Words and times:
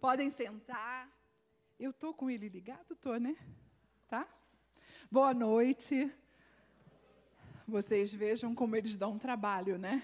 Podem 0.00 0.30
sentar. 0.30 1.14
Eu 1.78 1.92
tô 1.92 2.14
com 2.14 2.30
ele 2.30 2.48
ligado, 2.48 2.96
tô, 2.96 3.16
né? 3.16 3.36
Tá? 4.08 4.26
Boa 5.10 5.34
noite. 5.34 6.10
Vocês 7.68 8.14
vejam 8.14 8.54
como 8.54 8.74
eles 8.74 8.96
dão 8.96 9.18
trabalho, 9.18 9.76
né? 9.76 10.02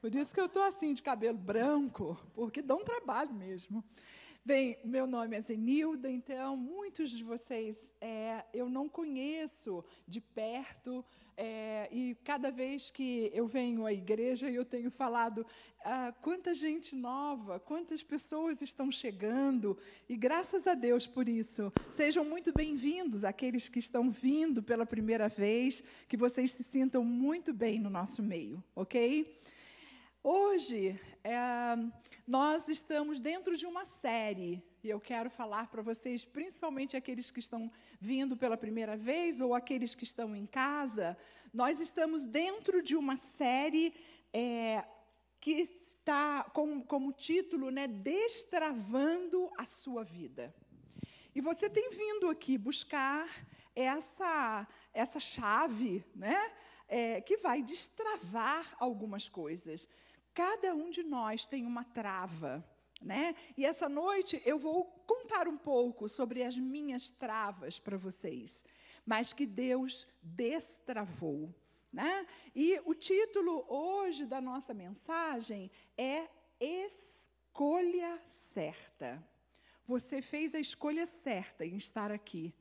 Por 0.00 0.12
isso 0.12 0.34
que 0.34 0.40
eu 0.40 0.46
estou 0.46 0.64
assim 0.64 0.92
de 0.92 1.00
cabelo 1.00 1.38
branco, 1.38 2.20
porque 2.34 2.60
dão 2.60 2.82
trabalho 2.82 3.32
mesmo. 3.32 3.84
Bem, 4.46 4.78
meu 4.84 5.08
nome 5.08 5.36
é 5.36 5.40
Zenilda, 5.40 6.08
então 6.08 6.56
muitos 6.56 7.10
de 7.10 7.24
vocês 7.24 7.92
é, 8.00 8.44
eu 8.54 8.68
não 8.68 8.88
conheço 8.88 9.84
de 10.06 10.20
perto, 10.20 11.04
é, 11.36 11.88
e 11.90 12.16
cada 12.22 12.48
vez 12.48 12.88
que 12.88 13.28
eu 13.34 13.48
venho 13.48 13.84
à 13.84 13.92
igreja, 13.92 14.48
eu 14.48 14.64
tenho 14.64 14.88
falado 14.88 15.44
ah, 15.84 16.14
quanta 16.22 16.54
gente 16.54 16.94
nova, 16.94 17.58
quantas 17.58 18.04
pessoas 18.04 18.62
estão 18.62 18.88
chegando, 18.88 19.76
e 20.08 20.16
graças 20.16 20.68
a 20.68 20.74
Deus 20.74 21.08
por 21.08 21.28
isso. 21.28 21.72
Sejam 21.90 22.24
muito 22.24 22.52
bem-vindos 22.52 23.24
aqueles 23.24 23.68
que 23.68 23.80
estão 23.80 24.12
vindo 24.12 24.62
pela 24.62 24.86
primeira 24.86 25.28
vez, 25.28 25.82
que 26.06 26.16
vocês 26.16 26.52
se 26.52 26.62
sintam 26.62 27.02
muito 27.02 27.52
bem 27.52 27.80
no 27.80 27.90
nosso 27.90 28.22
meio, 28.22 28.62
ok? 28.76 29.40
Hoje, 30.28 31.00
é, 31.22 31.38
nós 32.26 32.68
estamos 32.68 33.20
dentro 33.20 33.56
de 33.56 33.64
uma 33.64 33.84
série, 33.84 34.60
e 34.82 34.90
eu 34.90 34.98
quero 34.98 35.30
falar 35.30 35.68
para 35.68 35.82
vocês, 35.82 36.24
principalmente 36.24 36.96
aqueles 36.96 37.30
que 37.30 37.38
estão 37.38 37.70
vindo 38.00 38.36
pela 38.36 38.56
primeira 38.56 38.96
vez 38.96 39.40
ou 39.40 39.54
aqueles 39.54 39.94
que 39.94 40.02
estão 40.02 40.34
em 40.34 40.44
casa, 40.44 41.16
nós 41.54 41.78
estamos 41.78 42.26
dentro 42.26 42.82
de 42.82 42.96
uma 42.96 43.16
série 43.16 43.94
é, 44.32 44.84
que 45.40 45.52
está 45.52 46.42
com, 46.52 46.82
como 46.82 47.12
título, 47.12 47.70
né, 47.70 47.86
Destravando 47.86 49.48
a 49.56 49.64
Sua 49.64 50.02
Vida. 50.02 50.52
E 51.36 51.40
você 51.40 51.70
tem 51.70 51.88
vindo 51.90 52.28
aqui 52.28 52.58
buscar 52.58 53.28
essa, 53.76 54.66
essa 54.92 55.20
chave, 55.20 56.04
né, 56.16 56.52
é, 56.88 57.20
que 57.20 57.36
vai 57.36 57.62
destravar 57.62 58.74
algumas 58.80 59.28
coisas. 59.28 59.88
Cada 60.36 60.74
um 60.74 60.90
de 60.90 61.02
nós 61.02 61.46
tem 61.46 61.64
uma 61.64 61.82
trava. 61.82 62.62
Né? 63.00 63.34
E 63.56 63.64
essa 63.64 63.88
noite 63.88 64.42
eu 64.44 64.58
vou 64.58 64.84
contar 65.06 65.48
um 65.48 65.56
pouco 65.56 66.10
sobre 66.10 66.42
as 66.42 66.58
minhas 66.58 67.10
travas 67.10 67.78
para 67.78 67.96
vocês, 67.96 68.62
mas 69.04 69.32
que 69.32 69.46
Deus 69.46 70.06
destravou. 70.22 71.54
Né? 71.90 72.26
E 72.54 72.78
o 72.84 72.94
título 72.94 73.64
hoje 73.66 74.26
da 74.26 74.38
nossa 74.38 74.74
mensagem 74.74 75.70
é 75.96 76.28
Escolha 76.60 78.20
Certa. 78.26 79.26
Você 79.86 80.20
fez 80.20 80.54
a 80.54 80.60
escolha 80.60 81.06
certa 81.06 81.64
em 81.64 81.76
estar 81.76 82.12
aqui. 82.12 82.54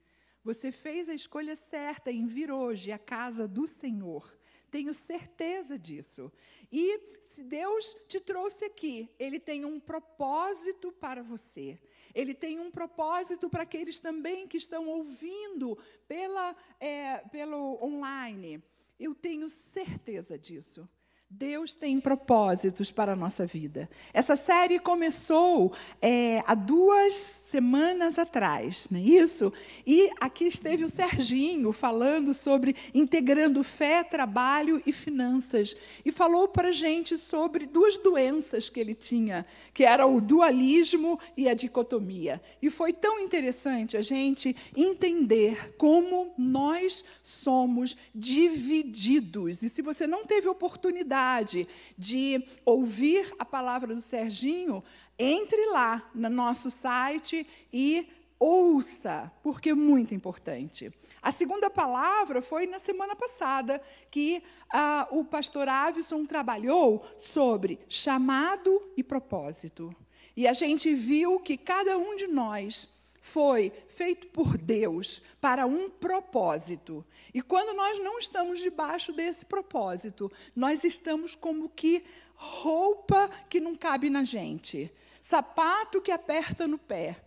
Você 0.46 0.72
fez 0.72 1.10
a 1.10 1.14
escolha 1.14 1.58
certa 1.58 2.10
em 2.10 2.26
vir 2.26 2.52
hoje 2.52 2.94
à 2.94 3.00
casa 3.00 3.50
do 3.50 3.68
Senhor. 3.68 4.38
Tenho 4.76 4.94
certeza 4.94 5.80
disso. 5.80 6.30
E 6.70 7.00
se 7.30 7.42
Deus 7.42 7.96
te 8.10 8.20
trouxe 8.20 8.66
aqui, 8.66 9.10
Ele 9.18 9.40
tem 9.40 9.64
um 9.64 9.80
propósito 9.80 10.92
para 10.92 11.24
você. 11.24 11.80
Ele 12.14 12.34
tem 12.34 12.60
um 12.60 12.70
propósito 12.70 13.50
para 13.50 13.64
aqueles 13.64 14.00
também 14.00 14.50
que 14.50 14.58
estão 14.58 14.90
ouvindo 14.90 15.78
pela, 16.10 16.54
é, 16.78 17.20
pelo 17.32 17.82
online. 17.82 18.62
Eu 19.00 19.16
tenho 19.16 19.50
certeza 19.50 20.38
disso. 20.38 20.86
Deus 21.28 21.74
tem 21.74 22.00
propósitos 22.00 22.92
para 22.92 23.14
a 23.14 23.16
nossa 23.16 23.48
vida. 23.48 23.90
Essa 24.14 24.36
série 24.36 24.78
começou 24.78 25.74
é, 26.00 26.44
há 26.46 26.54
duas 26.54 27.16
semanas 27.16 28.20
atrás, 28.20 28.88
não 28.92 29.00
é 29.00 29.02
isso? 29.02 29.52
E 29.88 30.12
aqui 30.20 30.46
esteve 30.46 30.84
o 30.84 30.90
Serginho 30.90 31.74
falando 31.74 32.32
sobre 32.32 32.76
integrando 32.94 33.64
fé, 33.64 34.04
trabalho 34.04 34.82
e 34.86 34.94
finanças. 34.94 35.76
E 36.06 36.12
falou 36.12 36.48
para 36.48 36.70
a 36.70 36.74
gente 36.74 37.18
sobre 37.18 37.66
duas 37.66 37.98
doenças 37.98 38.70
que 38.70 38.80
ele 38.80 38.94
tinha, 38.94 39.48
que 39.74 39.84
era 39.84 40.06
o 40.06 40.22
dualismo 40.22 41.20
e 41.36 41.50
a 41.50 41.56
dicotomia. 41.56 42.40
E 42.62 42.70
foi 42.70 42.94
tão 42.94 43.20
interessante 43.20 43.98
a 43.98 44.02
gente 44.04 44.56
entender 44.78 45.76
como 45.76 46.36
nós 46.38 47.04
somos 47.24 47.98
divididos. 48.14 49.64
E 49.64 49.70
se 49.70 49.82
você 49.82 50.06
não 50.06 50.24
teve 50.24 50.48
oportunidade, 50.48 51.15
oportunidade 51.16 51.68
de 51.98 52.46
ouvir 52.66 53.34
a 53.40 53.46
palavra 53.46 53.94
do 53.94 54.02
Serginho, 54.02 54.84
entre 55.18 55.66
lá 55.68 56.10
no 56.14 56.30
nosso 56.30 56.70
site 56.70 57.48
e 57.72 58.08
ouça, 58.38 59.32
porque 59.42 59.70
é 59.70 59.74
muito 59.74 60.14
importante. 60.14 60.92
A 61.22 61.32
segunda 61.32 61.70
palavra 61.70 62.42
foi 62.42 62.68
na 62.68 62.80
semana 62.80 63.16
passada, 63.16 63.82
que 64.12 64.44
ah, 64.72 65.08
o 65.10 65.24
pastor 65.24 65.70
Avison 65.70 66.26
trabalhou 66.26 67.06
sobre 67.18 67.80
chamado 67.88 68.82
e 68.98 69.04
propósito. 69.04 69.96
E 70.36 70.46
a 70.48 70.54
gente 70.54 70.94
viu 70.94 71.40
que 71.40 71.56
cada 71.56 71.98
um 71.98 72.16
de 72.18 72.28
nós 72.28 72.90
foi 73.26 73.74
feito 73.88 74.28
por 74.28 74.56
Deus 74.56 75.20
para 75.42 75.66
um 75.66 75.90
propósito. 75.90 77.04
E 77.34 77.42
quando 77.42 77.76
nós 77.76 77.98
não 78.00 78.20
estamos 78.20 78.60
debaixo 78.60 79.12
desse 79.12 79.44
propósito, 79.46 80.32
nós 80.56 80.84
estamos 80.84 81.36
como 81.36 81.68
que 81.68 82.04
roupa 82.36 83.28
que 83.50 83.60
não 83.60 83.76
cabe 83.76 84.12
na 84.12 84.24
gente, 84.24 84.94
sapato 85.22 86.02
que 86.04 86.12
aperta 86.12 86.68
no 86.68 86.78
pé. 86.78 87.20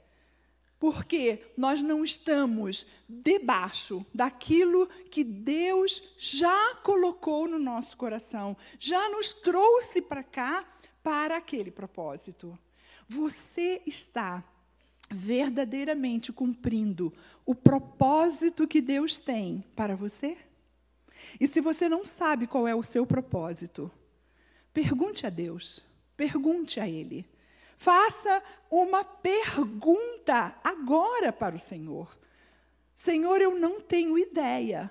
Porque 0.78 1.44
nós 1.56 1.82
não 1.82 2.04
estamos 2.04 2.86
debaixo 3.08 4.06
daquilo 4.14 4.86
que 5.10 5.24
Deus 5.24 6.00
já 6.16 6.76
colocou 6.76 7.48
no 7.48 7.58
nosso 7.58 7.96
coração, 7.96 8.56
já 8.78 9.10
nos 9.10 9.34
trouxe 9.34 10.00
para 10.00 10.22
cá 10.22 10.64
para 11.02 11.36
aquele 11.36 11.72
propósito. 11.72 12.56
Você 13.08 13.82
está 13.84 14.44
verdadeiramente 15.10 16.32
cumprindo 16.32 17.12
o 17.46 17.54
propósito 17.54 18.66
que 18.66 18.80
Deus 18.80 19.18
tem 19.18 19.64
para 19.74 19.96
você? 19.96 20.36
E 21.40 21.48
se 21.48 21.60
você 21.60 21.88
não 21.88 22.04
sabe 22.04 22.46
qual 22.46 22.66
é 22.66 22.74
o 22.74 22.82
seu 22.82 23.06
propósito, 23.06 23.90
pergunte 24.72 25.26
a 25.26 25.30
Deus, 25.30 25.82
pergunte 26.16 26.80
a 26.80 26.88
Ele. 26.88 27.26
Faça 27.76 28.42
uma 28.70 29.04
pergunta 29.04 30.58
agora 30.64 31.32
para 31.32 31.54
o 31.54 31.60
Senhor. 31.60 32.18
Senhor, 32.94 33.40
eu 33.40 33.58
não 33.58 33.80
tenho 33.80 34.18
ideia. 34.18 34.90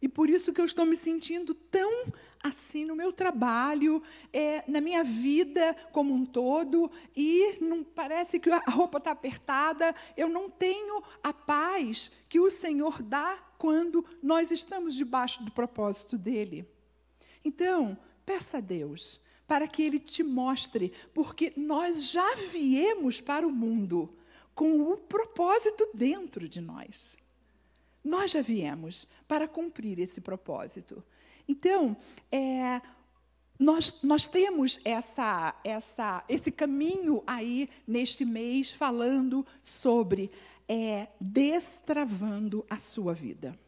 E 0.00 0.08
por 0.08 0.30
isso 0.30 0.52
que 0.52 0.60
eu 0.60 0.64
estou 0.64 0.86
me 0.86 0.96
sentindo 0.96 1.54
tão 1.54 2.06
assim 2.42 2.84
no 2.84 2.96
meu 2.96 3.12
trabalho, 3.12 4.02
é, 4.32 4.64
na 4.66 4.80
minha 4.80 5.04
vida 5.04 5.76
como 5.92 6.14
um 6.14 6.24
todo, 6.24 6.90
e 7.14 7.58
não 7.60 7.84
parece 7.84 8.40
que 8.40 8.50
a 8.50 8.70
roupa 8.70 8.98
está 8.98 9.10
apertada, 9.10 9.94
eu 10.16 10.28
não 10.28 10.48
tenho 10.48 11.02
a 11.22 11.32
paz 11.32 12.10
que 12.28 12.40
o 12.40 12.50
Senhor 12.50 13.02
dá 13.02 13.36
quando 13.58 14.04
nós 14.22 14.50
estamos 14.50 14.94
debaixo 14.94 15.42
do 15.44 15.52
propósito 15.52 16.16
dele. 16.16 16.66
Então, 17.44 17.96
peça 18.24 18.58
a 18.58 18.60
Deus 18.60 19.20
para 19.46 19.66
que 19.66 19.82
Ele 19.82 19.98
te 19.98 20.22
mostre, 20.22 20.92
porque 21.12 21.52
nós 21.56 22.10
já 22.10 22.36
viemos 22.36 23.20
para 23.20 23.46
o 23.46 23.52
mundo 23.52 24.14
com 24.54 24.92
o 24.92 24.96
propósito 24.96 25.88
dentro 25.92 26.48
de 26.48 26.60
nós. 26.60 27.16
Nós 28.02 28.30
já 28.30 28.40
viemos 28.40 29.06
para 29.28 29.46
cumprir 29.48 29.98
esse 29.98 30.20
propósito. 30.20 31.04
Então, 31.50 31.96
é, 32.30 32.80
nós, 33.58 34.04
nós 34.04 34.28
temos 34.28 34.78
essa, 34.84 35.52
essa, 35.64 36.22
esse 36.28 36.52
caminho 36.52 37.24
aí 37.26 37.68
neste 37.84 38.24
mês 38.24 38.70
falando 38.70 39.44
sobre 39.60 40.30
é, 40.68 41.08
destravando 41.20 42.64
a 42.70 42.76
sua 42.76 43.12
vida. 43.12 43.58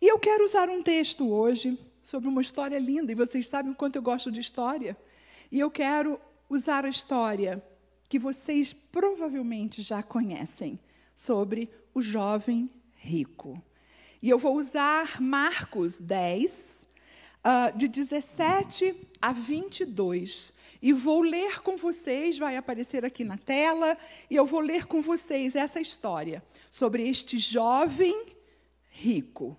E 0.00 0.08
eu 0.08 0.18
quero 0.18 0.46
usar 0.46 0.70
um 0.70 0.82
texto 0.82 1.28
hoje 1.28 1.78
sobre 2.00 2.26
uma 2.26 2.40
história 2.40 2.78
linda, 2.78 3.12
e 3.12 3.14
vocês 3.14 3.46
sabem 3.48 3.72
o 3.72 3.76
quanto 3.76 3.96
eu 3.96 4.02
gosto 4.02 4.32
de 4.32 4.40
história. 4.40 4.96
E 5.52 5.60
eu 5.60 5.70
quero 5.70 6.18
usar 6.48 6.86
a 6.86 6.88
história 6.88 7.62
que 8.08 8.18
vocês 8.18 8.72
provavelmente 8.72 9.82
já 9.82 10.02
conhecem 10.02 10.80
sobre 11.14 11.68
o 11.92 12.00
jovem 12.00 12.70
rico. 12.96 13.62
E 14.24 14.30
eu 14.30 14.38
vou 14.38 14.56
usar 14.56 15.20
Marcos 15.20 16.00
10, 16.00 16.73
uh, 17.44 17.76
de 17.76 17.86
17 17.88 18.96
a 19.20 19.32
22. 19.32 20.52
E 20.80 20.92
vou 20.92 21.22
ler 21.22 21.62
com 21.62 21.76
vocês, 21.76 22.38
vai 22.38 22.56
aparecer 22.56 23.04
aqui 23.04 23.24
na 23.24 23.38
tela, 23.38 23.96
e 24.28 24.36
eu 24.36 24.44
vou 24.44 24.60
ler 24.60 24.86
com 24.86 25.00
vocês 25.00 25.54
essa 25.54 25.80
história 25.80 26.42
sobre 26.70 27.08
este 27.08 27.38
jovem 27.38 28.34
rico. 28.90 29.56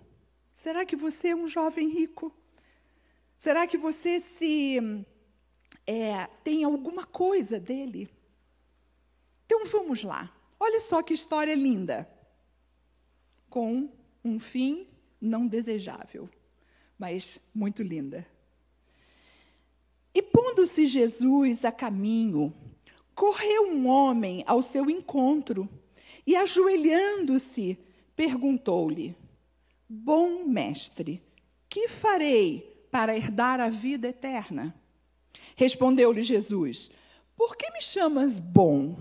Será 0.53 0.85
que 0.85 0.95
você 0.95 1.29
é 1.29 1.35
um 1.35 1.47
jovem 1.47 1.89
rico? 1.89 2.31
Será 3.37 3.67
que 3.67 3.77
você 3.77 4.19
se 4.19 4.77
é, 5.85 6.27
tem 6.43 6.63
alguma 6.63 7.05
coisa 7.05 7.59
dele? 7.59 8.09
Então 9.45 9.65
Então 9.65 9.65
vamos 9.65 10.03
lá. 10.03 10.31
Olha 10.59 10.79
só 10.79 11.01
que 11.01 11.13
história 11.13 11.55
linda. 11.55 12.09
Com 13.49 13.89
um 14.23 14.39
fim 14.39 14.87
não 15.19 15.47
desejável, 15.47 16.29
mas 16.97 17.39
muito 17.53 17.83
linda. 17.83 18.25
E 20.13 20.21
pondo-se 20.21 20.85
Jesus 20.85 21.65
a 21.65 21.71
caminho, 21.71 22.53
correu 23.13 23.69
um 23.69 23.87
homem 23.87 24.43
ao 24.47 24.61
seu 24.61 24.89
encontro 24.89 25.67
e, 26.25 26.35
ajoelhando-se, 26.35 27.77
perguntou-lhe: 28.15 29.15
Bom 29.87 30.45
mestre, 30.45 31.21
que 31.69 31.87
farei 31.87 32.87
para 32.89 33.15
herdar 33.15 33.59
a 33.59 33.69
vida 33.69 34.07
eterna? 34.07 34.73
Respondeu-lhe 35.55 36.23
Jesus: 36.23 36.89
Por 37.35 37.57
que 37.57 37.69
me 37.71 37.81
chamas 37.81 38.39
bom? 38.39 38.97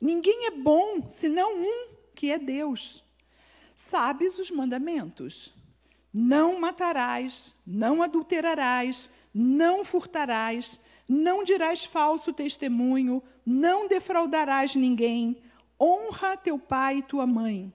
Ninguém 0.00 0.46
é 0.46 0.50
bom 0.50 1.08
senão 1.08 1.56
um, 1.56 1.88
que 2.14 2.30
é 2.30 2.38
Deus. 2.38 3.04
Sabes 3.74 4.38
os 4.38 4.50
mandamentos: 4.50 5.54
Não 6.12 6.58
matarás, 6.58 7.54
não 7.66 8.02
adulterarás, 8.02 9.10
não 9.32 9.84
furtarás, 9.84 10.80
não 11.08 11.44
dirás 11.44 11.84
falso 11.84 12.32
testemunho, 12.32 13.22
não 13.44 13.88
defraudarás 13.88 14.74
ninguém, 14.74 15.36
honra 15.80 16.36
teu 16.36 16.58
pai 16.58 16.98
e 16.98 17.02
tua 17.02 17.26
mãe. 17.26 17.72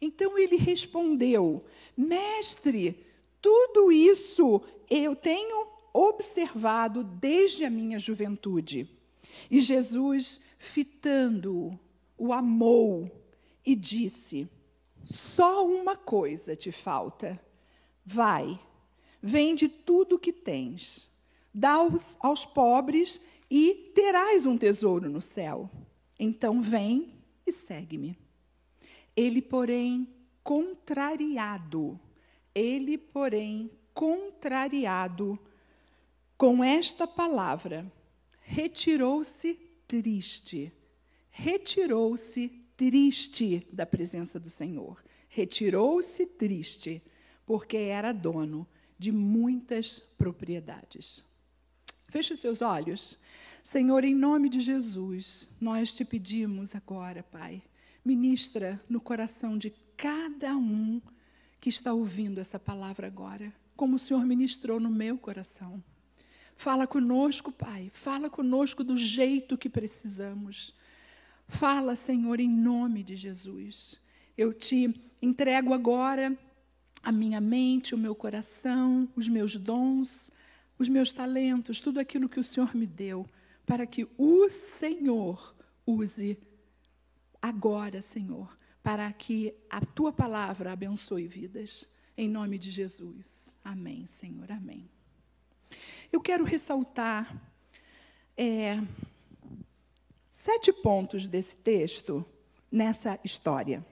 Então 0.00 0.38
ele 0.38 0.56
respondeu: 0.56 1.64
Mestre, 1.96 3.06
tudo 3.40 3.92
isso 3.92 4.60
eu 4.88 5.14
tenho 5.14 5.66
observado 5.92 7.04
desde 7.04 7.64
a 7.64 7.70
minha 7.70 7.98
juventude. 7.98 8.88
E 9.50 9.60
Jesus, 9.60 10.40
fitando-o, 10.58 11.78
o 12.16 12.32
amou 12.32 13.10
e 13.64 13.74
disse: 13.74 14.48
Só 15.02 15.66
uma 15.66 15.96
coisa 15.96 16.54
te 16.54 16.70
falta. 16.70 17.40
Vai, 18.04 18.58
vende 19.22 19.68
tudo 19.68 20.16
o 20.16 20.18
que 20.18 20.32
tens, 20.32 21.10
dá 21.52 21.72
aos, 21.72 22.16
aos 22.20 22.44
pobres 22.44 23.20
e 23.50 23.92
terás 23.94 24.46
um 24.46 24.56
tesouro 24.56 25.08
no 25.08 25.20
céu. 25.20 25.70
Então 26.18 26.60
vem 26.60 27.14
e 27.46 27.52
segue-me. 27.52 28.18
Ele, 29.16 29.42
porém, 29.42 30.08
contrariado, 30.42 31.98
ele, 32.54 32.96
porém, 32.96 33.70
contrariado 33.92 35.38
com 36.36 36.64
esta 36.64 37.06
palavra, 37.06 37.90
retirou-se 38.40 39.54
triste. 39.86 40.72
Retirou-se 41.30 42.59
triste 42.80 43.68
da 43.70 43.84
presença 43.84 44.40
do 44.40 44.48
Senhor. 44.48 45.04
Retirou-se 45.28 46.24
triste, 46.24 47.02
porque 47.44 47.76
era 47.76 48.10
dono 48.10 48.66
de 48.98 49.12
muitas 49.12 49.98
propriedades. 50.16 51.22
Feche 52.08 52.34
seus 52.38 52.62
olhos. 52.62 53.18
Senhor, 53.62 54.02
em 54.02 54.14
nome 54.14 54.48
de 54.48 54.60
Jesus, 54.60 55.46
nós 55.60 55.92
te 55.92 56.06
pedimos 56.06 56.74
agora, 56.74 57.22
Pai, 57.22 57.62
ministra 58.02 58.82
no 58.88 58.98
coração 58.98 59.58
de 59.58 59.74
cada 59.94 60.56
um 60.56 61.02
que 61.60 61.68
está 61.68 61.92
ouvindo 61.92 62.40
essa 62.40 62.58
palavra 62.58 63.06
agora, 63.08 63.52
como 63.76 63.96
o 63.96 63.98
Senhor 63.98 64.24
ministrou 64.24 64.80
no 64.80 64.88
meu 64.88 65.18
coração. 65.18 65.84
Fala 66.56 66.86
conosco, 66.86 67.52
Pai, 67.52 67.90
fala 67.92 68.30
conosco 68.30 68.82
do 68.82 68.96
jeito 68.96 69.58
que 69.58 69.68
precisamos. 69.68 70.74
Fala, 71.50 71.96
Senhor, 71.96 72.38
em 72.38 72.48
nome 72.48 73.02
de 73.02 73.16
Jesus. 73.16 74.00
Eu 74.38 74.54
te 74.54 74.94
entrego 75.20 75.74
agora 75.74 76.38
a 77.02 77.10
minha 77.10 77.40
mente, 77.40 77.94
o 77.94 77.98
meu 77.98 78.14
coração, 78.14 79.08
os 79.16 79.28
meus 79.28 79.56
dons, 79.56 80.30
os 80.78 80.88
meus 80.88 81.12
talentos, 81.12 81.80
tudo 81.80 81.98
aquilo 81.98 82.28
que 82.28 82.38
o 82.38 82.44
Senhor 82.44 82.74
me 82.74 82.86
deu 82.86 83.28
para 83.66 83.84
que 83.84 84.08
o 84.16 84.48
Senhor 84.48 85.54
use 85.84 86.38
agora, 87.42 88.00
Senhor, 88.00 88.56
para 88.80 89.12
que 89.12 89.52
a 89.68 89.84
tua 89.84 90.12
palavra 90.12 90.72
abençoe 90.72 91.26
vidas. 91.26 91.88
Em 92.16 92.28
nome 92.28 92.58
de 92.58 92.70
Jesus. 92.70 93.56
Amém, 93.64 94.06
Senhor. 94.06 94.50
Amém. 94.52 94.88
Eu 96.12 96.20
quero 96.20 96.44
ressaltar 96.44 97.32
é, 98.36 98.80
sete 100.40 100.72
pontos 100.72 101.28
desse 101.28 101.54
texto 101.54 102.24
nessa 102.72 103.20
história. 103.22 103.84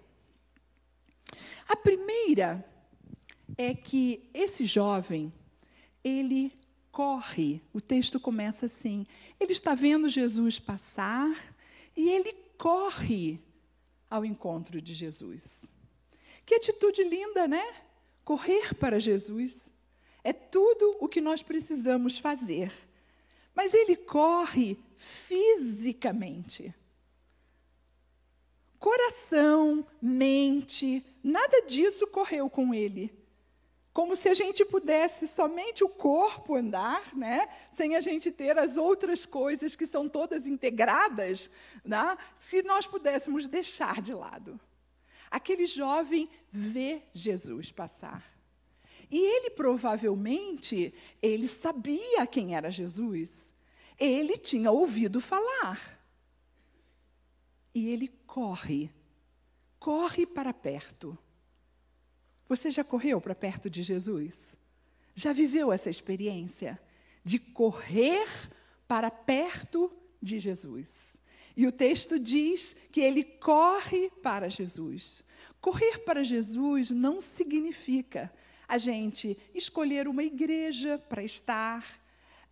A 1.69 1.77
primeira 1.77 2.65
é 3.57 3.75
que 3.75 4.31
esse 4.33 4.65
jovem, 4.65 5.31
ele 6.03 6.59
corre. 6.91 7.61
O 7.71 7.83
texto 7.83 8.19
começa 8.19 8.65
assim: 8.65 9.07
ele 9.39 9.53
está 9.53 9.75
vendo 9.75 10.09
Jesus 10.09 10.59
passar 10.59 11.31
e 11.95 12.09
ele 12.09 12.33
corre 12.57 13.39
ao 14.09 14.25
encontro 14.25 14.81
de 14.81 14.95
Jesus. 14.95 15.71
Que 16.47 16.55
atitude 16.55 17.05
linda, 17.05 17.47
né? 17.47 17.77
Correr 18.25 18.75
para 18.75 18.99
Jesus. 18.99 19.71
É 20.25 20.33
tudo 20.33 20.97
o 20.99 21.09
que 21.09 21.21
nós 21.21 21.43
precisamos 21.43 22.19
fazer. 22.19 22.73
Mas 23.59 23.75
ele 23.75 23.97
corre 23.97 24.79
fisicamente. 24.95 26.73
Coração, 28.79 29.85
mente, 30.01 31.05
nada 31.25 31.63
disso 31.63 32.07
correu 32.07 32.49
com 32.49 32.73
ele 32.73 33.13
como 33.93 34.15
se 34.15 34.29
a 34.29 34.35
gente 34.35 34.65
pudesse 34.65 35.27
somente 35.27 35.83
o 35.83 35.89
corpo 35.89 36.55
andar, 36.55 37.17
né? 37.17 37.49
sem 37.69 37.97
a 37.97 38.01
gente 38.01 38.31
ter 38.31 38.57
as 38.57 38.77
outras 38.77 39.27
coisas 39.27 39.75
que 39.75 39.89
são 39.89 40.09
todas 40.09 40.47
integradas, 40.47 41.51
né? 41.85 42.17
se 42.37 42.63
nós 42.63 42.87
pudéssemos 42.87 43.49
deixar 43.49 44.01
de 44.01 44.15
lado. 44.15 44.61
Aquele 45.29 45.67
jovem 45.67 46.31
vê 46.53 47.03
Jesus 47.13 47.73
passar. 47.73 48.25
E 49.11 49.19
ele 49.19 49.51
provavelmente, 49.51 50.93
ele 51.23 51.49
sabia 51.49 52.27
quem 52.27 52.55
era 52.55 52.71
Jesus. 52.71 53.55
Ele 53.99 54.37
tinha 54.37 54.71
ouvido 54.71 55.21
falar. 55.21 55.99
E 57.75 57.89
ele 57.89 58.09
corre, 58.27 58.91
corre 59.79 60.27
para 60.27 60.53
perto 60.53 61.19
você 62.49 62.71
já 62.71 62.83
correu 62.83 63.21
para 63.21 63.35
perto 63.35 63.69
de 63.69 63.83
Jesus? 63.83 64.57
Já 65.15 65.33
viveu 65.33 65.71
essa 65.71 65.91
experiência 65.91 66.81
de 67.23 67.39
correr 67.39 68.27
para 68.87 69.11
perto 69.11 69.93
de 70.21 70.39
Jesus? 70.39 71.21
E 71.55 71.67
o 71.67 71.73
texto 71.73 72.19
diz 72.19 72.75
que 72.91 73.01
ele 73.01 73.23
corre 73.23 74.11
para 74.23 74.49
Jesus. 74.49 75.23
Correr 75.61 75.99
para 75.99 76.25
Jesus 76.25 76.91
não 76.91 77.21
significa 77.21 78.33
a 78.69 78.77
gente 78.77 79.39
escolher 79.55 80.07
uma 80.07 80.23
igreja 80.23 80.99
para 81.09 81.23
estar, 81.23 81.99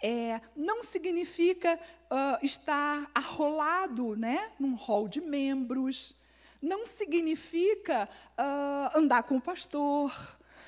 é, 0.03 0.41
não 0.57 0.83
significa 0.83 1.79
uh, 2.11 2.45
estar 2.45 3.11
arrolado 3.15 4.17
né, 4.17 4.51
num 4.59 4.75
hall 4.75 5.07
de 5.07 5.21
membros, 5.21 6.17
não 6.63 6.87
significa 6.87 8.09
uh, 8.33 8.99
andar 8.99 9.25
com 9.25 9.37
o 9.37 9.41
pastor, 9.41 10.11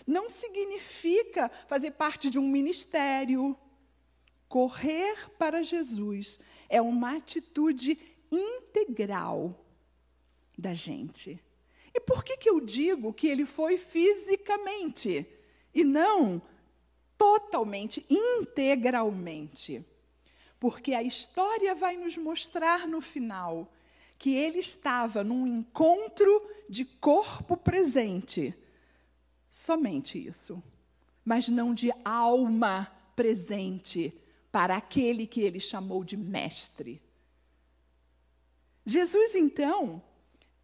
não 0.06 0.28
significa 0.28 1.50
fazer 1.66 1.92
parte 1.92 2.28
de 2.28 2.38
um 2.38 2.46
ministério. 2.46 3.56
Correr 4.48 5.30
para 5.38 5.62
Jesus 5.62 6.38
é 6.68 6.80
uma 6.80 7.16
atitude 7.16 7.98
integral 8.30 9.64
da 10.56 10.74
gente. 10.74 11.42
E 11.94 12.00
por 12.00 12.22
que, 12.22 12.36
que 12.36 12.48
eu 12.48 12.60
digo 12.60 13.12
que 13.12 13.28
ele 13.28 13.44
foi 13.44 13.76
fisicamente 13.76 15.26
e 15.78 15.84
não 15.84 16.42
totalmente, 17.16 18.04
integralmente? 18.10 19.84
Porque 20.58 20.92
a 20.92 21.02
história 21.02 21.74
vai 21.74 21.96
nos 21.96 22.16
mostrar 22.16 22.86
no 22.88 23.00
final 23.00 23.72
que 24.18 24.34
ele 24.34 24.58
estava 24.58 25.22
num 25.22 25.46
encontro 25.46 26.50
de 26.68 26.84
corpo 26.84 27.56
presente. 27.56 28.52
Somente 29.48 30.18
isso. 30.18 30.60
Mas 31.24 31.48
não 31.48 31.72
de 31.72 31.92
alma 32.04 32.92
presente 33.14 34.12
para 34.50 34.76
aquele 34.76 35.26
que 35.28 35.40
ele 35.40 35.60
chamou 35.60 36.02
de 36.02 36.16
mestre. 36.16 37.00
Jesus, 38.84 39.36
então, 39.36 40.02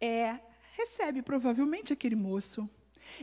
é, 0.01 0.39
recebe 0.73 1.21
provavelmente 1.21 1.93
aquele 1.93 2.15
moço. 2.15 2.69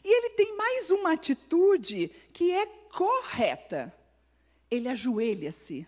E 0.05 0.09
ele 0.09 0.31
tem 0.31 0.57
mais 0.57 0.91
uma 0.91 1.13
atitude 1.13 2.11
que 2.33 2.53
é 2.53 2.67
correta. 2.67 3.95
Ele 4.71 4.89
ajoelha-se 4.89 5.87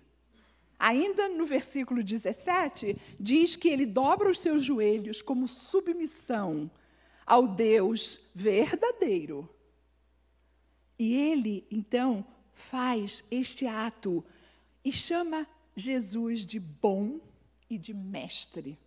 ainda 0.79 1.31
no 1.31 1.47
versículo 1.47 2.03
17, 2.03 2.97
diz 3.19 3.57
que 3.57 3.69
ele 3.69 3.87
dobra 3.87 4.31
os 4.31 4.39
seus 4.39 4.63
joelhos 4.63 5.23
como 5.23 5.49
submissão 5.49 6.71
ao 7.25 7.47
Deus 7.47 8.21
verdadeiro. 8.35 9.49
E 10.99 11.15
ele, 11.15 11.67
então, 11.71 12.23
faz 12.53 13.25
este 13.31 13.67
ato 13.67 14.23
e 14.85 14.93
chama 14.93 15.47
Jesus 15.75 16.47
de 16.47 16.61
bom 16.61 17.19
e 17.69 17.79
de 17.79 17.95
mestre. 17.95 18.79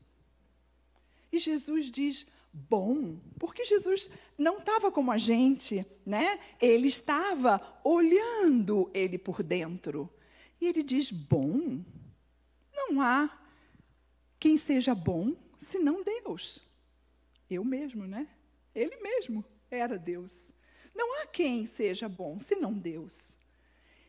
E 1.32 1.40
Jesus 1.40 1.90
diz 1.90 2.28
bom, 2.70 3.20
porque 3.40 3.64
Jesus 3.66 4.10
não 4.38 4.58
estava 4.58 4.92
como 4.92 5.12
a 5.12 5.18
gente, 5.18 5.86
né? 6.06 6.40
Ele 6.60 6.88
estava 6.88 7.62
olhando 7.84 8.90
ele 8.94 9.18
por 9.18 9.44
dentro. 9.44 10.10
E 10.60 10.66
ele 10.66 10.82
diz 10.82 11.12
bom. 11.12 11.84
Não 12.74 13.02
há 13.02 13.30
quem 14.40 14.58
seja 14.58 14.96
bom 14.96 15.36
senão 15.60 16.04
Deus. 16.04 16.62
Eu 17.50 17.64
mesmo, 17.64 18.06
né? 18.06 18.28
Ele 18.74 18.96
mesmo 18.98 19.46
era 19.70 19.98
Deus. 19.98 20.52
Não 20.94 21.22
há 21.22 21.28
quem 21.28 21.66
seja 21.66 22.10
bom 22.10 22.40
senão 22.40 22.74
Deus. 22.74 23.38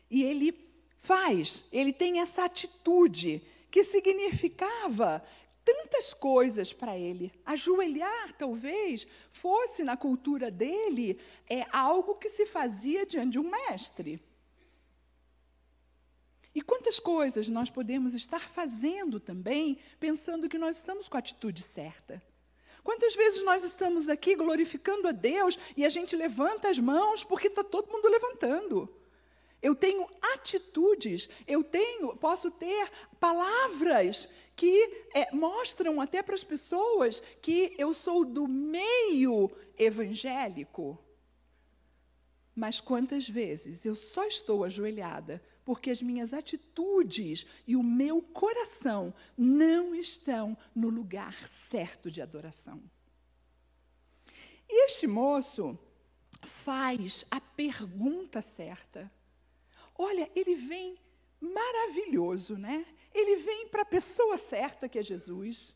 E 0.09 0.23
ele 0.23 0.53
faz, 0.97 1.63
ele 1.71 1.93
tem 1.93 2.19
essa 2.19 2.45
atitude 2.45 3.41
que 3.71 3.83
significava 3.83 5.23
tantas 5.73 6.13
coisas 6.13 6.73
para 6.73 6.97
ele. 6.97 7.31
Ajoelhar, 7.45 8.33
talvez, 8.37 9.05
fosse 9.29 9.83
na 9.83 9.95
cultura 9.95 10.49
dele 10.49 11.19
é 11.47 11.65
algo 11.71 12.15
que 12.15 12.29
se 12.29 12.45
fazia 12.45 13.05
diante 13.05 13.33
de 13.33 13.39
um 13.39 13.49
mestre. 13.49 14.21
E 16.53 16.61
quantas 16.61 16.99
coisas 16.99 17.47
nós 17.47 17.69
podemos 17.69 18.15
estar 18.15 18.47
fazendo 18.49 19.19
também, 19.19 19.77
pensando 19.99 20.49
que 20.49 20.57
nós 20.57 20.77
estamos 20.77 21.07
com 21.07 21.17
a 21.17 21.19
atitude 21.19 21.61
certa? 21.61 22.21
Quantas 22.83 23.15
vezes 23.15 23.43
nós 23.43 23.63
estamos 23.63 24.09
aqui 24.09 24.35
glorificando 24.35 25.07
a 25.07 25.11
Deus 25.11 25.59
e 25.77 25.85
a 25.85 25.89
gente 25.89 26.15
levanta 26.15 26.69
as 26.69 26.79
mãos 26.79 27.23
porque 27.23 27.47
está 27.47 27.63
todo 27.63 27.91
mundo 27.91 28.07
levantando? 28.07 28.89
Eu 29.61 29.75
tenho 29.75 30.07
atitudes, 30.33 31.29
eu 31.45 31.63
tenho, 31.63 32.15
posso 32.15 32.49
ter 32.49 32.89
palavras 33.19 34.29
que 34.59 35.05
é, 35.13 35.33
mostram 35.33 36.01
até 36.01 36.21
para 36.21 36.35
as 36.35 36.43
pessoas 36.43 37.23
que 37.41 37.73
eu 37.77 37.93
sou 37.93 38.25
do 38.25 38.45
meio 38.45 39.49
evangélico. 39.77 41.01
Mas 42.53 42.81
quantas 42.81 43.29
vezes 43.29 43.85
eu 43.85 43.95
só 43.95 44.25
estou 44.25 44.65
ajoelhada 44.65 45.41
porque 45.63 45.89
as 45.89 46.01
minhas 46.01 46.33
atitudes 46.33 47.47
e 47.65 47.77
o 47.77 47.81
meu 47.81 48.21
coração 48.21 49.13
não 49.37 49.95
estão 49.95 50.57
no 50.75 50.89
lugar 50.89 51.47
certo 51.47 52.11
de 52.11 52.21
adoração. 52.21 52.83
E 54.67 54.87
este 54.87 55.07
moço 55.07 55.79
faz 56.41 57.23
a 57.31 57.39
pergunta 57.39 58.41
certa. 58.41 59.09
Olha, 59.97 60.29
ele 60.35 60.55
vem 60.55 60.97
maravilhoso, 61.39 62.57
né? 62.57 62.85
Ele 63.13 63.37
vem 63.37 63.67
para 63.67 63.81
a 63.81 63.85
pessoa 63.85 64.37
certa, 64.37 64.87
que 64.87 64.99
é 64.99 65.03
Jesus. 65.03 65.75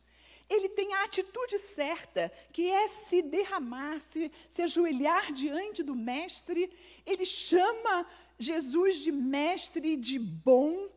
Ele 0.50 0.70
tem 0.70 0.94
a 0.94 1.04
atitude 1.04 1.58
certa, 1.58 2.32
que 2.52 2.70
é 2.70 2.88
se 2.88 3.22
derramar, 3.22 4.02
se, 4.02 4.32
se 4.48 4.62
ajoelhar 4.62 5.32
diante 5.32 5.82
do 5.82 5.96
Mestre. 5.96 6.72
Ele 7.06 7.26
chama 7.26 8.06
Jesus 8.38 8.98
de 8.98 9.12
mestre, 9.12 9.96
de 9.96 10.20
bom, 10.20 10.90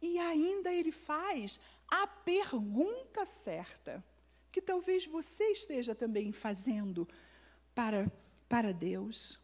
e 0.00 0.18
ainda 0.18 0.72
ele 0.72 0.92
faz 0.92 1.58
a 1.88 2.06
pergunta 2.06 3.26
certa, 3.26 4.04
que 4.52 4.60
talvez 4.60 5.06
você 5.06 5.44
esteja 5.44 5.94
também 5.94 6.32
fazendo 6.32 7.08
para, 7.74 8.10
para 8.48 8.72
Deus. 8.72 9.40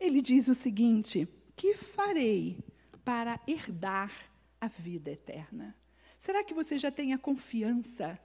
Ele 0.00 0.22
diz 0.22 0.48
o 0.48 0.54
seguinte: 0.54 1.28
Que 1.54 1.74
farei 1.74 2.58
para 3.04 3.40
herdar 3.46 4.31
a 4.62 4.68
vida 4.68 5.10
eterna? 5.10 5.76
Será 6.16 6.44
que 6.44 6.54
você 6.54 6.78
já 6.78 6.88
tem 6.88 7.12
a 7.12 7.18
confiança 7.18 8.16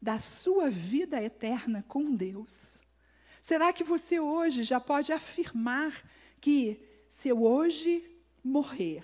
da 0.00 0.20
sua 0.20 0.70
vida 0.70 1.20
eterna 1.20 1.84
com 1.88 2.14
Deus? 2.14 2.80
Será 3.40 3.72
que 3.72 3.82
você 3.82 4.20
hoje 4.20 4.62
já 4.62 4.78
pode 4.78 5.12
afirmar 5.12 6.08
que 6.40 6.80
se 7.08 7.28
eu 7.28 7.42
hoje 7.42 8.08
morrer, 8.44 9.02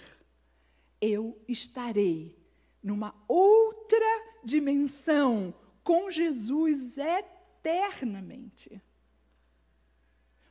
eu 1.01 1.37
estarei 1.49 2.39
numa 2.81 3.13
outra 3.27 4.07
dimensão 4.45 5.53
com 5.83 6.09
Jesus 6.11 6.97
eternamente. 6.97 8.81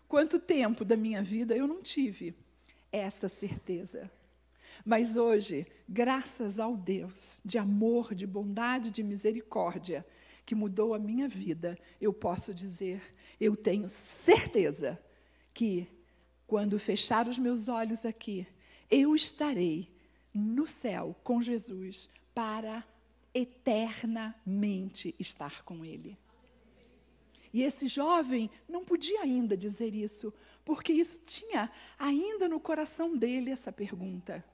Quanto 0.07 0.39
tempo 0.39 0.83
da 0.83 0.97
minha 0.97 1.23
vida 1.23 1.55
eu 1.55 1.67
não 1.67 1.81
tive 1.81 2.35
essa 2.91 3.29
certeza. 3.29 4.11
Mas 4.87 5.17
hoje, 5.17 5.67
graças 5.89 6.61
ao 6.61 6.77
Deus 6.77 7.41
de 7.43 7.57
amor, 7.57 8.15
de 8.15 8.25
bondade, 8.25 8.89
de 8.89 9.03
misericórdia, 9.03 10.07
que 10.45 10.55
mudou 10.55 10.93
a 10.93 10.99
minha 10.99 11.27
vida, 11.27 11.77
eu 11.99 12.13
posso 12.13 12.53
dizer, 12.53 13.01
eu 13.37 13.53
tenho 13.57 13.89
certeza 13.89 14.97
que 15.53 15.89
quando 16.47 16.79
fechar 16.79 17.27
os 17.27 17.37
meus 17.37 17.67
olhos 17.67 18.05
aqui, 18.05 18.47
eu 18.89 19.13
estarei 19.13 19.93
no 20.33 20.65
céu 20.65 21.13
com 21.21 21.41
Jesus 21.41 22.09
para 22.33 22.81
eternamente 23.33 25.13
estar 25.19 25.65
com 25.65 25.83
Ele. 25.83 26.17
E 27.51 27.61
esse 27.61 27.87
jovem 27.87 28.49
não 28.69 28.85
podia 28.85 29.23
ainda 29.23 29.57
dizer 29.57 29.93
isso, 29.93 30.33
porque 30.63 30.93
isso 30.93 31.19
tinha 31.25 31.69
ainda 31.99 32.47
no 32.47 32.57
coração 32.57 33.17
dele 33.17 33.51
essa 33.51 33.73
pergunta: 33.73 34.45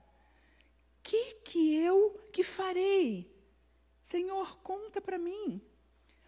que 1.04 1.34
que 1.44 1.76
eu 1.76 2.18
que 2.32 2.42
farei? 2.42 3.30
Senhor, 4.02 4.58
conta 4.60 5.00
para 5.00 5.18
mim. 5.18 5.60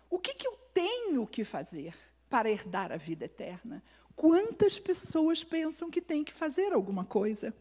O 0.09 0.18
que 0.18 0.35
que 0.35 0.47
eu 0.47 0.52
tenho 0.73 1.26
que 1.26 1.42
fazer 1.42 1.97
para 2.28 2.50
herdar 2.50 2.92
a 2.92 2.97
vida 2.97 3.25
eterna? 3.25 3.83
Quantas 4.14 4.78
pessoas 4.78 5.42
pensam 5.42 5.90
que 5.90 6.00
tem 6.00 6.23
que 6.23 6.33
fazer 6.33 6.73
alguma 6.73 7.04
coisa? 7.04 7.54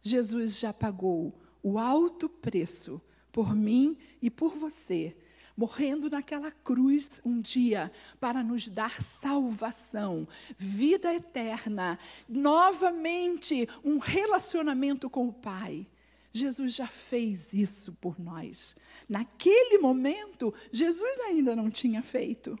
Jesus 0.00 0.58
já 0.58 0.72
pagou 0.72 1.34
o 1.62 1.78
alto 1.78 2.28
preço 2.28 3.00
por 3.30 3.54
mim 3.54 3.98
e 4.20 4.30
por 4.30 4.54
você, 4.54 5.16
morrendo 5.56 6.08
naquela 6.08 6.50
cruz 6.50 7.20
um 7.24 7.40
dia 7.40 7.92
para 8.20 8.42
nos 8.42 8.68
dar 8.68 9.02
salvação, 9.02 10.26
vida 10.56 11.12
eterna, 11.14 11.98
novamente 12.28 13.68
um 13.84 13.98
relacionamento 13.98 15.10
com 15.10 15.28
o 15.28 15.32
Pai. 15.32 15.86
Jesus 16.32 16.74
já 16.74 16.86
fez 16.86 17.52
isso 17.52 17.92
por 17.94 18.18
nós. 18.18 18.74
Naquele 19.08 19.78
momento, 19.78 20.52
Jesus 20.72 21.20
ainda 21.20 21.54
não 21.54 21.70
tinha 21.70 22.02
feito. 22.02 22.58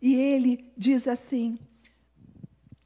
E 0.00 0.14
ele 0.14 0.72
diz 0.76 1.08
assim, 1.08 1.58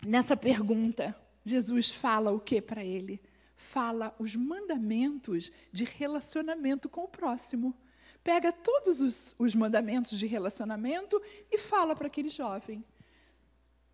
nessa 0.07 0.37
pergunta, 0.37 1.19
Jesus 1.45 1.91
fala 1.91 2.31
o 2.31 2.39
que 2.39 2.61
para 2.61 2.85
ele? 2.85 3.21
Fala 3.57 4.15
os 4.19 4.37
mandamentos 4.37 5.51
de 5.73 5.85
relacionamento 5.85 6.89
com 6.89 7.05
o 7.05 7.09
próximo. 7.09 7.75
Pega 8.23 8.53
todos 8.53 9.01
os, 9.01 9.35
os 9.39 9.55
mandamentos 9.55 10.19
de 10.19 10.27
relacionamento 10.27 11.21
e 11.51 11.57
fala 11.57 11.97
para 11.97 12.09
aquele 12.09 12.29
jovem: 12.29 12.85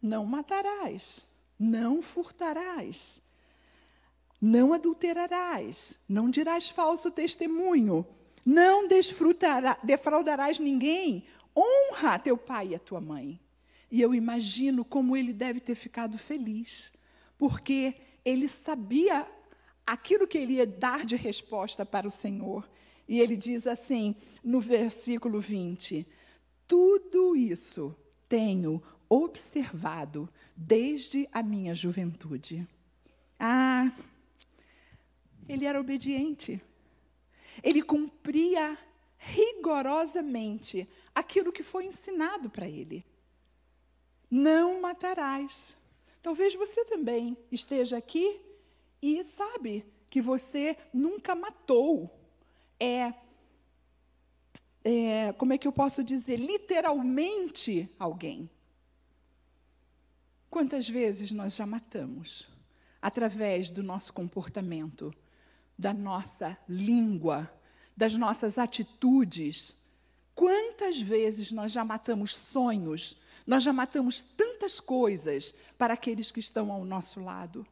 Não 0.00 0.26
matarás, 0.26 1.28
não 1.58 2.02
furtarás, 2.02 3.21
não 4.42 4.72
adulterarás, 4.72 6.00
não 6.08 6.28
dirás 6.28 6.68
falso 6.68 7.12
testemunho, 7.12 8.04
não 8.44 8.88
defraudarás 9.84 10.58
ninguém, 10.58 11.24
honra 11.56 12.18
teu 12.18 12.36
pai 12.36 12.70
e 12.70 12.74
a 12.74 12.78
tua 12.80 13.00
mãe. 13.00 13.38
E 13.88 14.00
eu 14.00 14.12
imagino 14.12 14.84
como 14.84 15.16
ele 15.16 15.32
deve 15.32 15.60
ter 15.60 15.76
ficado 15.76 16.18
feliz, 16.18 16.92
porque 17.38 17.94
ele 18.24 18.48
sabia 18.48 19.24
aquilo 19.86 20.26
que 20.26 20.38
ele 20.38 20.54
ia 20.54 20.66
dar 20.66 21.06
de 21.06 21.14
resposta 21.14 21.86
para 21.86 22.08
o 22.08 22.10
Senhor. 22.10 22.68
E 23.06 23.20
ele 23.20 23.36
diz 23.36 23.64
assim, 23.64 24.16
no 24.42 24.60
versículo 24.60 25.40
20: 25.40 26.04
Tudo 26.66 27.36
isso 27.36 27.94
tenho 28.28 28.82
observado 29.08 30.28
desde 30.56 31.28
a 31.30 31.42
minha 31.42 31.74
juventude. 31.74 32.66
Ah, 33.38 33.92
ele 35.48 35.64
era 35.64 35.80
obediente. 35.80 36.60
Ele 37.62 37.82
cumpria 37.82 38.78
rigorosamente 39.18 40.88
aquilo 41.14 41.52
que 41.52 41.62
foi 41.62 41.84
ensinado 41.86 42.50
para 42.50 42.68
ele. 42.68 43.04
Não 44.30 44.80
matarás. 44.80 45.76
Talvez 46.22 46.54
você 46.54 46.84
também 46.84 47.36
esteja 47.50 47.96
aqui 47.96 48.40
e 49.00 49.22
sabe 49.24 49.84
que 50.08 50.20
você 50.20 50.76
nunca 50.92 51.34
matou. 51.34 52.10
É, 52.78 53.14
é, 54.84 55.32
como 55.34 55.52
é 55.52 55.58
que 55.58 55.68
eu 55.68 55.72
posso 55.72 56.02
dizer, 56.02 56.36
literalmente 56.36 57.88
alguém. 57.98 58.50
Quantas 60.50 60.88
vezes 60.88 61.30
nós 61.30 61.54
já 61.54 61.64
matamos 61.64 62.48
através 63.00 63.70
do 63.70 63.82
nosso 63.82 64.12
comportamento, 64.12 65.12
da 65.78 65.92
nossa 65.92 66.56
língua, 66.68 67.52
das 67.96 68.14
nossas 68.14 68.58
atitudes? 68.58 69.74
Quantas 70.34 71.00
vezes 71.00 71.52
nós 71.52 71.72
já 71.72 71.84
matamos 71.84 72.34
sonhos, 72.34 73.18
nós 73.46 73.62
já 73.62 73.72
matamos 73.72 74.22
tantas 74.22 74.80
coisas 74.80 75.54
para 75.76 75.94
aqueles 75.94 76.30
que 76.30 76.40
estão 76.40 76.70
ao 76.72 76.84
nosso 76.84 77.20
lado? 77.20 77.66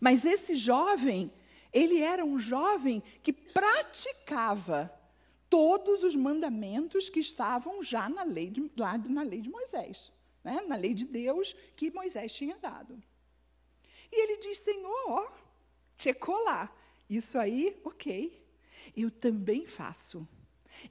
Mas 0.00 0.24
esse 0.24 0.54
jovem, 0.54 1.32
ele 1.72 2.00
era 2.00 2.24
um 2.24 2.38
jovem 2.38 3.02
que 3.22 3.32
praticava 3.32 4.92
todos 5.48 6.04
os 6.04 6.14
mandamentos 6.14 7.08
que 7.08 7.20
estavam 7.20 7.82
já 7.82 8.08
na 8.08 8.22
lei 8.22 8.50
de, 8.50 8.70
lá 8.76 8.98
na 8.98 9.22
lei 9.22 9.40
de 9.40 9.48
Moisés, 9.48 10.12
né? 10.44 10.60
na 10.66 10.76
lei 10.76 10.94
de 10.94 11.06
Deus 11.06 11.54
que 11.74 11.90
Moisés 11.90 12.34
tinha 12.34 12.56
dado. 12.58 13.02
E 14.10 14.22
ele 14.22 14.38
diz: 14.38 14.58
Senhor, 14.58 15.04
ó, 15.08 15.28
checou 15.96 16.42
lá. 16.44 16.72
Isso 17.08 17.38
aí, 17.38 17.76
ok. 17.84 18.44
Eu 18.96 19.10
também 19.10 19.66
faço. 19.66 20.26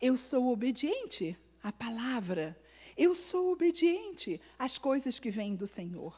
Eu 0.01 0.17
sou 0.17 0.51
obediente 0.51 1.37
à 1.61 1.71
palavra. 1.71 2.59
Eu 2.97 3.13
sou 3.13 3.51
obediente 3.51 4.41
às 4.57 4.77
coisas 4.77 5.19
que 5.19 5.29
vêm 5.29 5.55
do 5.55 5.67
Senhor. 5.67 6.17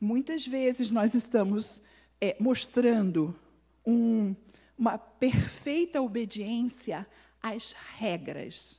Muitas 0.00 0.46
vezes 0.46 0.90
nós 0.90 1.14
estamos 1.14 1.80
é, 2.20 2.36
mostrando 2.40 3.38
um, 3.86 4.34
uma 4.76 4.98
perfeita 4.98 6.02
obediência 6.02 7.06
às 7.40 7.72
regras. 7.72 8.78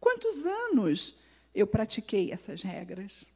Quantos 0.00 0.46
anos 0.46 1.16
eu 1.54 1.66
pratiquei 1.66 2.32
essas 2.32 2.62
regras? 2.62 3.26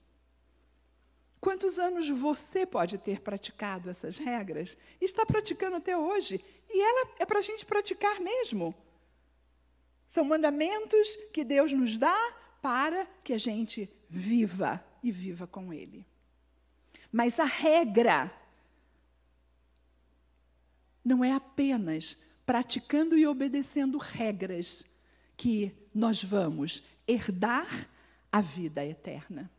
Quantos 1.41 1.79
anos 1.79 2.09
você 2.09 2.67
pode 2.67 2.99
ter 2.99 3.21
praticado 3.21 3.89
essas 3.89 4.19
regras? 4.19 4.77
E 5.01 5.05
está 5.05 5.25
praticando 5.25 5.77
até 5.77 5.97
hoje. 5.97 6.45
E 6.69 6.81
ela 6.81 7.13
é 7.19 7.25
para 7.25 7.39
a 7.39 7.43
gente 7.43 7.65
praticar 7.65 8.21
mesmo. 8.21 8.75
São 10.09 10.25
mandamentos 10.25 11.17
que 11.33 11.45
Deus 11.45 11.73
nos 11.73 11.97
dá 11.97 12.17
para 12.61 13.07
que 13.23 13.33
a 13.33 13.39
gente 13.39 13.91
viva 14.09 14.85
e 15.03 15.13
viva 15.13 15.47
com 15.47 15.73
Ele. 15.73 16.05
Mas 17.13 17.39
a 17.39 17.45
regra 17.45 18.33
não 21.05 21.25
é 21.25 21.33
apenas 21.33 22.19
praticando 22.45 23.17
e 23.17 23.27
obedecendo 23.27 23.97
regras 23.99 24.85
que 25.37 25.73
nós 25.95 26.23
vamos 26.23 26.83
herdar 27.07 27.89
a 28.31 28.41
vida 28.41 28.85
eterna. 28.85 29.51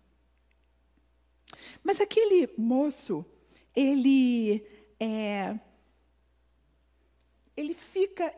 Mas 1.83 1.99
aquele 1.99 2.49
moço, 2.57 3.25
ele 3.75 4.63
é, 4.99 5.59
ele 7.55 7.73
fica 7.73 8.33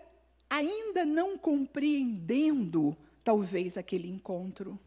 ainda 0.50 1.06
não 1.06 1.38
compreendendo, 1.38 2.96
talvez, 3.24 3.78
aquele 3.78 4.08
encontro. 4.08 4.80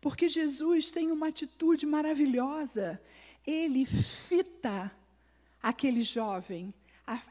Porque 0.00 0.28
Jesus 0.28 0.92
tem 0.92 1.10
uma 1.10 1.28
atitude 1.28 1.84
maravilhosa. 1.86 3.00
Ele 3.46 3.84
fita 3.84 4.90
aquele 5.62 6.02
jovem 6.02 6.72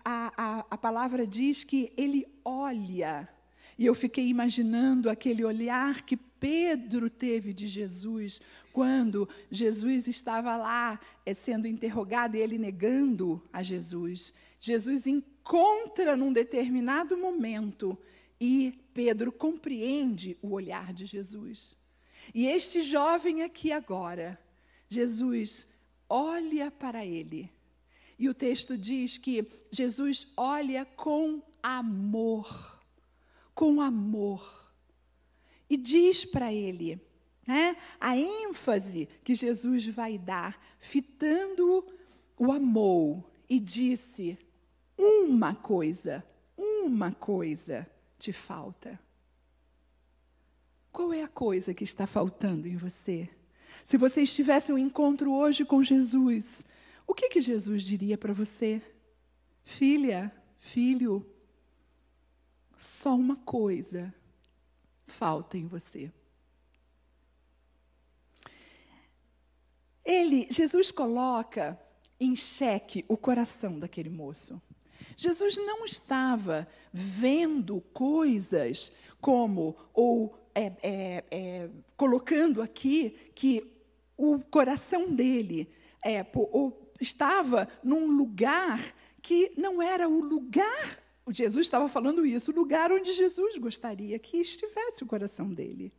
a, 0.04 0.34
a, 0.36 0.66
a 0.72 0.78
palavra 0.78 1.26
diz 1.26 1.64
que 1.64 1.92
ele 1.96 2.28
olha. 2.44 3.30
E 3.78 3.86
eu 3.86 3.96
fiquei 3.96 4.28
imaginando 4.28 5.10
aquele 5.10 5.44
olhar 5.44 6.02
que 6.02 6.18
Pedro 6.40 7.10
teve 7.10 7.54
de 7.54 7.68
Jesus 7.68 8.42
quando 8.72 9.28
Jesus 9.52 10.08
estava 10.08 10.56
lá 10.56 11.00
é, 11.26 11.34
sendo 11.34 11.68
interrogado 11.68 12.36
e 12.36 12.40
ele 12.40 12.58
negando 12.58 13.42
a 13.52 13.62
Jesus. 13.62 14.34
Jesus 14.60 15.06
encontra 15.08 16.16
num 16.16 16.32
determinado 16.32 17.18
momento 17.18 17.98
e 18.40 18.80
Pedro 18.94 19.32
compreende 19.32 20.38
o 20.42 20.52
olhar 20.52 20.94
de 20.94 21.06
Jesus. 21.06 21.76
E 22.34 22.48
este 22.48 22.82
jovem 22.82 23.44
aqui 23.44 23.72
agora, 23.72 24.40
Jesus 24.88 25.68
olha 26.08 26.72
para 26.72 27.06
ele 27.06 27.50
e 28.20 28.28
o 28.28 28.34
texto 28.34 28.78
diz 28.78 29.18
que 29.18 29.50
Jesus 29.72 30.28
olha 30.36 30.84
com 30.84 31.42
amor, 31.64 32.82
com 33.56 33.80
amor. 33.80 34.69
E 35.70 35.78
diz 35.78 36.26
para 36.26 36.52
ele, 36.52 37.00
né, 37.46 37.76
a 38.00 38.18
ênfase 38.18 39.08
que 39.24 39.36
Jesus 39.36 39.86
vai 39.88 40.18
dar, 40.18 40.60
fitando 40.80 41.86
o 42.38 42.52
amor, 42.52 43.24
e 43.50 43.60
disse: 43.60 44.38
Uma 44.98 45.54
coisa, 45.54 46.24
uma 46.58 47.12
coisa 47.12 47.90
te 48.18 48.32
falta. 48.32 49.00
Qual 50.92 51.14
é 51.14 51.24
a 51.24 51.28
coisa 51.28 51.74
que 51.74 51.84
está 51.84 52.08
faltando 52.08 52.68
em 52.68 52.76
você? 52.76 53.30
Se 53.86 53.98
você 53.98 54.22
estivesse 54.22 54.72
um 54.72 54.78
encontro 54.78 55.32
hoje 55.32 55.64
com 55.64 55.84
Jesus, 55.84 56.64
o 57.08 57.14
que, 57.14 57.30
que 57.30 57.42
Jesus 57.42 57.84
diria 57.84 58.18
para 58.18 58.34
você? 58.34 58.82
Filha, 59.64 60.32
filho, 60.58 61.26
só 62.76 63.16
uma 63.16 63.36
coisa 63.36 64.14
falta 65.10 65.58
em 65.58 65.68
você. 65.68 66.12
Ele, 70.06 70.48
Jesus 70.50 70.92
coloca 70.92 71.80
em 72.20 72.36
xeque 72.36 73.06
o 73.08 73.18
coração 73.18 73.78
daquele 73.78 74.10
moço. 74.10 74.62
Jesus 75.16 75.58
não 75.58 75.86
estava 75.86 76.68
vendo 76.92 77.82
coisas 77.94 78.92
como, 79.22 79.76
ou 79.94 80.38
é, 80.56 80.74
é, 80.82 81.24
é, 81.32 81.70
colocando 81.96 82.62
aqui 82.62 83.32
que 83.36 83.72
o 84.18 84.40
coração 84.40 85.14
dele, 85.14 85.70
é, 86.04 86.26
ou 86.34 86.92
estava 87.00 87.68
num 87.84 88.08
lugar 88.08 88.94
que 89.22 89.54
não 89.58 89.82
era 89.82 90.10
o 90.10 90.22
lugar, 90.22 91.00
Jesus 91.32 91.66
estava 91.66 91.88
falando 91.88 92.26
isso, 92.26 92.52
o 92.52 92.56
lugar 92.56 92.92
onde 92.92 93.14
Jesus 93.14 93.58
gostaria 93.58 94.18
que 94.20 94.38
estivesse 94.38 95.04
o 95.04 95.08
coração 95.08 95.54
dele. 95.54 95.94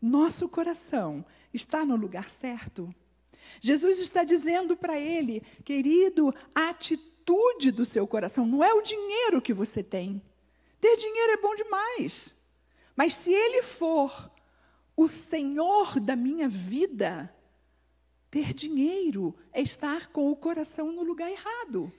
Nosso 0.00 0.48
coração 0.48 1.24
está 1.52 1.84
no 1.84 1.96
lugar 1.96 2.30
certo. 2.30 2.92
Jesus 3.60 3.98
está 3.98 4.24
dizendo 4.24 4.76
para 4.76 4.98
ele, 4.98 5.42
querido, 5.64 6.34
a 6.54 6.70
atitude 6.70 7.70
do 7.70 7.84
seu 7.84 8.06
coração 8.06 8.46
não 8.46 8.62
é 8.62 8.72
o 8.72 8.82
dinheiro 8.82 9.40
que 9.40 9.52
você 9.52 9.82
tem. 9.82 10.22
Ter 10.80 10.96
dinheiro 10.96 11.32
é 11.32 11.36
bom 11.36 11.54
demais. 11.54 12.36
Mas 12.96 13.14
se 13.14 13.32
ele 13.32 13.62
for 13.62 14.30
o 14.96 15.08
Senhor 15.08 16.00
da 16.00 16.16
minha 16.16 16.48
vida, 16.48 17.34
ter 18.30 18.52
dinheiro 18.52 19.34
é 19.52 19.60
estar 19.60 20.08
com 20.08 20.30
o 20.30 20.36
coração 20.36 20.92
no 20.92 21.02
lugar 21.02 21.30
errado. 21.30 21.92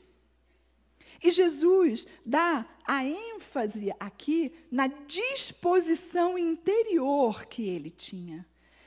E 1.24 1.32
Jesus 1.32 2.06
dá 2.26 2.66
a 2.86 3.06
ênfase 3.06 3.94
aqui 4.00 4.54
na 4.70 4.88
disposição 4.88 6.38
interior 6.38 7.46
que 7.46 7.68
ele 7.68 7.90
tinha. 7.90 8.46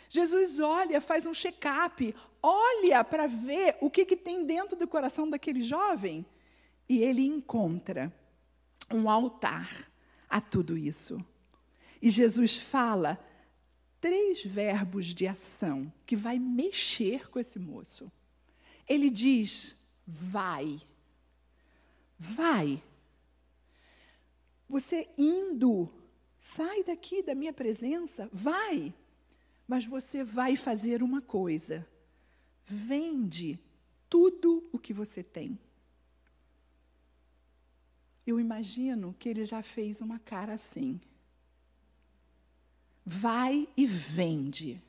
Jesus 0.09 0.61
olha, 0.61 1.01
faz 1.01 1.27
um 1.27 1.33
check-up, 1.33 2.14
olha 2.42 3.03
para 3.03 3.27
ver 3.27 3.77
o 3.81 3.90
que, 3.90 4.05
que 4.05 4.16
tem 4.16 4.44
dentro 4.44 4.77
do 4.77 4.87
coração 4.87 5.29
daquele 5.29 5.62
jovem 5.62 6.27
e 6.88 7.03
ele 7.03 7.27
encontra 7.27 8.12
um 8.92 9.11
altar 9.11 9.90
a 10.29 10.40
tudo 10.40 10.77
isso. 10.77 11.18
E 12.01 12.11
Jesus 12.11 12.57
fala 12.57 13.18
três 14.01 14.44
verbos 14.44 15.07
de 15.07 15.27
ação 15.27 15.92
que 16.05 16.14
vai 16.14 16.38
mexer 16.38 17.31
com 17.31 17.38
esse 17.38 17.59
moço. 17.59 18.12
Ele 18.88 19.11
diz: 19.11 19.77
vai. 20.07 20.81
Vai. 22.19 22.83
Você 24.69 25.09
indo, 25.17 25.89
sai 26.41 26.83
daqui 26.83 27.23
da 27.23 27.35
minha 27.35 27.53
presença, 27.53 28.29
vai. 28.33 28.93
Mas 29.67 29.85
você 29.85 30.25
vai 30.25 30.57
fazer 30.57 31.03
uma 31.03 31.21
coisa: 31.21 31.87
vende 32.65 33.59
tudo 34.09 34.69
o 34.73 34.79
que 34.79 34.93
você 34.93 35.23
tem. 35.23 35.59
Eu 38.27 38.41
imagino 38.41 39.15
que 39.19 39.29
ele 39.29 39.47
já 39.47 39.63
fez 39.63 40.01
uma 40.01 40.19
cara 40.19 40.55
assim 40.55 41.01
vai 43.07 43.69
e 43.77 43.87
vende. 43.87 44.83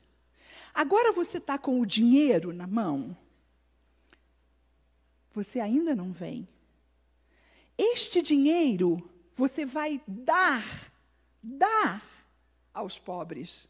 Agora 0.74 1.12
você 1.12 1.38
está 1.38 1.56
com 1.56 1.80
o 1.80 1.86
dinheiro 1.86 2.52
na 2.52 2.66
mão. 2.66 3.16
Você 5.32 5.60
ainda 5.60 5.94
não 5.94 6.12
vem. 6.12 6.48
Este 7.78 8.20
dinheiro 8.20 9.08
você 9.34 9.64
vai 9.64 10.02
dar, 10.06 10.92
dar 11.40 12.02
aos 12.74 12.98
pobres. 12.98 13.68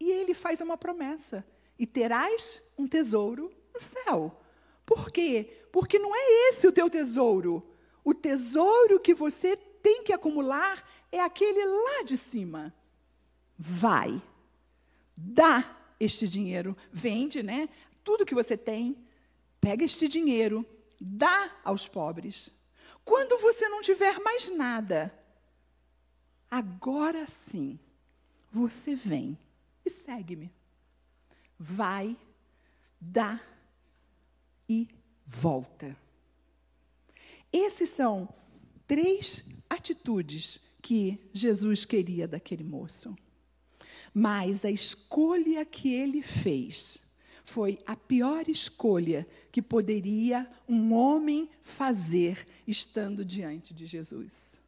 E 0.00 0.10
ele 0.10 0.34
faz 0.34 0.60
uma 0.60 0.76
promessa: 0.76 1.46
e 1.78 1.86
terás 1.86 2.60
um 2.76 2.88
tesouro 2.88 3.52
no 3.72 3.80
céu. 3.80 4.40
Por 4.84 5.10
quê? 5.10 5.66
Porque 5.72 5.98
não 5.98 6.14
é 6.14 6.48
esse 6.48 6.66
o 6.66 6.72
teu 6.72 6.90
tesouro. 6.90 7.64
O 8.02 8.12
tesouro 8.12 9.00
que 9.00 9.14
você 9.14 9.56
tem 9.56 10.02
que 10.02 10.12
acumular 10.12 10.86
é 11.10 11.20
aquele 11.20 11.64
lá 11.64 12.02
de 12.02 12.16
cima. 12.16 12.74
Vai, 13.56 14.20
dá 15.16 15.78
este 15.98 16.26
dinheiro, 16.26 16.76
vende, 16.92 17.42
né? 17.42 17.68
Tudo 18.02 18.26
que 18.26 18.34
você 18.34 18.56
tem, 18.56 18.96
pega 19.60 19.84
este 19.84 20.08
dinheiro, 20.08 20.66
dá 21.00 21.50
aos 21.64 21.88
pobres. 21.88 22.50
Quando 23.04 23.38
você 23.38 23.68
não 23.68 23.82
tiver 23.82 24.18
mais 24.20 24.50
nada, 24.50 25.12
agora 26.50 27.26
sim, 27.26 27.78
você 28.50 28.94
vem 28.94 29.38
e 29.84 29.90
segue-me. 29.90 30.50
Vai, 31.58 32.16
dá 33.00 33.40
e 34.68 34.88
volta. 35.26 35.96
Esses 37.52 37.90
são 37.90 38.28
três 38.86 39.44
atitudes 39.68 40.60
que 40.80 41.18
Jesus 41.32 41.84
queria 41.84 42.26
daquele 42.26 42.64
moço. 42.64 43.16
Mas 44.12 44.64
a 44.64 44.70
escolha 44.70 45.64
que 45.64 45.92
ele 45.92 46.22
fez 46.22 47.03
foi 47.44 47.78
a 47.86 47.94
pior 47.94 48.48
escolha 48.48 49.26
que 49.52 49.60
poderia 49.60 50.50
um 50.66 50.94
homem 50.94 51.48
fazer 51.60 52.46
estando 52.66 53.24
diante 53.24 53.74
de 53.74 53.86
Jesus. 53.86 54.60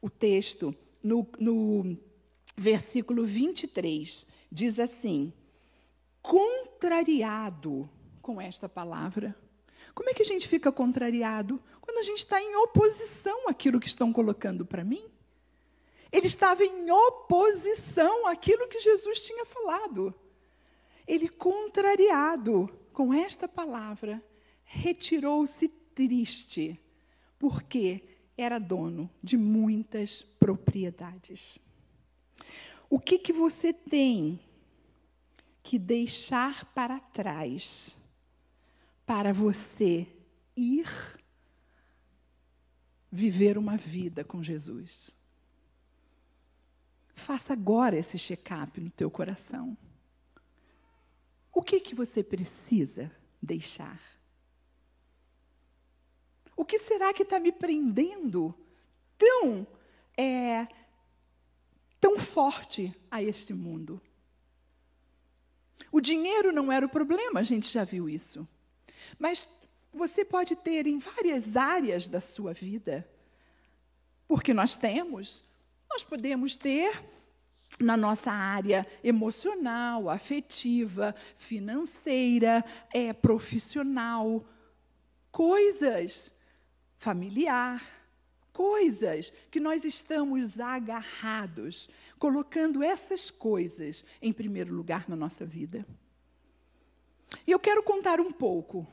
O 0.00 0.08
texto, 0.08 0.74
no, 1.02 1.26
no 1.38 1.98
versículo 2.56 3.24
23, 3.24 4.26
diz 4.50 4.78
assim: 4.78 5.32
contrariado 6.22 7.90
com 8.22 8.40
esta 8.40 8.68
palavra. 8.68 9.36
Como 9.94 10.08
é 10.08 10.14
que 10.14 10.22
a 10.22 10.26
gente 10.26 10.48
fica 10.48 10.72
contrariado? 10.72 11.60
Quando 11.80 11.98
a 11.98 12.02
gente 12.02 12.18
está 12.18 12.40
em 12.40 12.56
oposição 12.56 13.48
àquilo 13.48 13.80
que 13.80 13.88
estão 13.88 14.12
colocando 14.12 14.64
para 14.64 14.84
mim. 14.84 15.04
Ele 16.10 16.28
estava 16.28 16.64
em 16.64 16.90
oposição 16.90 18.28
àquilo 18.28 18.68
que 18.68 18.78
Jesus 18.78 19.20
tinha 19.20 19.44
falado. 19.44 20.14
Ele, 21.06 21.28
contrariado 21.28 22.68
com 22.92 23.12
esta 23.12 23.46
palavra, 23.48 24.22
retirou-se 24.64 25.68
triste, 25.68 26.80
porque 27.38 28.02
era 28.36 28.58
dono 28.58 29.10
de 29.22 29.36
muitas 29.36 30.22
propriedades. 30.22 31.58
O 32.88 32.98
que, 32.98 33.18
que 33.18 33.32
você 33.32 33.72
tem 33.72 34.40
que 35.62 35.78
deixar 35.78 36.64
para 36.74 37.00
trás 37.00 37.96
para 39.06 39.32
você 39.32 40.06
ir 40.56 40.86
viver 43.10 43.56
uma 43.56 43.76
vida 43.76 44.24
com 44.24 44.42
Jesus? 44.42 45.16
Faça 47.14 47.52
agora 47.52 47.96
esse 47.96 48.18
check-up 48.18 48.80
no 48.80 48.90
teu 48.90 49.10
coração. 49.10 49.76
O 51.54 51.62
que, 51.62 51.78
que 51.78 51.94
você 51.94 52.22
precisa 52.22 53.10
deixar? 53.40 54.00
O 56.56 56.64
que 56.64 56.78
será 56.78 57.12
que 57.12 57.22
está 57.22 57.38
me 57.38 57.52
prendendo 57.52 58.54
tão, 59.16 59.66
é, 60.16 60.66
tão 62.00 62.18
forte 62.18 62.92
a 63.10 63.22
este 63.22 63.54
mundo? 63.54 64.00
O 65.92 66.00
dinheiro 66.00 66.52
não 66.52 66.72
era 66.72 66.84
o 66.84 66.88
problema, 66.88 67.38
a 67.38 67.44
gente 67.44 67.72
já 67.72 67.84
viu 67.84 68.08
isso. 68.08 68.46
Mas 69.18 69.48
você 69.92 70.24
pode 70.24 70.56
ter 70.56 70.86
em 70.88 70.98
várias 70.98 71.56
áreas 71.56 72.08
da 72.08 72.20
sua 72.20 72.52
vida, 72.52 73.08
porque 74.26 74.52
nós 74.52 74.76
temos, 74.76 75.44
nós 75.88 76.02
podemos 76.02 76.56
ter 76.56 77.04
na 77.80 77.96
nossa 77.96 78.30
área 78.30 78.86
emocional, 79.02 80.08
afetiva, 80.08 81.14
financeira, 81.36 82.64
é, 82.92 83.12
profissional, 83.12 84.44
coisas 85.30 86.32
familiar, 86.98 87.82
coisas 88.52 89.32
que 89.50 89.60
nós 89.60 89.84
estamos 89.84 90.60
agarrados, 90.60 91.90
colocando 92.18 92.82
essas 92.82 93.30
coisas 93.30 94.04
em 94.22 94.32
primeiro 94.32 94.72
lugar 94.72 95.08
na 95.08 95.16
nossa 95.16 95.44
vida. 95.44 95.84
E 97.46 97.50
eu 97.50 97.58
quero 97.58 97.82
contar 97.82 98.20
um 98.20 98.30
pouco 98.30 98.86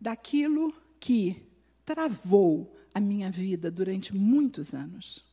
daquilo 0.00 0.72
que 0.98 1.44
travou 1.84 2.74
a 2.94 3.00
minha 3.00 3.30
vida 3.30 3.70
durante 3.70 4.14
muitos 4.14 4.72
anos. 4.72 5.31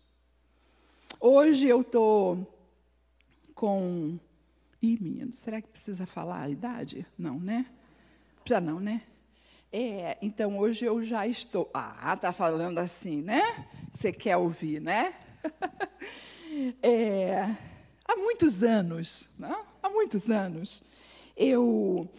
Hoje 1.21 1.67
eu 1.67 1.82
estou 1.82 2.47
com. 3.53 4.17
Ih, 4.82 4.97
menino, 5.01 5.34
será 5.34 5.62
que 5.62 5.67
precisa 5.67 6.05
falar 6.05 6.43
a 6.43 6.49
idade? 6.49 7.05
Não, 7.17 7.38
né? 7.38 7.65
Precisa 8.41 8.62
não, 8.62 8.79
né? 8.79 9.01
É, 9.69 10.17
então 10.21 10.58
hoje 10.58 10.86
eu 10.86 11.03
já 11.03 11.27
estou. 11.27 11.69
Ah, 11.73 12.15
tá 12.15 12.32
falando 12.32 12.77
assim, 12.77 13.21
né? 13.21 13.41
Você 13.93 14.13
quer 14.13 14.38
ouvir, 14.38 14.79
né? 14.79 15.13
é, 16.82 17.53
há 18.05 18.15
muitos 18.15 18.63
anos, 18.63 19.27
não? 19.38 19.49
Né? 19.49 19.65
há 19.84 19.89
muitos 19.89 20.32
anos, 20.32 20.82
eu 21.36 22.10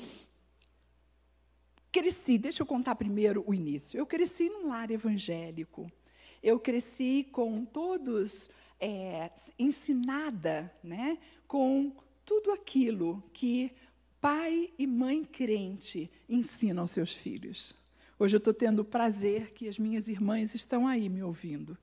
cresci. 1.91 2.37
Deixa 2.37 2.63
eu 2.63 2.67
contar 2.67 2.97
primeiro 2.97 3.43
o 3.47 3.55
início. 3.55 3.97
Eu 3.97 4.05
cresci 4.05 4.51
num 4.51 4.69
lar 4.69 4.91
evangélico. 4.91 5.91
Eu 6.43 6.61
cresci 6.61 7.27
com 7.33 7.65
todos 7.65 8.51
é, 8.81 9.31
ensinada 9.59 10.73
né, 10.83 11.19
com 11.47 11.93
tudo 12.25 12.53
aquilo 12.53 13.23
que 13.33 13.73
pai 14.21 14.71
e 14.79 14.87
mãe 14.87 15.25
crente 15.25 16.11
ensinam 16.29 16.83
aos 16.83 16.93
seus 16.93 17.13
filhos. 17.13 17.75
Hoje 18.19 18.37
eu 18.37 18.39
estou 18.39 18.53
tendo 18.53 18.81
o 18.81 18.85
prazer 18.85 19.53
que 19.53 19.69
as 19.69 19.79
minhas 19.79 20.09
irmãs 20.09 20.55
estão 20.55 20.87
aí 20.87 21.09
me 21.09 21.23
ouvindo. 21.23 21.77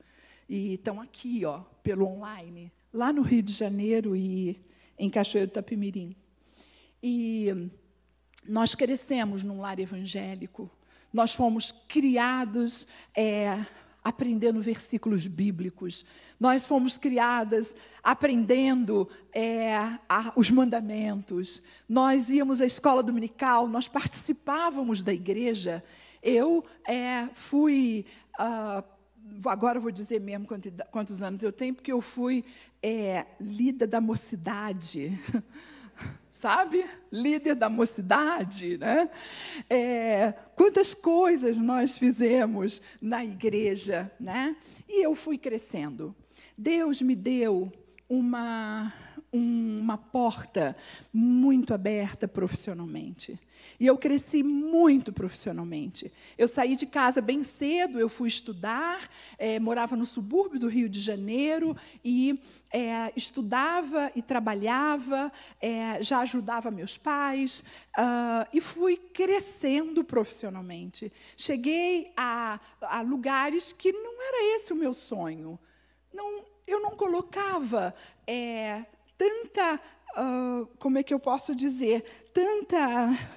E 0.48 0.74
estão 0.74 1.00
aqui, 1.00 1.44
ó, 1.44 1.60
pelo 1.82 2.06
online, 2.06 2.72
lá 2.92 3.12
no 3.12 3.22
Rio 3.22 3.42
de 3.42 3.52
Janeiro 3.52 4.16
e 4.16 4.58
em 4.98 5.10
Cachoeiro 5.10 5.50
do 5.50 5.52
Tapimirim. 5.52 6.16
E 7.02 7.70
nós 8.46 8.74
crescemos 8.74 9.42
num 9.42 9.60
lar 9.60 9.78
evangélico. 9.78 10.70
Nós 11.12 11.32
fomos 11.32 11.72
criados 11.86 12.86
é, 13.14 13.66
aprendendo 14.08 14.60
versículos 14.60 15.26
bíblicos. 15.26 16.04
Nós 16.40 16.64
fomos 16.64 16.96
criadas 16.96 17.76
aprendendo 18.02 19.08
é, 19.32 19.76
a, 20.08 20.32
os 20.34 20.50
mandamentos. 20.50 21.62
Nós 21.88 22.30
íamos 22.30 22.60
à 22.60 22.66
escola 22.66 23.02
dominical, 23.02 23.68
nós 23.68 23.86
participávamos 23.88 25.02
da 25.02 25.12
igreja. 25.12 25.84
Eu 26.22 26.64
é, 26.86 27.28
fui. 27.34 28.06
Uh, 28.40 28.82
agora 29.44 29.78
vou 29.78 29.90
dizer 29.90 30.20
mesmo 30.20 30.46
quantos, 30.90 31.22
anos 31.22 31.42
eu 31.42 31.52
tenho, 31.52 31.74
porque 31.74 31.92
eu 31.92 32.00
fui 32.00 32.44
é, 32.82 33.26
líder 33.38 33.86
da 33.86 34.00
mocidade. 34.00 35.12
sabe? 36.38 36.86
Líder 37.10 37.56
da 37.56 37.68
mocidade, 37.68 38.78
né? 38.78 39.10
É, 39.68 40.32
quantas 40.54 40.94
coisas 40.94 41.56
nós 41.56 41.98
fizemos 41.98 42.80
na 43.02 43.24
igreja, 43.24 44.10
né? 44.20 44.56
E 44.88 45.04
eu 45.04 45.16
fui 45.16 45.36
crescendo. 45.36 46.14
Deus 46.56 47.02
me 47.02 47.16
deu 47.16 47.72
uma 48.08 48.92
uma 49.30 49.98
porta 49.98 50.74
muito 51.12 51.74
aberta 51.74 52.26
profissionalmente. 52.26 53.38
E 53.78 53.86
eu 53.86 53.96
cresci 53.96 54.42
muito 54.42 55.12
profissionalmente. 55.12 56.12
Eu 56.36 56.48
saí 56.48 56.76
de 56.76 56.86
casa 56.86 57.20
bem 57.20 57.42
cedo, 57.44 57.98
eu 57.98 58.08
fui 58.08 58.28
estudar, 58.28 59.08
é, 59.38 59.60
morava 59.60 59.96
no 59.96 60.04
subúrbio 60.04 60.58
do 60.58 60.68
Rio 60.68 60.88
de 60.88 61.00
Janeiro 61.00 61.76
e 62.04 62.40
é, 62.72 63.12
estudava 63.16 64.10
e 64.14 64.22
trabalhava, 64.22 65.32
é, 65.60 66.02
já 66.02 66.20
ajudava 66.20 66.70
meus 66.70 66.96
pais 66.96 67.64
uh, 67.98 68.46
e 68.52 68.60
fui 68.60 68.96
crescendo 68.96 70.04
profissionalmente. 70.04 71.12
Cheguei 71.36 72.12
a, 72.16 72.60
a 72.80 73.00
lugares 73.00 73.72
que 73.72 73.92
não 73.92 74.20
era 74.20 74.56
esse 74.56 74.72
o 74.72 74.76
meu 74.76 74.92
sonho. 74.92 75.58
Não, 76.12 76.44
eu 76.66 76.80
não 76.80 76.90
colocava 76.90 77.94
é, 78.26 78.84
tanta, 79.18 79.80
uh, 80.16 80.66
como 80.78 80.96
é 80.96 81.02
que 81.02 81.12
eu 81.12 81.18
posso 81.18 81.54
dizer, 81.54 82.04
tanta, 82.32 82.78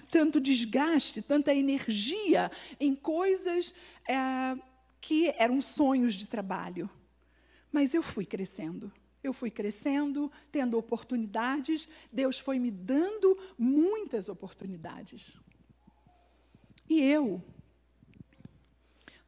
tanto 0.10 0.40
desgaste, 0.40 1.22
tanta 1.22 1.54
energia 1.54 2.52
em 2.80 2.96
coisas 2.96 3.72
uh, 3.72 4.62
que 5.02 5.34
eram 5.38 5.60
sonhos 5.60 6.14
de 6.14 6.28
trabalho. 6.28 6.90
Mas 7.72 7.94
eu 7.94 8.04
fui 8.04 8.26
crescendo. 8.26 8.92
Eu 9.24 9.34
fui 9.34 9.52
crescendo, 9.52 10.32
tendo 10.52 10.78
oportunidades, 10.78 11.88
Deus 12.12 12.40
foi 12.40 12.58
me 12.58 12.72
dando 12.72 13.38
muitas 13.58 14.30
oportunidades. 14.30 15.38
E 16.90 17.02
eu, 17.02 17.42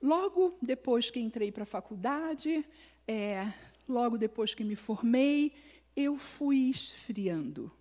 logo 0.02 0.58
depois 0.62 1.12
que 1.12 1.20
entrei 1.20 1.52
para 1.52 1.64
a 1.64 1.68
faculdade, 1.68 2.66
é, 3.08 3.54
logo 3.88 4.18
depois 4.18 4.56
que 4.56 4.64
me 4.64 4.76
formei, 4.76 5.54
eu 5.96 6.18
fui 6.18 6.70
esfriando. 6.70 7.72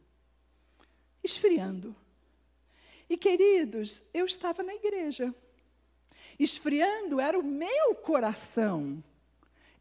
Esfriando. 1.22 1.94
E, 3.08 3.16
queridos, 3.16 4.02
eu 4.12 4.26
estava 4.26 4.62
na 4.62 4.74
igreja. 4.74 5.34
Esfriando 6.38 7.20
era 7.20 7.38
o 7.38 7.42
meu 7.42 7.94
coração. 7.94 9.02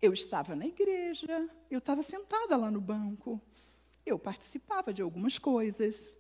Eu 0.02 0.14
estava 0.14 0.56
na 0.56 0.66
igreja, 0.66 1.48
eu 1.70 1.78
estava 1.78 2.02
sentada 2.02 2.58
lá 2.58 2.72
no 2.72 2.82
banco, 2.82 3.40
eu 4.04 4.18
participava 4.18 4.92
de 4.92 5.02
algumas 5.02 5.38
coisas. 5.38 6.18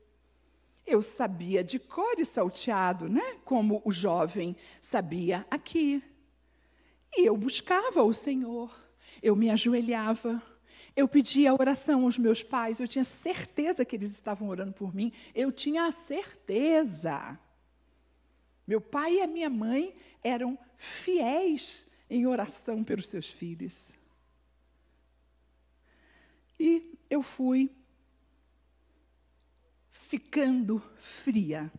Eu 0.86 1.02
sabia 1.02 1.63
de 1.63 1.80
cor 1.80 2.15
e 2.19 2.26
salteado, 2.26 3.10
né? 3.10 3.39
como 3.43 3.82
o 3.84 3.91
jovem 3.91 4.56
sabia 4.80 5.45
aqui. 5.50 6.04
E 7.17 7.26
eu 7.26 7.36
buscava 7.36 8.04
o 8.04 8.13
Senhor, 8.13 8.74
eu 9.21 9.36
me 9.36 9.50
ajoelhava, 9.50 10.41
eu 10.95 11.08
pedia 11.08 11.54
oração 11.54 12.04
aos 12.04 12.17
meus 12.17 12.43
pais, 12.43 12.80
eu 12.80 12.88
tinha 12.88 13.04
certeza 13.04 13.86
que 13.86 13.95
eles 13.95 14.12
estavam 14.12 14.47
orando 14.49 14.73
por 14.73 14.93
mim, 14.93 15.12
eu 15.34 15.51
tinha 15.51 15.86
a 15.86 15.91
certeza. 15.91 17.39
Meu 18.67 18.82
pai 18.82 19.15
e 19.15 19.21
a 19.21 19.27
minha 19.27 19.49
mãe 19.49 19.95
eram 20.23 20.58
fiéis 20.77 21.86
em 22.10 22.27
oração 22.27 22.84
pelos 22.84 23.08
seus 23.08 23.27
filhos. 23.27 23.93
E 26.60 26.99
eu 27.10 27.21
fui 27.21 27.71
ficando 29.89 30.84
fria. 30.97 31.71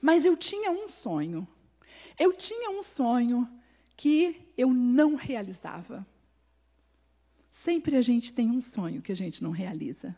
Mas 0.00 0.24
eu 0.24 0.36
tinha 0.36 0.70
um 0.70 0.86
sonho. 0.86 1.48
Eu 2.18 2.32
tinha 2.32 2.70
um 2.70 2.82
sonho 2.82 3.50
que 3.96 4.52
eu 4.56 4.68
não 4.72 5.14
realizava. 5.14 6.06
Sempre 7.64 7.96
a 7.96 8.02
gente 8.02 8.30
tem 8.30 8.50
um 8.50 8.60
sonho 8.60 9.00
que 9.00 9.10
a 9.10 9.16
gente 9.16 9.42
não 9.42 9.50
realiza. 9.50 10.14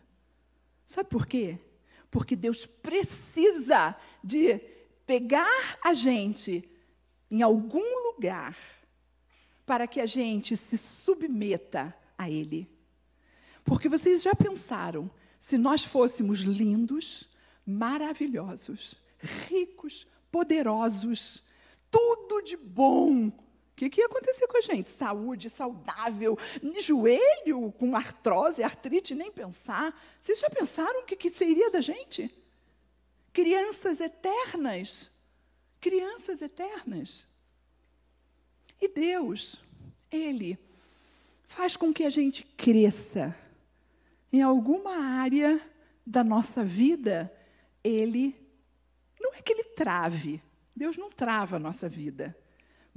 Sabe 0.85 1.09
por 1.09 1.28
quê? 1.28 1.61
Porque 2.11 2.35
Deus 2.35 2.66
precisa 2.66 3.94
de 4.20 4.59
pegar 5.06 5.78
a 5.80 5.94
gente 5.94 6.68
em 7.30 7.42
algum 7.42 8.11
lugar 8.11 8.59
para 9.64 9.87
que 9.87 10.00
a 10.00 10.06
gente 10.06 10.56
se 10.56 10.76
submeta 10.76 11.96
a 12.18 12.28
Ele. 12.28 12.68
Porque 13.62 13.88
vocês 13.88 14.24
já 14.24 14.35
pensaram, 14.35 15.09
se 15.38 15.56
nós 15.56 15.85
fôssemos 15.85 16.40
lindos, 16.40 17.30
maravilhosos, 17.64 18.96
ricos, 19.48 20.04
poderosos, 20.32 21.44
tudo 21.92 22.42
de 22.42 22.56
bom, 22.56 23.30
o 23.76 23.78
que, 23.78 23.90
que 23.90 24.00
ia 24.00 24.06
acontecer 24.06 24.46
com 24.46 24.56
a 24.56 24.62
gente? 24.62 24.88
Saúde, 24.88 25.50
saudável, 25.50 26.38
joelho 26.80 27.70
com 27.72 27.94
artrose, 27.94 28.62
artrite, 28.62 29.14
nem 29.14 29.30
pensar. 29.30 29.94
Vocês 30.18 30.38
já 30.38 30.48
pensaram 30.48 31.02
o 31.02 31.04
que, 31.04 31.14
que 31.14 31.28
seria 31.28 31.70
da 31.70 31.82
gente? 31.82 32.34
Crianças 33.34 34.00
eternas. 34.00 35.10
Crianças 35.78 36.40
eternas. 36.40 37.26
E 38.80 38.88
Deus, 38.88 39.60
Ele 40.10 40.58
faz 41.46 41.76
com 41.76 41.92
que 41.92 42.04
a 42.04 42.10
gente 42.10 42.44
cresça 42.56 43.36
em 44.32 44.40
alguma 44.40 44.96
área 45.20 45.60
da 46.06 46.24
nossa 46.24 46.64
vida. 46.64 47.30
Ele, 47.84 48.34
não 49.20 49.34
é 49.34 49.42
que 49.42 49.52
Ele 49.52 49.64
trave, 49.64 50.42
Deus 50.74 50.96
não 50.96 51.10
trava 51.10 51.56
a 51.56 51.60
nossa 51.60 51.90
vida, 51.90 52.34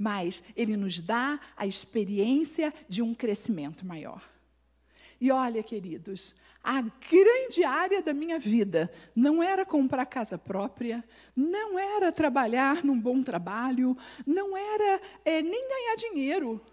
mas 0.00 0.42
Ele 0.56 0.78
nos 0.78 1.02
dá 1.02 1.38
a 1.54 1.66
experiência 1.66 2.72
de 2.88 3.02
um 3.02 3.14
crescimento 3.14 3.84
maior. 3.84 4.26
E 5.20 5.30
olha, 5.30 5.62
queridos, 5.62 6.34
a 6.64 6.80
grande 6.80 7.62
área 7.62 8.02
da 8.02 8.14
minha 8.14 8.38
vida 8.38 8.90
não 9.14 9.42
era 9.42 9.66
comprar 9.66 10.06
casa 10.06 10.38
própria, 10.38 11.04
não 11.36 11.78
era 11.78 12.10
trabalhar 12.10 12.82
num 12.82 12.98
bom 12.98 13.22
trabalho, 13.22 13.94
não 14.26 14.56
era 14.56 15.02
é, 15.22 15.42
nem 15.42 15.68
ganhar 15.68 15.96
dinheiro. 15.96 16.64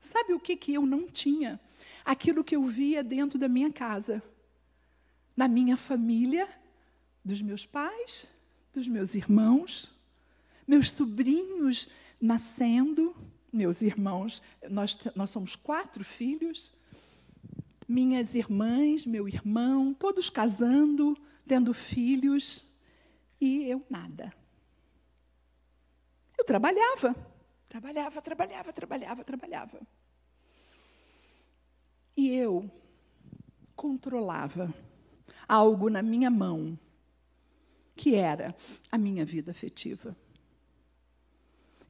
Sabe 0.00 0.32
o 0.32 0.38
que, 0.38 0.54
que 0.54 0.74
eu 0.74 0.86
não 0.86 1.08
tinha? 1.08 1.58
Aquilo 2.04 2.44
que 2.44 2.54
eu 2.54 2.62
via 2.66 3.02
dentro 3.02 3.36
da 3.36 3.48
minha 3.48 3.72
casa, 3.72 4.22
da 5.36 5.48
minha 5.48 5.76
família, 5.76 6.48
dos 7.24 7.42
meus 7.42 7.66
pais, 7.66 8.28
dos 8.72 8.86
meus 8.86 9.16
irmãos, 9.16 9.92
meus 10.68 10.90
sobrinhos 10.92 11.88
nascendo, 12.24 13.14
meus 13.52 13.82
irmãos, 13.82 14.42
nós, 14.70 14.98
nós 15.14 15.30
somos 15.30 15.54
quatro 15.54 16.04
filhos 16.04 16.72
minhas 17.86 18.34
irmãs, 18.34 19.06
meu 19.06 19.28
irmão, 19.28 19.92
todos 19.94 20.30
casando, 20.30 21.16
tendo 21.46 21.74
filhos, 21.74 22.66
e 23.40 23.68
eu 23.68 23.84
nada. 23.90 24.32
Eu 26.38 26.44
trabalhava, 26.44 27.14
trabalhava, 27.68 28.22
trabalhava, 28.22 28.72
trabalhava, 28.72 29.24
trabalhava. 29.24 29.80
E 32.16 32.30
eu 32.30 32.70
controlava 33.76 34.72
algo 35.48 35.90
na 35.90 36.02
minha 36.02 36.30
mão, 36.30 36.78
que 37.94 38.14
era 38.14 38.54
a 38.90 38.96
minha 38.96 39.24
vida 39.24 39.50
afetiva. 39.50 40.16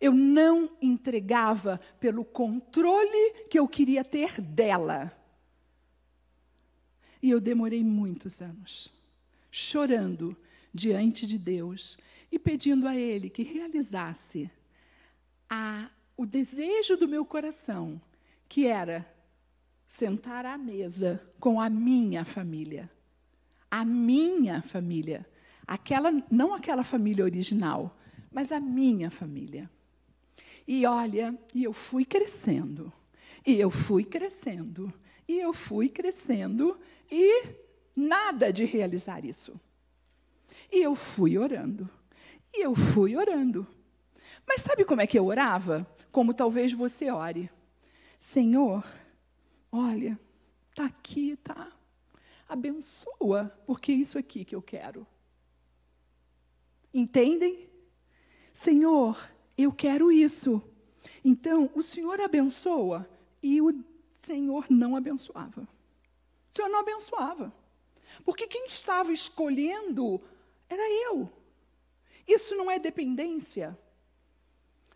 Eu 0.00 0.12
não 0.12 0.70
entregava 0.82 1.80
pelo 1.98 2.24
controle 2.24 3.46
que 3.48 3.58
eu 3.58 3.66
queria 3.68 4.04
ter 4.04 4.40
dela 4.40 5.12
e 7.24 7.30
eu 7.30 7.40
demorei 7.40 7.82
muitos 7.82 8.42
anos, 8.42 8.92
chorando 9.50 10.36
diante 10.74 11.24
de 11.24 11.38
Deus 11.38 11.96
e 12.30 12.38
pedindo 12.38 12.86
a 12.86 12.94
Ele 12.94 13.30
que 13.30 13.42
realizasse 13.42 14.50
a, 15.48 15.88
o 16.18 16.26
desejo 16.26 16.98
do 16.98 17.08
meu 17.08 17.24
coração, 17.24 17.98
que 18.46 18.66
era 18.66 19.10
sentar 19.88 20.44
à 20.44 20.58
mesa 20.58 21.26
com 21.40 21.58
a 21.58 21.70
minha 21.70 22.26
família. 22.26 22.92
A 23.70 23.86
minha 23.86 24.60
família. 24.60 25.26
Aquela, 25.66 26.12
não 26.30 26.52
aquela 26.52 26.84
família 26.84 27.24
original, 27.24 27.98
mas 28.30 28.52
a 28.52 28.60
minha 28.60 29.10
família. 29.10 29.70
E 30.66 30.86
olha, 30.86 31.38
e 31.54 31.64
eu 31.64 31.72
fui 31.72 32.04
crescendo, 32.04 32.92
e 33.46 33.60
eu 33.60 33.70
fui 33.70 34.04
crescendo, 34.04 34.92
e 35.28 35.38
eu 35.38 35.52
fui 35.52 35.88
crescendo, 35.88 36.78
e 37.10 37.54
nada 37.94 38.52
de 38.52 38.64
realizar 38.64 39.24
isso. 39.24 39.60
E 40.72 40.82
eu 40.82 40.94
fui 40.94 41.36
orando. 41.38 41.88
E 42.52 42.64
eu 42.64 42.74
fui 42.74 43.16
orando. 43.16 43.66
Mas 44.46 44.62
sabe 44.62 44.84
como 44.84 45.00
é 45.00 45.06
que 45.06 45.18
eu 45.18 45.26
orava? 45.26 45.86
Como 46.10 46.32
talvez 46.32 46.72
você 46.72 47.10
ore. 47.10 47.50
Senhor, 48.18 48.84
olha, 49.70 50.18
está 50.70 50.86
aqui, 50.86 51.36
tá? 51.36 51.72
Abençoa, 52.48 53.52
porque 53.66 53.92
é 53.92 53.96
isso 53.96 54.18
aqui 54.18 54.44
que 54.44 54.54
eu 54.54 54.62
quero. 54.62 55.06
Entendem? 56.92 57.68
Senhor, 58.52 59.18
eu 59.56 59.72
quero 59.72 60.10
isso. 60.10 60.62
Então, 61.24 61.70
o 61.74 61.82
Senhor 61.82 62.20
abençoa 62.20 63.08
e 63.42 63.60
o 63.60 63.72
Senhor 64.20 64.66
não 64.68 64.96
abençoava. 64.96 65.62
O 66.50 66.54
Senhor 66.54 66.68
não 66.68 66.80
abençoava. 66.80 67.52
Porque 68.24 68.46
quem 68.46 68.66
estava 68.66 69.12
escolhendo 69.12 70.20
era 70.68 70.82
eu. 71.10 71.30
Isso 72.26 72.54
não 72.54 72.70
é 72.70 72.78
dependência. 72.78 73.76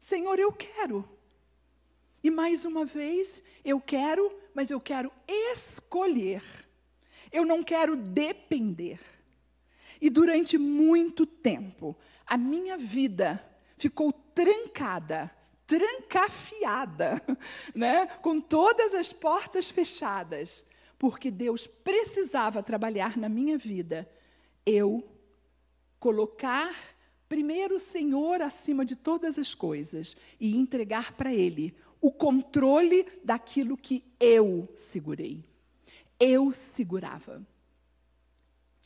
Senhor, 0.00 0.38
eu 0.38 0.52
quero. 0.52 1.08
E 2.22 2.30
mais 2.30 2.64
uma 2.64 2.84
vez, 2.84 3.42
eu 3.64 3.80
quero, 3.80 4.32
mas 4.54 4.70
eu 4.70 4.80
quero 4.80 5.12
escolher. 5.26 6.42
Eu 7.30 7.44
não 7.44 7.62
quero 7.62 7.96
depender. 7.96 9.00
E 10.00 10.08
durante 10.08 10.56
muito 10.56 11.26
tempo, 11.26 11.96
a 12.26 12.36
minha 12.36 12.76
vida 12.76 13.44
ficou 13.76 14.12
trancada, 14.38 15.28
trancafiada, 15.66 17.20
né? 17.74 18.06
com 18.06 18.40
todas 18.40 18.94
as 18.94 19.12
portas 19.12 19.68
fechadas, 19.68 20.64
porque 20.96 21.28
Deus 21.28 21.66
precisava 21.66 22.62
trabalhar 22.62 23.16
na 23.16 23.28
minha 23.28 23.58
vida, 23.58 24.08
eu 24.64 25.02
colocar 25.98 26.72
primeiro 27.28 27.76
o 27.76 27.80
Senhor 27.80 28.40
acima 28.40 28.84
de 28.84 28.94
todas 28.94 29.38
as 29.38 29.56
coisas 29.56 30.16
e 30.38 30.56
entregar 30.56 31.12
para 31.14 31.34
Ele 31.34 31.76
o 32.00 32.12
controle 32.12 33.04
daquilo 33.24 33.76
que 33.76 34.04
eu 34.20 34.68
segurei. 34.76 35.44
Eu 36.20 36.54
segurava. 36.54 37.44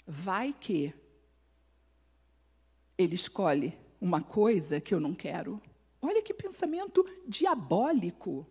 Vai 0.07 0.55
que 0.59 0.95
ele 2.97 3.15
escolhe 3.15 3.82
uma 4.03 4.21
coisa 4.21 4.81
que 4.81 4.93
eu 4.93 4.99
não 4.99 5.15
quero. 5.15 5.62
Olha 6.03 6.21
que 6.21 6.35
pensamento 6.35 7.09
diabólico. 7.25 8.45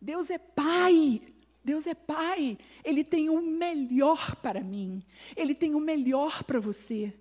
Deus 0.00 0.30
é 0.30 0.38
Pai. 0.38 1.20
Deus 1.62 1.86
é 1.86 1.94
Pai. 1.94 2.56
Ele 2.82 3.04
tem 3.04 3.28
o 3.28 3.42
melhor 3.42 4.36
para 4.36 4.62
mim. 4.62 5.04
Ele 5.36 5.54
tem 5.54 5.74
o 5.74 5.80
melhor 5.80 6.42
para 6.44 6.58
você. 6.58 7.12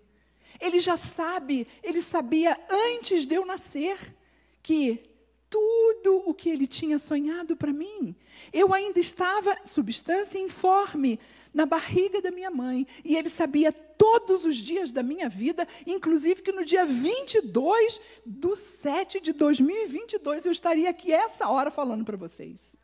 Ele 0.57 0.79
já 0.79 0.95
sabe, 0.95 1.67
ele 1.83 2.01
sabia 2.01 2.57
antes 2.69 3.27
de 3.27 3.35
eu 3.35 3.45
nascer 3.45 4.15
que 4.63 5.03
tudo 5.49 6.23
o 6.25 6.33
que 6.33 6.49
ele 6.49 6.65
tinha 6.65 6.97
sonhado 6.97 7.57
para 7.57 7.73
mim. 7.73 8.15
Eu 8.53 8.73
ainda 8.73 9.01
estava 9.01 9.57
substância 9.65 10.39
informe 10.39 11.19
na 11.53 11.65
barriga 11.65 12.21
da 12.21 12.31
minha 12.31 12.51
mãe, 12.51 12.85
e 13.03 13.15
ele 13.15 13.29
sabia 13.29 13.71
todos 13.71 14.45
os 14.45 14.57
dias 14.57 14.91
da 14.91 15.03
minha 15.03 15.27
vida, 15.27 15.67
inclusive 15.85 16.41
que 16.41 16.51
no 16.51 16.63
dia 16.63 16.85
22 16.85 17.99
do 18.25 18.55
7 18.55 19.19
de 19.19 19.33
2022 19.33 20.45
eu 20.45 20.51
estaria 20.51 20.89
aqui 20.89 21.11
essa 21.11 21.49
hora 21.49 21.71
falando 21.71 22.05
para 22.05 22.17
vocês 22.17 22.75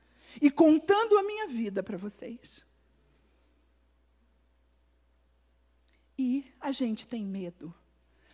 e 0.41 0.51
contando 0.51 1.17
a 1.17 1.23
minha 1.23 1.47
vida 1.47 1.81
para 1.81 1.97
vocês. 1.97 2.65
E 6.17 6.45
a 6.59 6.71
gente 6.71 7.07
tem 7.07 7.23
medo. 7.23 7.73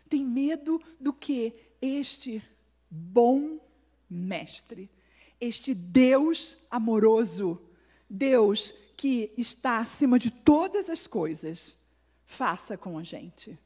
Tem 0.10 0.24
medo 0.24 0.82
do 1.00 1.14
que 1.14 1.54
este 1.82 2.44
bom 2.90 3.60
mestre, 4.10 4.90
este 5.40 5.74
Deus 5.74 6.58
amoroso, 6.70 7.62
Deus 8.10 8.74
que 9.02 9.34
está 9.36 9.80
acima 9.80 10.20
de 10.20 10.30
todas 10.30 10.88
as 10.88 11.08
coisas, 11.08 11.76
faça 12.24 12.78
com 12.78 13.00
a 13.00 13.04
gente. 13.04 13.58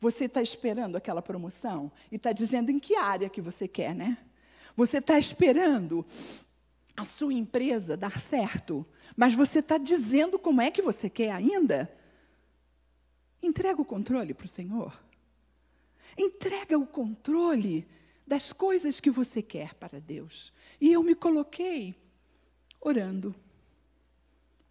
Você 0.00 0.24
está 0.24 0.40
esperando 0.40 0.96
aquela 0.96 1.20
promoção 1.20 1.92
e 2.10 2.16
está 2.16 2.32
dizendo 2.32 2.70
em 2.70 2.78
que 2.78 2.96
área 2.96 3.28
que 3.28 3.42
você 3.42 3.68
quer, 3.68 3.94
né? 3.94 4.16
Você 4.74 4.96
está 4.96 5.18
esperando 5.18 6.06
a 6.96 7.04
sua 7.04 7.34
empresa 7.34 7.94
dar 7.94 8.18
certo, 8.18 8.86
mas 9.14 9.34
você 9.34 9.58
está 9.58 9.76
dizendo 9.76 10.38
como 10.38 10.62
é 10.62 10.70
que 10.70 10.80
você 10.80 11.10
quer 11.10 11.32
ainda? 11.32 11.94
Entrega 13.42 13.82
o 13.82 13.84
controle 13.84 14.32
para 14.32 14.46
o 14.46 14.48
Senhor. 14.48 14.98
Entrega 16.16 16.78
o 16.78 16.86
controle 16.86 17.86
das 18.26 18.50
coisas 18.50 18.98
que 18.98 19.10
você 19.10 19.42
quer 19.42 19.74
para 19.74 20.00
Deus. 20.00 20.54
E 20.80 20.90
eu 20.90 21.02
me 21.02 21.14
coloquei 21.14 21.94
orando. 22.80 23.34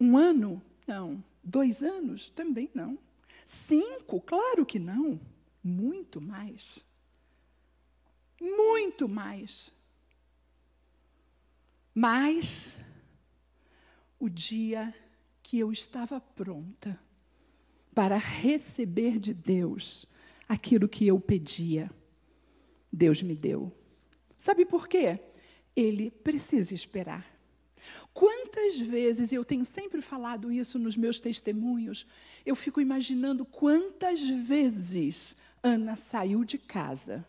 Um 0.00 0.16
ano? 0.16 0.62
Não. 0.86 1.22
Dois 1.44 1.82
anos? 1.82 2.30
Também 2.30 2.70
não. 2.74 2.98
Cinco? 3.44 4.20
Claro 4.20 4.64
que 4.64 4.78
não. 4.78 5.20
Muito 5.62 6.20
mais. 6.20 6.84
Muito 8.40 9.06
mais. 9.06 9.72
Mas 11.94 12.78
o 14.18 14.28
dia 14.28 14.94
que 15.42 15.58
eu 15.58 15.70
estava 15.72 16.20
pronta 16.20 16.98
para 17.94 18.16
receber 18.16 19.18
de 19.18 19.34
Deus 19.34 20.06
aquilo 20.48 20.88
que 20.88 21.06
eu 21.06 21.20
pedia, 21.20 21.90
Deus 22.92 23.22
me 23.22 23.34
deu. 23.34 23.72
Sabe 24.38 24.64
por 24.64 24.88
quê? 24.88 25.20
Ele 25.76 26.10
precisa 26.10 26.74
esperar. 26.74 27.39
Quantas 28.12 28.78
vezes, 28.78 29.32
eu 29.32 29.44
tenho 29.44 29.64
sempre 29.64 30.00
falado 30.00 30.50
isso 30.50 30.78
nos 30.78 30.96
meus 30.96 31.20
testemunhos, 31.20 32.06
eu 32.44 32.54
fico 32.56 32.80
imaginando 32.80 33.44
quantas 33.44 34.20
vezes 34.20 35.36
Ana 35.62 35.96
saiu 35.96 36.44
de 36.44 36.58
casa 36.58 37.26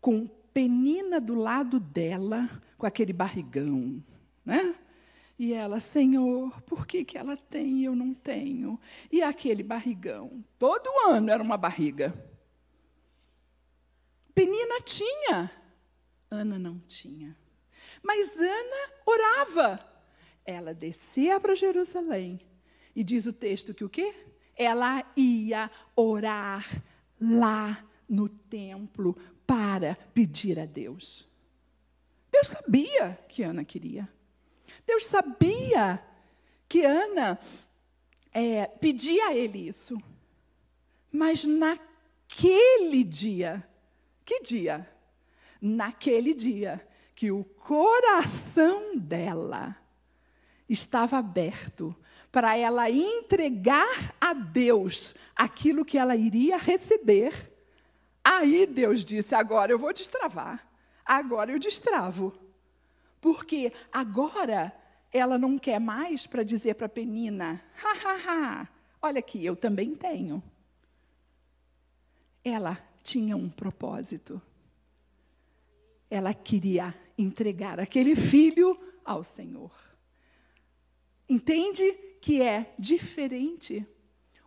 com 0.00 0.28
Penina 0.52 1.18
do 1.20 1.34
lado 1.34 1.80
dela, 1.80 2.48
com 2.76 2.84
aquele 2.84 3.12
barrigão, 3.12 4.04
né? 4.44 4.74
E 5.38 5.54
ela, 5.54 5.80
Senhor, 5.80 6.60
por 6.62 6.86
que, 6.86 7.04
que 7.04 7.16
ela 7.16 7.36
tem 7.36 7.78
e 7.78 7.84
eu 7.84 7.96
não 7.96 8.12
tenho? 8.12 8.78
E 9.10 9.22
aquele 9.22 9.62
barrigão, 9.62 10.44
todo 10.58 10.88
ano 11.08 11.30
era 11.30 11.42
uma 11.42 11.56
barriga. 11.56 12.14
Penina 14.34 14.80
tinha, 14.84 15.50
Ana 16.30 16.58
não 16.58 16.78
tinha. 16.80 17.36
Mas 18.02 18.38
Ana 18.38 18.92
orava. 19.06 19.92
Ela 20.44 20.74
descia 20.74 21.38
para 21.38 21.54
Jerusalém. 21.54 22.40
E 22.94 23.04
diz 23.04 23.26
o 23.26 23.32
texto 23.32 23.72
que 23.72 23.84
o 23.84 23.88
quê? 23.88 24.14
Ela 24.56 25.04
ia 25.16 25.70
orar 25.94 26.82
lá 27.20 27.84
no 28.08 28.28
templo 28.28 29.16
para 29.46 29.94
pedir 30.12 30.58
a 30.58 30.66
Deus. 30.66 31.28
Deus 32.30 32.48
sabia 32.48 33.18
que 33.28 33.42
Ana 33.42 33.64
queria. 33.64 34.08
Deus 34.86 35.04
sabia 35.04 36.02
que 36.68 36.84
Ana 36.84 37.38
é, 38.32 38.66
pedia 38.66 39.28
a 39.28 39.34
ele 39.34 39.68
isso. 39.68 40.00
Mas 41.10 41.44
naquele 41.44 43.04
dia, 43.04 43.66
que 44.24 44.40
dia? 44.40 44.88
Naquele 45.60 46.34
dia 46.34 46.86
que 47.14 47.30
o 47.30 47.44
coração 47.44 48.96
dela 48.96 49.76
estava 50.68 51.18
aberto 51.18 51.94
para 52.30 52.56
ela 52.56 52.90
entregar 52.90 54.14
a 54.18 54.32
Deus 54.32 55.14
aquilo 55.36 55.84
que 55.84 55.98
ela 55.98 56.16
iria 56.16 56.56
receber. 56.56 57.52
Aí 58.24 58.66
Deus 58.66 59.04
disse: 59.04 59.34
agora 59.34 59.70
eu 59.70 59.78
vou 59.78 59.92
destravar, 59.92 60.66
agora 61.04 61.52
eu 61.52 61.58
destravo. 61.58 62.32
Porque 63.20 63.72
agora 63.92 64.72
ela 65.12 65.38
não 65.38 65.58
quer 65.58 65.78
mais 65.78 66.26
para 66.26 66.42
dizer 66.42 66.74
para 66.74 66.88
Penina: 66.88 67.62
ha, 67.84 68.08
ha, 68.08 68.16
ha, 68.26 68.68
olha 69.02 69.18
aqui, 69.18 69.44
eu 69.44 69.54
também 69.54 69.94
tenho. 69.94 70.42
Ela 72.44 72.78
tinha 73.02 73.36
um 73.36 73.48
propósito. 73.48 74.40
Ela 76.10 76.34
queria 76.34 76.94
entregar 77.18 77.78
aquele 77.78 78.16
filho 78.16 78.78
ao 79.04 79.22
Senhor. 79.24 79.72
Entende 81.28 81.92
que 82.20 82.42
é 82.42 82.74
diferente? 82.78 83.86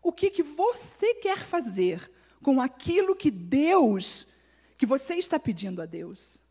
O 0.01 0.12
que, 0.12 0.30
que 0.30 0.43
você 0.43 1.15
quer 1.15 1.39
fazer 1.39 2.12
com 2.41 2.62
aquilo 2.62 3.15
que 3.15 3.32
Deus, 3.32 4.28
que 4.78 4.86
você 4.86 5.15
está 5.15 5.39
pedindo 5.39 5.82
a 5.82 5.86
Deus? 5.86 6.41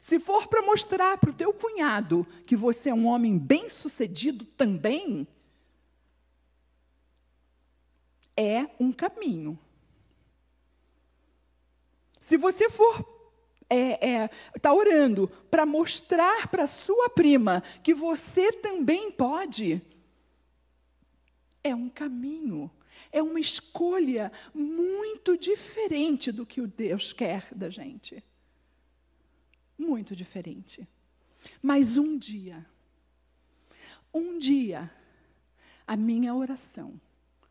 Se 0.00 0.18
for 0.18 0.48
para 0.48 0.62
mostrar 0.62 1.16
para 1.16 1.30
o 1.30 1.34
teu 1.34 1.54
cunhado 1.54 2.26
que 2.44 2.56
você 2.56 2.90
é 2.90 2.94
um 2.94 3.06
homem 3.06 3.38
bem-sucedido 3.38 4.44
também, 4.44 5.28
é 8.36 8.68
um 8.80 8.92
caminho. 8.92 9.56
Se 12.18 12.36
você 12.36 12.68
for 12.68 13.11
é, 13.74 14.10
é, 14.10 14.28
tá 14.60 14.72
orando 14.72 15.28
para 15.50 15.64
mostrar 15.64 16.48
para 16.48 16.66
sua 16.66 17.08
prima 17.08 17.62
que 17.82 17.94
você 17.94 18.52
também 18.52 19.10
pode, 19.10 19.80
é 21.64 21.74
um 21.74 21.88
caminho, 21.88 22.70
é 23.10 23.22
uma 23.22 23.40
escolha 23.40 24.30
muito 24.54 25.36
diferente 25.38 26.30
do 26.30 26.44
que 26.44 26.60
o 26.60 26.66
Deus 26.66 27.12
quer 27.12 27.48
da 27.54 27.70
gente. 27.70 28.22
Muito 29.78 30.14
diferente. 30.14 30.86
Mas 31.60 31.96
um 31.96 32.18
dia, 32.18 32.64
um 34.12 34.38
dia, 34.38 34.90
a 35.86 35.96
minha 35.96 36.34
oração 36.34 37.00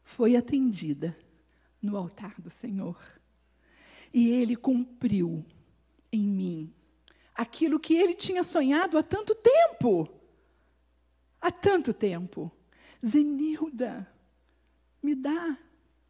foi 0.03 0.35
atendida 0.35 1.17
no 1.81 1.97
altar 1.97 2.39
do 2.39 2.49
Senhor. 2.49 3.01
E 4.13 4.29
Ele 4.29 4.55
cumpriu 4.55 5.45
em 6.11 6.23
mim 6.23 6.73
aquilo 7.33 7.79
que 7.79 7.95
ele 7.95 8.13
tinha 8.13 8.43
sonhado 8.43 8.97
há 8.97 9.03
tanto 9.03 9.33
tempo. 9.33 10.07
Há 11.39 11.51
tanto 11.51 11.93
tempo. 11.93 12.51
Zenilda, 13.03 14.07
me 15.01 15.15
dá. 15.15 15.57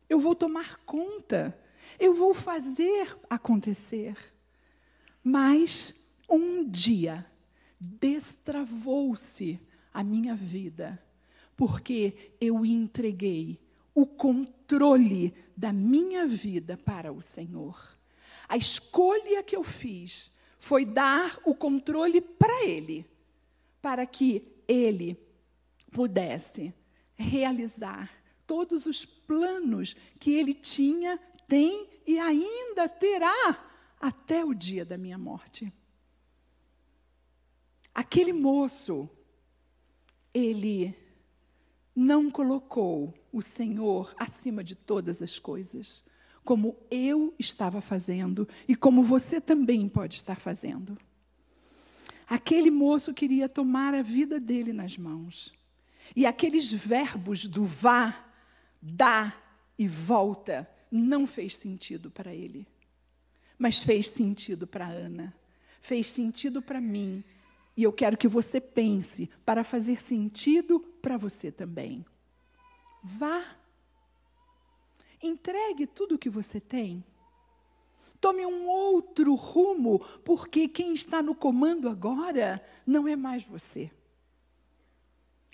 Eu 0.09 0.19
vou 0.19 0.35
tomar 0.35 0.77
conta. 0.79 1.57
Eu 1.97 2.13
vou 2.13 2.33
fazer 2.33 3.17
acontecer. 3.29 4.17
Mas 5.23 5.93
um 6.29 6.67
dia 6.67 7.25
destravou-se 7.79 9.59
a 9.93 10.03
minha 10.03 10.35
vida 10.35 11.01
porque 11.55 12.35
eu 12.41 12.65
entreguei 12.65 13.59
o 13.93 14.05
controle 14.05 15.33
da 15.55 15.71
minha 15.71 16.25
vida 16.25 16.75
para 16.75 17.13
o 17.13 17.21
Senhor. 17.21 17.97
A 18.51 18.57
escolha 18.57 19.41
que 19.41 19.55
eu 19.55 19.63
fiz 19.63 20.29
foi 20.59 20.83
dar 20.83 21.39
o 21.45 21.55
controle 21.55 22.19
para 22.19 22.65
Ele, 22.65 23.09
para 23.81 24.05
que 24.05 24.45
Ele 24.67 25.17
pudesse 25.89 26.73
realizar 27.15 28.11
todos 28.45 28.85
os 28.85 29.05
planos 29.05 29.95
que 30.19 30.33
Ele 30.33 30.53
tinha, 30.53 31.17
tem 31.47 31.87
e 32.05 32.19
ainda 32.19 32.89
terá 32.89 33.57
até 33.97 34.43
o 34.43 34.53
dia 34.53 34.83
da 34.83 34.97
minha 34.97 35.17
morte. 35.17 35.71
Aquele 37.95 38.33
moço, 38.33 39.09
ele 40.33 40.93
não 41.95 42.29
colocou 42.29 43.13
o 43.31 43.41
Senhor 43.41 44.13
acima 44.17 44.61
de 44.61 44.75
todas 44.75 45.21
as 45.21 45.39
coisas, 45.39 46.03
como 46.43 46.75
eu 46.89 47.33
estava 47.37 47.81
fazendo 47.81 48.47
e 48.67 48.75
como 48.75 49.03
você 49.03 49.39
também 49.39 49.87
pode 49.87 50.15
estar 50.15 50.39
fazendo. 50.39 50.97
Aquele 52.27 52.71
moço 52.71 53.13
queria 53.13 53.49
tomar 53.49 53.93
a 53.93 54.01
vida 54.01 54.39
dele 54.39 54.71
nas 54.71 54.97
mãos. 54.97 55.53
E 56.15 56.25
aqueles 56.25 56.71
verbos 56.71 57.45
do 57.45 57.65
vá, 57.65 58.25
dá 58.81 59.33
e 59.77 59.87
volta 59.87 60.69
não 60.89 61.25
fez 61.25 61.55
sentido 61.55 62.09
para 62.09 62.33
ele. 62.33 62.67
Mas 63.57 63.79
fez 63.79 64.07
sentido 64.07 64.65
para 64.65 64.87
Ana. 64.87 65.33
Fez 65.81 66.07
sentido 66.07 66.61
para 66.61 66.79
mim 66.79 67.23
e 67.75 67.83
eu 67.83 67.93
quero 67.93 68.17
que 68.17 68.27
você 68.27 68.59
pense 68.59 69.29
para 69.45 69.63
fazer 69.63 70.01
sentido 70.01 70.79
para 71.01 71.17
você 71.17 71.51
também. 71.51 72.05
Vá. 73.03 73.43
Entregue 75.21 75.85
tudo 75.85 76.15
o 76.15 76.17
que 76.17 76.29
você 76.29 76.59
tem. 76.59 77.03
Tome 78.19 78.45
um 78.45 78.67
outro 78.67 79.33
rumo, 79.33 79.99
porque 80.23 80.67
quem 80.67 80.93
está 80.93 81.23
no 81.23 81.33
comando 81.33 81.89
agora 81.89 82.63
não 82.85 83.07
é 83.07 83.15
mais 83.15 83.43
você. 83.43 83.91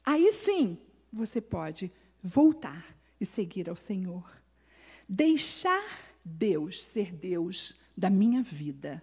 Aí 0.06 0.32
sim, 0.34 0.78
você 1.12 1.40
pode 1.40 1.92
voltar 2.22 2.96
e 3.20 3.26
seguir 3.26 3.70
ao 3.70 3.76
Senhor. 3.76 4.30
Deixar 5.08 5.84
Deus 6.24 6.84
ser 6.84 7.14
Deus 7.14 7.76
da 7.96 8.10
minha 8.10 8.44
vida 8.44 9.02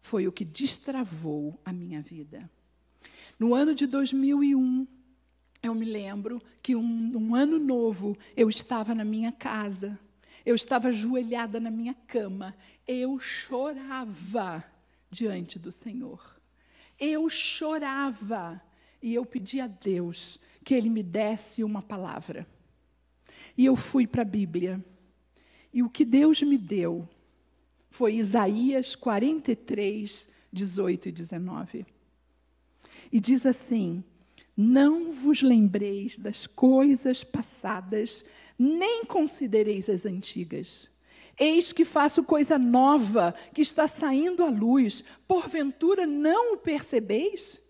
foi 0.00 0.26
o 0.26 0.32
que 0.32 0.44
destravou 0.44 1.58
a 1.64 1.72
minha 1.72 2.02
vida. 2.02 2.50
No 3.38 3.54
ano 3.54 3.74
de 3.74 3.86
2001, 3.86 4.86
eu 5.62 5.74
me 5.74 5.84
lembro 5.84 6.42
que 6.62 6.74
um, 6.74 7.16
um 7.16 7.34
ano 7.34 7.58
novo 7.58 8.18
eu 8.36 8.48
estava 8.48 8.94
na 8.94 9.04
minha 9.04 9.30
casa, 9.30 9.98
eu 10.44 10.54
estava 10.54 10.88
ajoelhada 10.88 11.60
na 11.60 11.70
minha 11.70 11.94
cama, 12.06 12.54
eu 12.86 13.18
chorava 13.18 14.64
diante 15.08 15.58
do 15.58 15.70
Senhor. 15.70 16.40
Eu 16.98 17.28
chorava 17.30 18.60
e 19.00 19.14
eu 19.14 19.24
pedi 19.24 19.60
a 19.60 19.66
Deus 19.66 20.38
que 20.64 20.74
Ele 20.74 20.90
me 20.90 21.02
desse 21.02 21.62
uma 21.62 21.80
palavra. 21.80 22.46
E 23.56 23.64
eu 23.64 23.76
fui 23.76 24.06
para 24.06 24.22
a 24.22 24.24
Bíblia. 24.24 24.84
E 25.72 25.82
o 25.82 25.88
que 25.88 26.04
Deus 26.04 26.42
me 26.42 26.58
deu 26.58 27.08
foi 27.88 28.14
Isaías 28.14 28.96
43, 28.96 30.28
18 30.52 31.08
e 31.08 31.12
19. 31.12 31.86
E 33.12 33.20
diz 33.20 33.46
assim: 33.46 34.02
Não 34.56 35.12
vos 35.12 35.42
lembreis 35.42 36.18
das 36.18 36.46
coisas 36.46 37.24
passadas, 37.24 38.24
nem 38.58 39.04
considereis 39.04 39.88
as 39.88 40.04
antigas. 40.04 40.90
Eis 41.38 41.72
que 41.72 41.84
faço 41.84 42.22
coisa 42.22 42.58
nova, 42.58 43.34
que 43.54 43.62
está 43.62 43.88
saindo 43.88 44.44
à 44.44 44.50
luz, 44.50 45.02
porventura 45.26 46.06
não 46.06 46.54
o 46.54 46.58
percebeis? 46.58 47.60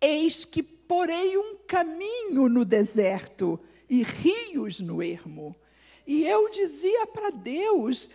Eis 0.00 0.44
que 0.44 0.62
porei 0.62 1.38
um 1.38 1.56
caminho 1.66 2.48
no 2.48 2.64
deserto 2.64 3.58
e 3.88 4.02
rios 4.02 4.80
no 4.80 5.02
ermo. 5.02 5.54
E 6.06 6.24
eu 6.24 6.50
dizia 6.50 7.06
para 7.06 7.30
Deus: 7.30 8.08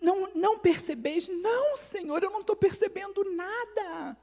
não, 0.00 0.28
não 0.34 0.58
percebeis? 0.58 1.28
Não, 1.28 1.76
Senhor, 1.76 2.22
eu 2.22 2.30
não 2.30 2.40
estou 2.40 2.56
percebendo 2.56 3.24
nada. 3.34 4.16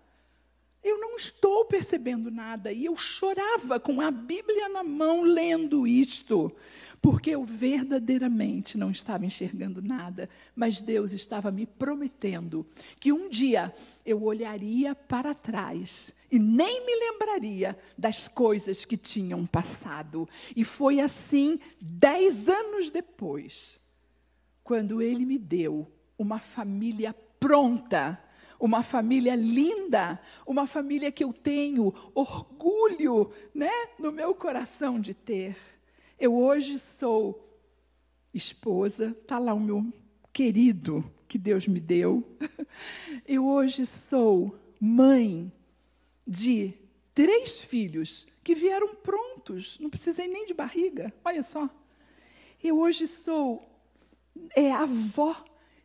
Eu 0.88 1.00
não 1.00 1.18
estou 1.18 1.66
percebendo 1.66 2.32
nada. 2.32 2.72
E 2.72 2.86
eu 2.86 2.96
chorava 2.96 3.80
com 3.80 4.00
a 4.00 4.10
Bíblia 4.10 4.70
na 4.70 4.84
mão, 4.84 5.22
lendo 5.24 5.86
isto, 5.86 6.56
porque 7.02 7.32
eu 7.32 7.44
verdadeiramente 7.44 8.78
não 8.78 8.90
estava 8.90 9.26
enxergando 9.26 9.82
nada, 9.82 10.30
mas 10.56 10.82
Deus 10.82 11.12
estava 11.12 11.52
me 11.52 11.66
prometendo 11.66 12.66
que 13.00 13.12
um 13.12 13.30
dia 13.30 13.74
eu 14.06 14.24
olharia 14.24 14.96
para 14.96 15.34
trás 15.34 16.14
e 16.32 16.40
nem 16.40 16.86
me 16.86 16.96
lembraria 16.96 17.78
das 17.98 18.28
coisas 18.28 18.86
que 18.86 18.98
tinham 18.98 19.46
passado. 19.46 20.28
E 20.56 20.64
foi 20.64 21.00
assim, 21.00 21.60
dez 21.80 22.50
anos 22.50 22.92
depois, 22.92 23.80
quando 24.64 25.02
Ele 25.02 25.26
me 25.26 25.38
deu 25.38 25.90
uma 26.18 26.40
família 26.40 27.14
pronta, 27.40 28.22
uma 28.60 28.84
família 28.84 29.36
linda, 29.36 30.20
uma 30.46 30.66
família 30.66 31.12
que 31.12 31.24
eu 31.24 31.32
tenho 31.32 31.94
orgulho, 32.14 33.32
né, 33.54 33.72
no 34.00 34.12
meu 34.12 34.34
coração 34.34 35.00
de 35.00 35.14
ter. 35.14 35.58
Eu 36.20 36.36
hoje 36.36 36.80
sou 36.80 37.60
esposa, 38.34 39.16
tá 39.28 39.38
lá 39.38 39.54
o 39.54 39.60
meu 39.60 39.94
querido 40.34 41.04
que 41.28 41.38
Deus 41.38 41.68
me 41.68 41.80
deu. 41.80 42.24
Eu 43.28 43.46
hoje 43.46 43.86
sou 43.86 44.58
mãe 44.80 45.52
de 46.26 46.74
três 47.14 47.60
filhos 47.60 48.28
que 48.44 48.56
vieram 48.56 48.96
prontos, 48.96 49.78
não 49.80 49.90
precisei 49.90 50.28
nem 50.28 50.46
de 50.46 50.54
barriga, 50.54 51.14
olha 51.26 51.44
só. 51.44 51.70
Eu 52.64 52.80
hoje 52.80 53.08
sou 53.08 53.68
é 54.56 54.72
avó 54.72 55.36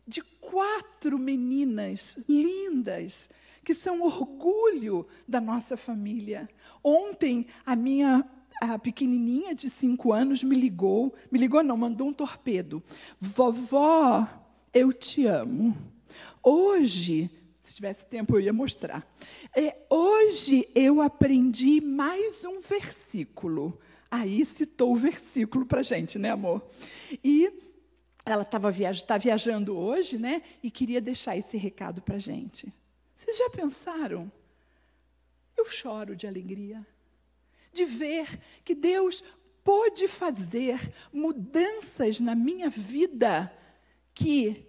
de 0.07 0.21
quatro 0.21 1.17
meninas 1.17 2.17
lindas, 2.27 3.29
que 3.63 3.73
são 3.73 4.01
orgulho 4.01 5.07
da 5.27 5.39
nossa 5.39 5.77
família. 5.77 6.49
Ontem, 6.83 7.47
a 7.65 7.75
minha 7.75 8.25
a 8.61 8.79
pequenininha 8.79 9.53
de 9.53 9.69
cinco 9.69 10.13
anos 10.13 10.41
me 10.43 10.55
ligou, 10.55 11.13
me 11.29 11.37
ligou 11.37 11.61
não, 11.61 11.75
mandou 11.75 12.07
um 12.07 12.13
torpedo. 12.13 12.81
Vovó, 13.19 14.27
eu 14.73 14.93
te 14.93 15.25
amo. 15.25 15.75
Hoje, 16.41 17.29
se 17.59 17.75
tivesse 17.75 18.05
tempo 18.05 18.35
eu 18.35 18.41
ia 18.41 18.53
mostrar. 18.53 19.05
É, 19.55 19.75
hoje 19.89 20.67
eu 20.75 21.01
aprendi 21.01 21.81
mais 21.81 22.43
um 22.45 22.59
versículo. 22.59 23.77
Aí 24.09 24.45
citou 24.45 24.93
o 24.93 24.97
versículo 24.97 25.65
para 25.65 25.81
gente, 25.81 26.19
né, 26.19 26.31
amor? 26.31 26.65
E 27.23 27.51
ela 28.25 28.43
estava 28.43 28.71
viaj 28.71 29.03
tá 29.03 29.17
viajando 29.17 29.77
hoje, 29.77 30.17
né? 30.17 30.41
E 30.61 30.71
queria 30.71 31.01
deixar 31.01 31.35
esse 31.35 31.57
recado 31.57 32.01
para 32.01 32.15
a 32.15 32.19
gente. 32.19 32.73
Vocês 33.15 33.37
já 33.37 33.49
pensaram? 33.49 34.31
Eu 35.57 35.65
choro 35.65 36.15
de 36.15 36.25
alegria 36.25 36.85
de 37.73 37.85
ver 37.85 38.39
que 38.63 38.75
Deus 38.75 39.23
pôde 39.63 40.07
fazer 40.07 40.93
mudanças 41.11 42.19
na 42.19 42.35
minha 42.35 42.69
vida 42.69 43.51
que 44.13 44.67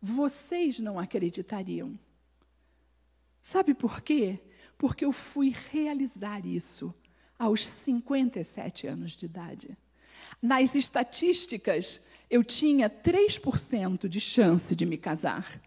vocês 0.00 0.78
não 0.78 0.98
acreditariam. 0.98 1.98
Sabe 3.42 3.74
por 3.74 4.00
quê? 4.00 4.40
Porque 4.78 5.04
eu 5.04 5.12
fui 5.12 5.54
realizar 5.70 6.44
isso 6.46 6.94
aos 7.38 7.66
57 7.66 8.86
anos 8.86 9.12
de 9.12 9.26
idade. 9.26 9.76
Nas 10.40 10.74
estatísticas, 10.74 12.00
eu 12.30 12.42
tinha 12.42 12.90
3% 12.90 14.08
de 14.08 14.20
chance 14.20 14.74
de 14.74 14.84
me 14.84 14.96
casar. 14.96 15.60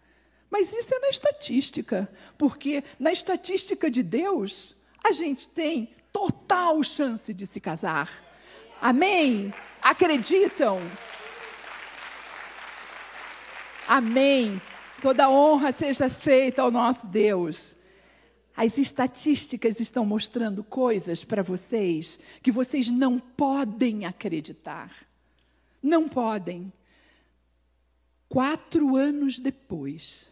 Mas 0.50 0.72
isso 0.72 0.94
é 0.94 0.98
na 0.98 1.08
estatística, 1.08 2.10
porque 2.36 2.82
na 2.98 3.12
estatística 3.12 3.90
de 3.90 4.02
Deus, 4.02 4.76
a 5.04 5.12
gente 5.12 5.48
tem 5.48 5.90
total 6.12 6.82
chance 6.82 7.32
de 7.32 7.46
se 7.46 7.60
casar. 7.60 8.10
Amém? 8.80 9.52
Acreditam? 9.80 10.80
Amém. 13.86 14.60
Toda 15.00 15.30
honra 15.30 15.72
seja 15.72 16.08
feita 16.08 16.62
ao 16.62 16.70
nosso 16.70 17.06
Deus. 17.06 17.76
As 18.56 18.76
estatísticas 18.76 19.80
estão 19.80 20.04
mostrando 20.04 20.62
coisas 20.62 21.24
para 21.24 21.42
vocês 21.42 22.18
que 22.42 22.52
vocês 22.52 22.90
não 22.90 23.18
podem 23.18 24.04
acreditar. 24.04 25.09
Não 25.82 26.08
podem. 26.08 26.72
Quatro 28.28 28.96
anos 28.96 29.40
depois 29.40 30.28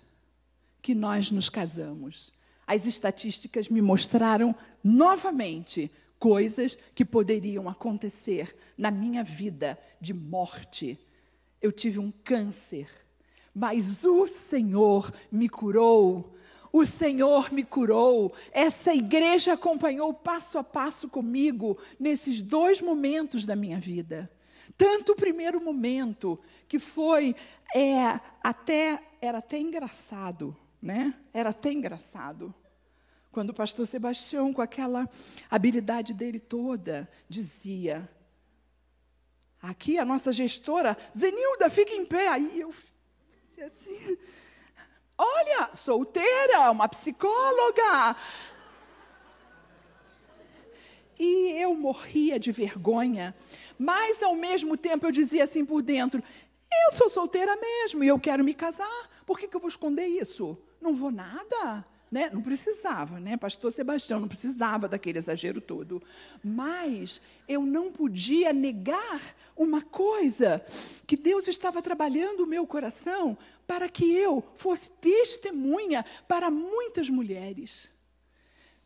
que 0.81 0.95
nós 0.95 1.31
nos 1.31 1.49
casamos, 1.49 2.33
as 2.67 2.87
estatísticas 2.87 3.69
me 3.69 3.83
mostraram 3.83 4.55
novamente 4.85 5.91
coisas 6.19 6.77
que 6.95 7.05
poderiam 7.05 7.69
acontecer 7.69 8.55
na 8.77 8.91
minha 8.91 9.25
vida 9.25 9.79
de 10.01 10.13
morte. 10.13 10.99
Eu 11.61 11.73
tive 11.73 11.99
um 11.99 12.13
câncer, 12.23 12.89
mas 13.55 14.05
o 14.05 14.29
Senhor 14.29 15.13
me 15.31 15.49
curou. 15.49 16.35
O 16.73 16.85
Senhor 16.85 17.53
me 17.53 17.65
curou. 17.65 18.33
Essa 18.53 18.95
igreja 18.95 19.55
acompanhou 19.55 20.13
passo 20.13 20.59
a 20.59 20.63
passo 20.63 21.09
comigo 21.09 21.79
nesses 21.99 22.43
dois 22.43 22.83
momentos 22.83 23.47
da 23.47 23.57
minha 23.57 23.81
vida. 23.81 24.31
Tanto 24.77 25.12
o 25.12 25.16
primeiro 25.16 25.61
momento, 25.61 26.39
que 26.69 26.79
foi 26.79 27.35
é, 27.75 28.21
até 28.43 29.03
era 29.21 29.39
até 29.39 29.59
engraçado, 29.59 30.57
né? 30.81 31.14
Era 31.33 31.51
até 31.51 31.73
engraçado. 31.73 32.55
Quando 33.31 33.51
o 33.51 33.55
pastor 33.55 33.87
Sebastião, 33.87 34.53
com 34.53 34.62
aquela 34.62 35.09
habilidade 35.51 36.14
dele 36.14 36.41
toda, 36.41 37.09
dizia: 37.29 38.09
Aqui 39.61 39.99
a 39.99 40.05
nossa 40.05 40.33
gestora, 40.33 40.97
Zenilda, 41.16 41.69
fica 41.69 41.93
em 41.93 42.07
pé. 42.07 42.29
Aí 42.29 42.61
eu 42.61 42.73
disse 43.43 43.62
assim: 43.62 44.19
Olha, 45.16 45.71
solteira, 45.75 46.71
uma 46.71 46.89
psicóloga. 46.89 48.16
E 51.19 51.61
eu 51.61 51.75
morria 51.75 52.39
de 52.39 52.53
vergonha, 52.53 53.35
mas 53.79 54.22
ao 54.22 54.35
mesmo 54.35 54.76
tempo 54.76 55.07
eu 55.07 55.12
dizia 55.12 55.45
assim 55.45 55.64
por 55.64 55.83
dentro: 55.83 56.22
eu 56.70 56.97
sou 56.97 57.09
solteira 57.09 57.57
mesmo 57.57 58.05
e 58.05 58.09
eu 58.09 58.18
quero 58.18 58.45
me 58.45 58.55
casar. 58.55 59.11
Por 59.24 59.39
que, 59.39 59.49
que 59.49 59.57
eu 59.57 59.61
vou 59.61 59.68
esconder 59.68 60.07
isso? 60.07 60.57
Não 60.81 60.95
vou 60.95 61.11
nada. 61.11 61.85
Né? 62.11 62.31
Não 62.33 62.41
precisava, 62.41 63.20
né? 63.20 63.37
Pastor 63.37 63.70
Sebastião 63.70 64.18
não 64.18 64.29
precisava 64.29 64.89
daquele 64.89 65.18
exagero 65.18 65.61
todo. 65.61 66.03
Mas 66.43 67.20
eu 67.47 67.61
não 67.62 67.93
podia 67.93 68.51
negar 68.51 69.20
uma 69.55 69.83
coisa 69.83 70.64
que 71.07 71.18
Deus 71.18 71.49
estava 71.49 71.83
trabalhando 71.83 72.45
o 72.45 72.47
meu 72.47 72.66
coração 72.66 73.37
para 73.66 73.91
que 73.91 74.11
eu 74.11 74.43
fosse 74.55 74.89
testemunha 74.89 76.03
para 76.26 76.51
muitas 76.51 77.11
mulheres. 77.11 77.91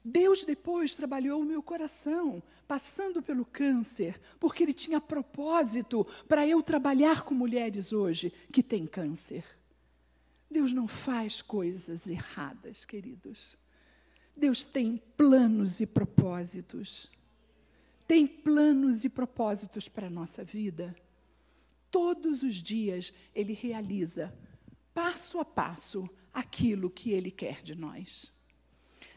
Deus 0.05 0.45
depois 0.45 0.97
trabalhou 0.97 1.41
o 1.41 1.45
meu 1.45 1.63
coração, 1.63 2.43
passando 2.73 3.23
pelo 3.23 3.45
câncer, 3.45 4.19
porque 4.41 4.63
Ele 4.63 4.73
tinha 4.73 4.99
propósito 4.99 6.07
para 6.27 6.49
eu 6.49 6.63
trabalhar 6.63 7.21
com 7.21 7.35
mulheres 7.35 7.93
hoje 7.93 8.33
que 8.51 8.63
têm 8.63 8.87
câncer. 8.87 9.45
Deus 10.51 10.73
não 10.73 10.89
faz 10.89 11.43
coisas 11.43 12.07
erradas, 12.07 12.87
queridos. 12.87 13.59
Deus 14.35 14.65
tem 14.65 14.97
planos 15.19 15.81
e 15.81 15.87
propósitos. 15.87 17.11
Tem 18.09 18.27
planos 18.27 19.05
e 19.05 19.11
propósitos 19.11 19.87
para 19.87 20.07
a 20.07 20.11
nossa 20.11 20.43
vida. 20.43 20.97
Todos 21.91 22.43
os 22.43 22.55
dias 22.55 23.13
Ele 23.35 23.53
realiza, 23.53 24.35
passo 24.95 25.39
a 25.39 25.45
passo, 25.45 26.09
aquilo 26.33 26.89
que 26.89 27.11
Ele 27.11 27.31
quer 27.31 27.61
de 27.61 27.75
nós. 27.75 28.33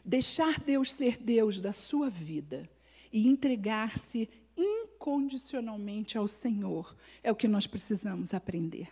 Deixar 0.04 0.60
Deus 0.60 0.92
ser 0.92 1.16
Deus 1.16 1.58
da 1.58 1.72
sua 1.72 2.10
vida 2.10 2.68
e 3.12 3.28
entregar-se 3.28 4.28
incondicionalmente 4.56 6.16
ao 6.16 6.26
Senhor 6.26 6.96
é 7.22 7.30
o 7.30 7.36
que 7.36 7.48
nós 7.48 7.66
precisamos 7.66 8.32
aprender. 8.32 8.88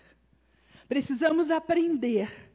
Precisamos 0.88 1.50
aprender 1.50 2.52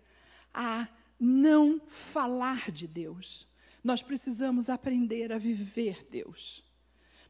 a 0.53 0.87
não 1.19 1.81
falar 1.87 2.71
de 2.71 2.87
Deus. 2.87 3.47
Nós 3.83 4.01
precisamos 4.01 4.69
aprender 4.69 5.31
a 5.31 5.37
viver 5.37 6.07
Deus. 6.09 6.63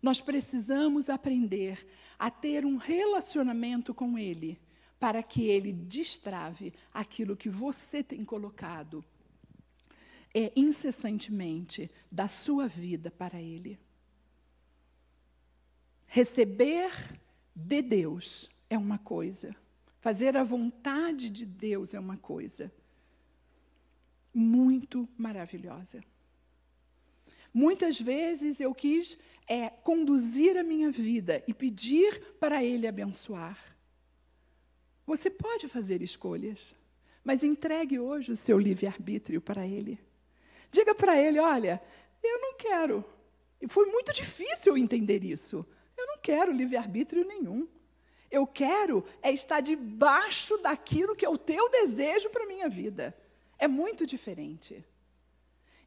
Nós 0.02 0.22
precisamos 0.22 1.10
aprender 1.10 1.86
a 2.18 2.30
ter 2.30 2.66
um 2.66 2.78
relacionamento 2.78 3.94
com 3.94 4.18
Ele, 4.18 4.60
para 5.00 5.24
que 5.24 5.46
Ele 5.46 5.72
destrave 5.72 6.74
aquilo 6.94 7.38
que 7.38 7.50
você 7.50 8.04
tem 8.04 8.24
colocado 8.26 9.04
é, 10.34 10.52
incessantemente 10.56 11.90
da 12.12 12.28
sua 12.28 12.68
vida 12.68 13.10
para 13.10 13.42
Ele. 13.42 13.80
Receber 16.12 16.91
de 17.55 17.84
Deus 17.84 18.49
é 18.68 18.76
uma 18.78 18.97
coisa, 18.97 19.55
fazer 20.01 20.36
a 20.36 20.43
vontade 20.43 21.30
de 21.30 21.45
Deus 21.45 21.93
é 21.93 21.99
uma 21.99 22.18
coisa 22.18 22.72
muito 24.34 25.07
maravilhosa. 25.16 26.03
Muitas 27.53 28.01
vezes 28.01 28.60
eu 28.60 28.74
quis 28.74 29.20
é, 29.47 29.70
conduzir 29.70 30.57
a 30.57 30.64
minha 30.64 30.89
vida 30.89 31.43
e 31.47 31.53
pedir 31.53 32.36
para 32.39 32.64
Ele 32.64 32.88
abençoar. 32.88 33.78
Você 35.05 35.30
pode 35.30 35.68
fazer 35.68 36.01
escolhas, 36.01 36.76
mas 37.24 37.43
entregue 37.43 37.99
hoje 37.99 38.32
o 38.32 38.36
seu 38.36 38.57
livre-arbítrio 38.57 39.39
para 39.39 39.68
Ele. 39.68 39.99
Diga 40.72 40.95
para 40.95 41.16
ele: 41.22 41.39
olha, 41.39 41.80
eu 42.24 42.41
não 42.41 42.55
quero. 42.55 43.05
Foi 43.68 43.86
muito 43.86 44.12
difícil 44.12 44.76
entender 44.76 45.24
isso. 45.24 45.66
Eu 46.00 46.08
não 46.08 46.18
quero 46.18 46.52
livre-arbítrio 46.54 47.26
nenhum. 47.26 47.68
Eu 48.32 48.47
quero 48.47 49.04
é 49.22 49.32
estar 49.32 49.60
debaixo 49.60 50.58
daquilo 50.60 51.16
que 51.16 51.26
é 51.26 51.30
o 51.30 51.38
teu 51.38 51.70
desejo 51.70 52.30
para 52.30 52.43
a 52.43 52.47
minha 52.47 52.70
vida. 52.70 53.16
É 53.58 53.68
muito 53.68 54.06
diferente. 54.06 54.86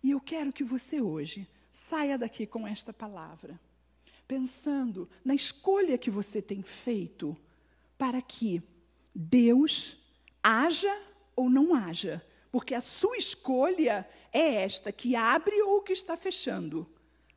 E 0.03 0.11
eu 0.11 0.21
quero 0.21 0.53
que 0.53 0.65
você 0.65 1.01
hoje 1.01 1.49
saia 1.71 2.19
daqui 2.19 2.47
com 2.47 2.67
esta 2.67 2.93
palavra, 2.93 3.59
pensando 4.29 5.09
na 5.25 5.35
escolha 5.35 5.97
que 5.97 6.11
você 6.11 6.43
tem 6.43 6.63
feito 6.63 7.35
para 7.97 8.21
que 8.21 8.63
Deus 9.15 9.99
haja 10.43 10.95
ou 11.35 11.49
não 11.49 11.75
haja, 11.75 12.23
porque 12.51 12.75
a 12.75 12.81
sua 12.81 13.17
escolha 13.17 14.07
é 14.31 14.57
esta 14.57 14.93
que 14.93 15.17
abre 15.17 15.63
ou 15.63 15.81
que 15.81 15.95
está 15.95 16.17
fechando 16.17 16.87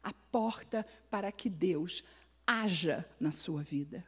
a 0.03 0.11
porta 0.11 0.85
para 1.09 1.31
que 1.31 1.49
Deus 1.49 2.03
haja 2.45 3.05
na 3.19 3.31
sua 3.31 3.61
vida. 3.61 4.05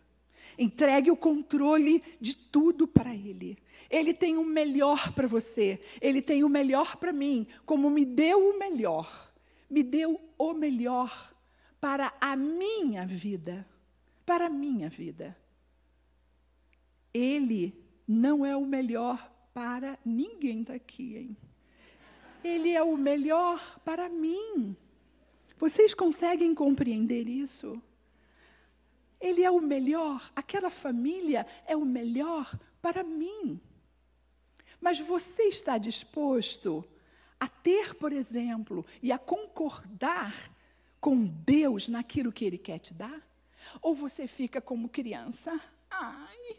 Entregue 0.58 1.12
o 1.12 1.18
controle 1.18 2.04
de 2.20 2.36
tudo 2.36 2.88
para 2.88 3.14
Ele. 3.14 3.58
Ele 3.90 4.14
tem 4.14 4.38
o 4.38 4.46
melhor 4.46 5.12
para 5.14 5.28
você, 5.28 5.80
Ele 6.02 6.22
tem 6.22 6.44
o 6.44 6.50
melhor 6.50 6.98
para 6.98 7.14
mim, 7.14 7.48
como 7.66 7.90
me 7.90 8.06
deu 8.06 8.50
o 8.50 8.60
melhor. 8.60 9.32
Me 9.70 9.84
deu 9.84 10.20
o 10.38 10.54
melhor 10.54 11.34
para 11.80 12.14
a 12.20 12.36
minha 12.36 13.06
vida. 13.06 13.68
Para 14.26 14.48
a 14.48 14.50
minha 14.50 14.90
vida. 14.90 15.38
Ele 17.14 17.74
não 18.08 18.46
é 18.46 18.56
o 18.56 18.66
melhor 18.66 19.32
para 19.54 19.98
ninguém 20.06 20.64
daqui, 20.64 21.18
hein? 21.18 21.38
Ele 22.44 22.72
é 22.72 22.82
o 22.82 22.96
melhor 22.96 23.80
para 23.84 24.08
mim. 24.08 24.76
Vocês 25.58 25.94
conseguem 25.94 26.54
compreender 26.54 27.28
isso? 27.28 27.82
Ele 29.20 29.43
é 29.43 29.49
o 29.49 29.59
melhor, 29.59 30.32
aquela 30.36 30.70
família 30.70 31.45
é 31.65 31.76
o 31.76 31.86
melhor 31.86 32.57
para 32.82 33.03
mim. 33.03 33.59
Mas 34.80 34.99
você 34.99 35.43
está 35.43 35.78
disposto 35.78 36.86
a 37.39 37.47
ter, 37.47 37.95
por 37.95 38.11
exemplo, 38.11 38.86
e 39.01 39.11
a 39.11 39.18
concordar 39.18 40.34
com 40.99 41.26
Deus 41.26 41.88
naquilo 41.88 42.32
que 42.32 42.45
Ele 42.45 42.57
quer 42.57 42.80
te 42.80 42.93
dar? 42.93 43.22
Ou 43.82 43.95
você 43.95 44.28
fica 44.28 44.61
como 44.61 44.89
criança? 44.89 45.59
Ai, 45.89 46.57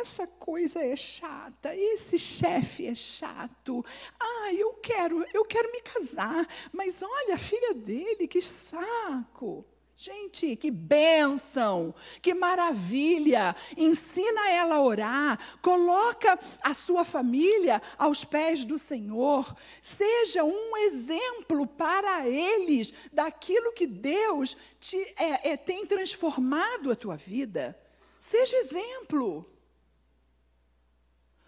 essa 0.00 0.26
coisa 0.26 0.82
é 0.82 0.96
chata, 0.96 1.74
esse 1.74 2.18
chefe 2.18 2.86
é 2.86 2.94
chato. 2.94 3.84
Ai, 4.18 4.56
eu 4.56 4.74
quero, 4.74 5.24
eu 5.32 5.44
quero 5.44 5.70
me 5.70 5.80
casar, 5.82 6.46
mas 6.72 7.02
olha 7.02 7.34
a 7.34 7.38
filha 7.38 7.74
dele, 7.74 8.26
que 8.26 8.40
saco. 8.40 9.64
Gente, 9.96 10.56
que 10.56 10.70
bênção, 10.70 11.94
que 12.20 12.34
maravilha. 12.34 13.54
Ensina 13.76 14.50
ela 14.50 14.76
a 14.76 14.82
orar, 14.82 15.38
coloca 15.60 16.38
a 16.60 16.74
sua 16.74 17.04
família 17.04 17.80
aos 17.96 18.24
pés 18.24 18.64
do 18.64 18.78
Senhor. 18.78 19.54
Seja 19.80 20.42
um 20.44 20.76
exemplo 20.78 21.66
para 21.66 22.28
eles 22.28 22.92
daquilo 23.12 23.72
que 23.72 23.86
Deus 23.86 24.56
te, 24.80 24.96
é, 25.16 25.50
é, 25.50 25.56
tem 25.56 25.86
transformado 25.86 26.90
a 26.90 26.96
tua 26.96 27.16
vida. 27.16 27.78
Seja 28.18 28.56
exemplo. 28.56 29.48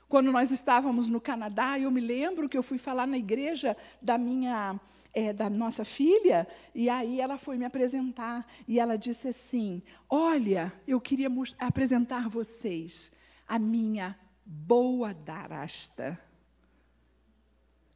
Quando 0.08 0.30
nós 0.30 0.52
estávamos 0.52 1.08
no 1.08 1.20
Canadá, 1.20 1.76
eu 1.78 1.90
me 1.90 2.00
lembro 2.00 2.48
que 2.48 2.56
eu 2.56 2.62
fui 2.62 2.78
falar 2.78 3.06
na 3.06 3.18
igreja 3.18 3.76
da 4.00 4.16
minha 4.16 4.78
é, 5.14 5.32
da 5.32 5.48
nossa 5.48 5.84
filha, 5.84 6.46
e 6.74 6.90
aí 6.90 7.20
ela 7.20 7.38
foi 7.38 7.56
me 7.56 7.64
apresentar, 7.64 8.46
e 8.66 8.80
ela 8.80 8.98
disse 8.98 9.28
assim: 9.28 9.82
Olha, 10.10 10.72
eu 10.86 11.00
queria 11.00 11.28
apresentar 11.58 12.28
vocês 12.28 13.12
a 13.46 13.58
minha 13.58 14.18
boa 14.44 15.14
darasta. 15.14 16.20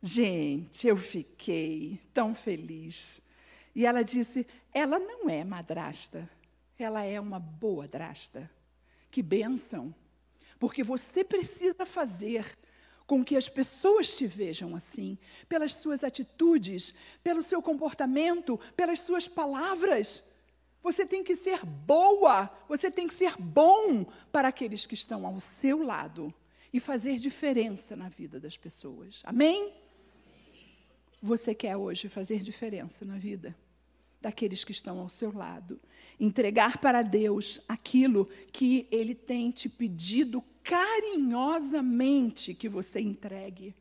Gente, 0.00 0.86
eu 0.86 0.96
fiquei 0.96 2.00
tão 2.14 2.34
feliz. 2.34 3.20
E 3.74 3.84
ela 3.84 4.02
disse: 4.02 4.46
ela 4.72 4.98
não 4.98 5.28
é 5.28 5.44
madrasta, 5.44 6.28
ela 6.78 7.02
é 7.02 7.20
uma 7.20 7.40
boa 7.40 7.88
drasta. 7.88 8.50
Que 9.10 9.22
bênção! 9.22 9.94
Porque 10.58 10.82
você 10.82 11.24
precisa 11.24 11.86
fazer 11.86 12.56
com 13.09 13.24
que 13.24 13.36
as 13.36 13.48
pessoas 13.48 14.14
te 14.14 14.26
vejam 14.26 14.76
assim, 14.76 15.16
pelas 15.48 15.72
suas 15.72 16.04
atitudes, 16.04 16.92
pelo 17.24 17.42
seu 17.42 17.62
comportamento, 17.62 18.61
pelas 18.76 19.00
suas 19.00 19.26
palavras. 19.26 20.22
Você 20.82 21.06
tem 21.06 21.24
que 21.24 21.34
ser 21.34 21.64
boa, 21.64 22.50
você 22.68 22.90
tem 22.90 23.09
que 23.09 23.14
ser 23.14 23.34
bom 23.38 24.04
para 24.30 24.48
aqueles 24.48 24.84
que 24.84 24.92
estão 24.92 25.26
ao 25.26 25.40
seu 25.40 25.82
lado 25.82 26.32
e 26.70 26.78
fazer 26.78 27.16
diferença 27.16 27.96
na 27.96 28.11
vida 28.11 28.38
das 28.38 28.59
pessoas. 28.59 29.22
Amém? 29.24 29.72
Você 31.22 31.54
quer 31.54 31.78
hoje 31.78 32.11
fazer 32.11 32.42
diferença 32.42 33.06
na 33.06 33.16
vida 33.16 33.56
daqueles 34.20 34.64
que 34.64 34.72
estão 34.72 34.98
ao 34.98 35.09
seu 35.09 35.32
lado, 35.32 35.80
entregar 36.18 36.78
para 36.78 37.02
Deus 37.02 37.60
aquilo 37.68 38.28
que 38.52 38.86
Ele 38.90 39.14
tem 39.14 39.50
te 39.50 39.68
pedido 39.68 40.42
carinhosamente 40.62 42.54
que 42.54 42.68
você 42.68 43.00
entregue. 43.00 43.74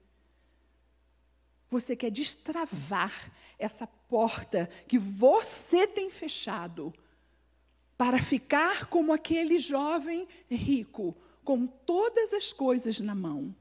Você 1.69 1.95
quer 1.95 2.11
destravar 2.11 3.31
essa 3.59 3.85
porta 3.85 4.69
que 4.87 4.97
você 4.97 5.85
tem 5.85 6.09
fechado 6.09 6.93
para 7.97 8.21
ficar 8.21 8.85
como 8.85 9.11
aquele 9.11 9.59
jovem 9.59 10.27
rico, 10.49 11.15
com 11.43 11.65
todas 11.65 12.31
as 12.33 12.53
coisas 12.53 12.99
na 12.99 13.15
mão. 13.15 13.55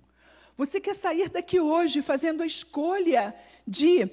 Você 0.56 0.80
quer 0.80 0.94
sair 0.94 1.28
daqui 1.28 1.58
hoje 1.58 2.02
fazendo 2.02 2.42
a 2.42 2.46
escolha 2.46 3.34
de 3.66 4.08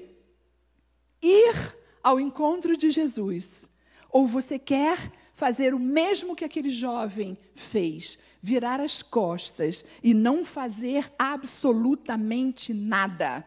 ir 1.22 1.78
ao 2.02 2.20
encontro 2.20 2.76
de 2.76 2.90
Jesus? 2.90 3.70
Ou 4.14 4.28
você 4.28 4.60
quer 4.60 5.12
fazer 5.34 5.74
o 5.74 5.80
mesmo 5.80 6.36
que 6.36 6.46
aquele 6.46 6.70
jovem 6.70 7.36
fez, 7.56 8.20
virar 8.40 8.80
as 8.80 9.02
costas 9.02 9.84
e 10.04 10.14
não 10.14 10.46
fazer 10.46 11.12
absolutamente 11.18 12.76
nada? 12.76 13.44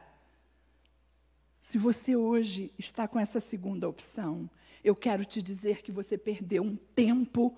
Se 1.63 1.79
você 1.79 2.17
hoje 2.17 2.73
está 2.77 3.07
com 3.07 3.17
essa 3.19 3.39
segunda 3.39 3.89
opção, 3.89 4.51
eu 4.83 4.97
quero 4.97 5.25
te 5.25 5.41
dizer 5.41 5.83
que 5.83 5.93
você 5.93 6.19
perdeu 6.19 6.65
um 6.65 6.75
tempo, 6.97 7.57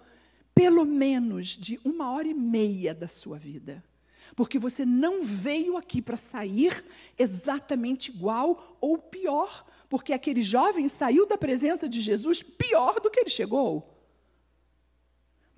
pelo 0.55 0.85
menos 0.85 1.49
de 1.49 1.81
uma 1.83 2.13
hora 2.13 2.29
e 2.29 2.35
meia 2.35 2.95
da 2.95 3.09
sua 3.09 3.39
vida 3.39 3.83
porque 4.35 4.59
você 4.59 4.85
não 4.85 5.25
veio 5.25 5.77
aqui 5.77 6.01
para 6.01 6.17
sair 6.17 6.85
exatamente 7.19 8.11
igual 8.11 8.77
ou 8.81 8.99
pior, 8.99 9.67
porque 9.89 10.13
aquele 10.13 10.43
jovem 10.43 10.89
saiu 10.89 11.27
da 11.27 11.39
presença 11.39 11.89
de 11.89 12.01
Jesus 12.01 12.43
pior 12.43 13.01
do 13.01 13.11
que 13.11 13.21
ele 13.21 13.31
chegou. 13.31 13.99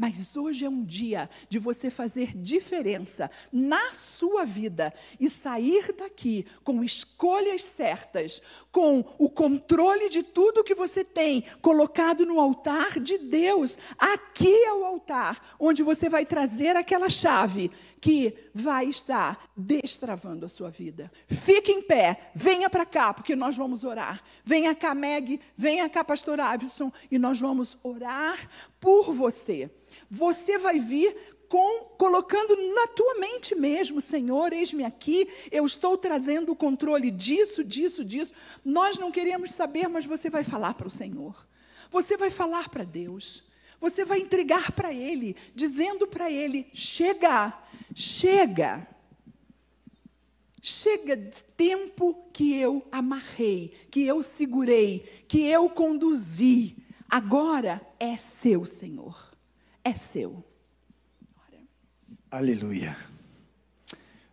Mas 0.01 0.35
hoje 0.35 0.64
é 0.64 0.68
um 0.68 0.83
dia 0.83 1.28
de 1.51 1.59
você 1.59 1.91
fazer 1.91 2.35
diferença 2.35 3.31
na 3.53 3.93
sua 3.93 4.47
vida 4.47 4.95
e 5.20 5.28
sair 5.28 5.93
daqui 5.93 6.47
com 6.64 6.83
escolhas 6.83 7.62
certas, 7.62 8.41
com 8.72 9.05
o 9.18 9.28
controle 9.28 10.09
de 10.09 10.22
tudo 10.22 10.64
que 10.64 10.74
você 10.74 11.05
tem 11.05 11.45
colocado 11.61 12.24
no 12.24 12.41
altar 12.41 12.99
de 12.99 13.18
Deus. 13.18 13.78
Aqui 13.99 14.64
é 14.64 14.72
o 14.72 14.87
altar 14.87 15.55
onde 15.61 15.83
você 15.83 16.09
vai 16.09 16.24
trazer 16.24 16.76
aquela 16.76 17.11
chave 17.11 17.70
que 18.01 18.34
vai 18.55 18.86
estar 18.86 19.51
destravando 19.57 20.46
a 20.46 20.48
sua 20.48 20.70
vida. 20.70 21.12
Fique 21.26 21.70
em 21.70 21.82
pé, 21.82 22.30
venha 22.34 22.70
para 22.70 22.86
cá, 22.86 23.12
porque 23.12 23.36
nós 23.36 23.57
vamos 23.57 23.84
orar. 23.84 24.22
Venha 24.44 24.74
cá, 24.74 24.94
Meg, 24.94 25.40
venha 25.57 25.88
cá, 25.88 26.03
pastor 26.03 26.40
Avison, 26.40 26.90
e 27.11 27.18
nós 27.18 27.38
vamos 27.38 27.76
orar 27.82 28.48
por 28.80 29.12
você. 29.12 29.70
Você 30.09 30.59
vai 30.59 30.78
vir 30.78 31.14
com, 31.48 31.84
colocando 31.98 32.57
na 32.74 32.86
tua 32.86 33.16
mente 33.16 33.57
mesmo, 33.57 34.01
Senhor, 34.01 34.53
eis-me 34.53 34.84
aqui, 34.84 35.28
eu 35.51 35.66
estou 35.66 35.98
trazendo 35.98 36.53
o 36.53 36.57
controle 36.57 37.11
disso, 37.11 37.64
disso, 37.64 38.05
disso. 38.05 38.32
Nós 38.64 38.96
não 38.96 39.11
queremos 39.11 39.51
saber, 39.51 39.88
mas 39.88 40.07
você 40.07 40.30
vai 40.30 40.44
falar 40.44 40.74
para 40.74 40.86
o 40.86 40.90
Senhor. 40.90 41.46
Você 41.90 42.16
vai 42.16 42.30
falar 42.30 42.68
para 42.68 42.84
Deus. 42.84 43.42
Você 43.81 44.05
vai 44.05 44.20
entregar 44.20 44.72
para 44.72 44.93
Ele, 44.93 45.35
dizendo 45.55 46.07
para 46.07 46.31
Ele: 46.31 46.66
chega, 46.74 47.59
chega. 47.95 48.87
Chega 50.62 51.16
de 51.16 51.43
tempo 51.57 52.28
que 52.35 52.55
eu 52.55 52.87
amarrei, 52.93 53.72
que 53.91 54.03
eu 54.03 54.22
segurei, 54.22 55.24
que 55.26 55.47
eu 55.47 55.70
conduzi. 55.70 56.76
Agora 57.09 57.81
é 57.99 58.14
seu, 58.18 58.66
Senhor. 58.66 59.33
É 59.83 59.95
seu. 59.95 60.45
Aleluia. 62.31 62.97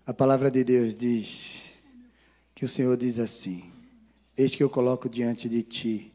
A 0.06 0.14
palavra 0.14 0.52
de 0.52 0.64
Deus 0.64 0.95
diz 0.95 1.62
que 2.54 2.66
o 2.66 2.68
Senhor 2.68 2.95
diz 2.98 3.18
assim: 3.20 3.72
Eis 4.36 4.54
que 4.54 4.62
eu 4.62 4.70
coloco 4.70 5.08
diante 5.08 5.48
de 5.48 5.64
ti 5.64 6.14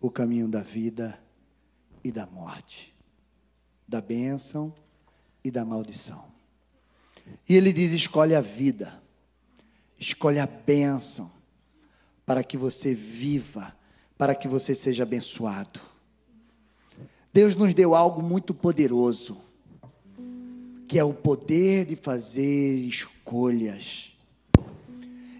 o 0.00 0.10
caminho 0.10 0.48
da 0.48 0.62
vida 0.62 1.18
e 2.08 2.12
da 2.12 2.26
morte, 2.26 2.94
da 3.86 4.00
bênção 4.00 4.72
e 5.44 5.50
da 5.50 5.64
maldição. 5.64 6.24
E 7.46 7.54
ele 7.54 7.72
diz: 7.72 7.92
escolhe 7.92 8.34
a 8.34 8.40
vida, 8.40 8.92
escolhe 9.98 10.38
a 10.38 10.46
bênção, 10.46 11.30
para 12.24 12.42
que 12.42 12.56
você 12.56 12.94
viva, 12.94 13.76
para 14.16 14.34
que 14.34 14.48
você 14.48 14.74
seja 14.74 15.02
abençoado. 15.02 15.80
Deus 17.32 17.54
nos 17.54 17.74
deu 17.74 17.94
algo 17.94 18.22
muito 18.22 18.54
poderoso, 18.54 19.36
que 20.88 20.98
é 20.98 21.04
o 21.04 21.12
poder 21.12 21.84
de 21.84 21.94
fazer 21.94 22.74
escolhas. 22.76 24.16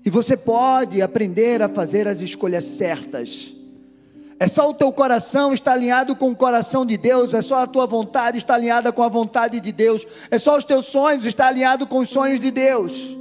E 0.04 0.10
você 0.10 0.36
pode 0.36 1.00
aprender 1.00 1.62
a 1.62 1.68
fazer 1.68 2.06
as 2.06 2.20
escolhas 2.20 2.64
certas 2.64 3.57
é 4.40 4.46
só 4.46 4.70
o 4.70 4.74
teu 4.74 4.92
coração 4.92 5.52
estar 5.52 5.72
alinhado 5.72 6.14
com 6.14 6.30
o 6.30 6.36
coração 6.36 6.86
de 6.86 6.96
Deus, 6.96 7.34
é 7.34 7.42
só 7.42 7.62
a 7.62 7.66
tua 7.66 7.86
vontade 7.86 8.38
estar 8.38 8.54
alinhada 8.54 8.92
com 8.92 9.02
a 9.02 9.08
vontade 9.08 9.58
de 9.58 9.72
Deus, 9.72 10.06
é 10.30 10.38
só 10.38 10.56
os 10.56 10.64
teus 10.64 10.86
sonhos 10.86 11.24
estar 11.24 11.48
alinhado 11.48 11.86
com 11.86 11.98
os 11.98 12.08
sonhos 12.08 12.38
de 12.38 12.50
Deus. 12.50 13.18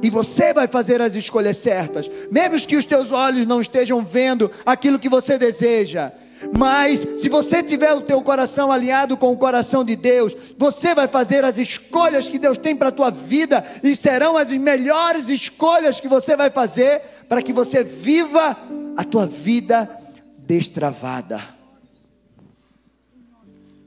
E 0.00 0.08
você 0.08 0.54
vai 0.54 0.66
fazer 0.66 1.02
as 1.02 1.14
escolhas 1.14 1.56
certas, 1.56 2.08
mesmo 2.30 2.66
que 2.66 2.76
os 2.76 2.86
teus 2.86 3.12
olhos 3.12 3.44
não 3.44 3.60
estejam 3.60 4.00
vendo 4.02 4.50
aquilo 4.64 4.98
que 4.98 5.08
você 5.08 5.36
deseja. 5.36 6.12
Mas 6.56 7.06
se 7.16 7.28
você 7.28 7.62
tiver 7.62 7.92
o 7.92 8.00
teu 8.00 8.22
coração 8.22 8.70
alinhado 8.70 9.16
com 9.16 9.32
o 9.32 9.36
coração 9.36 9.84
de 9.84 9.96
Deus, 9.96 10.36
você 10.56 10.94
vai 10.94 11.08
fazer 11.08 11.44
as 11.44 11.58
escolhas 11.58 12.28
que 12.28 12.38
Deus 12.38 12.56
tem 12.56 12.76
para 12.76 12.88
a 12.88 12.92
tua 12.92 13.10
vida 13.10 13.64
e 13.82 13.94
serão 13.96 14.36
as 14.36 14.52
melhores 14.52 15.28
escolhas 15.28 16.00
que 16.00 16.08
você 16.08 16.36
vai 16.36 16.50
fazer 16.50 17.02
para 17.28 17.42
que 17.42 17.52
você 17.52 17.82
viva 17.82 18.56
a 18.96 19.04
tua 19.04 19.26
vida 19.26 19.90
destravada. 20.38 21.42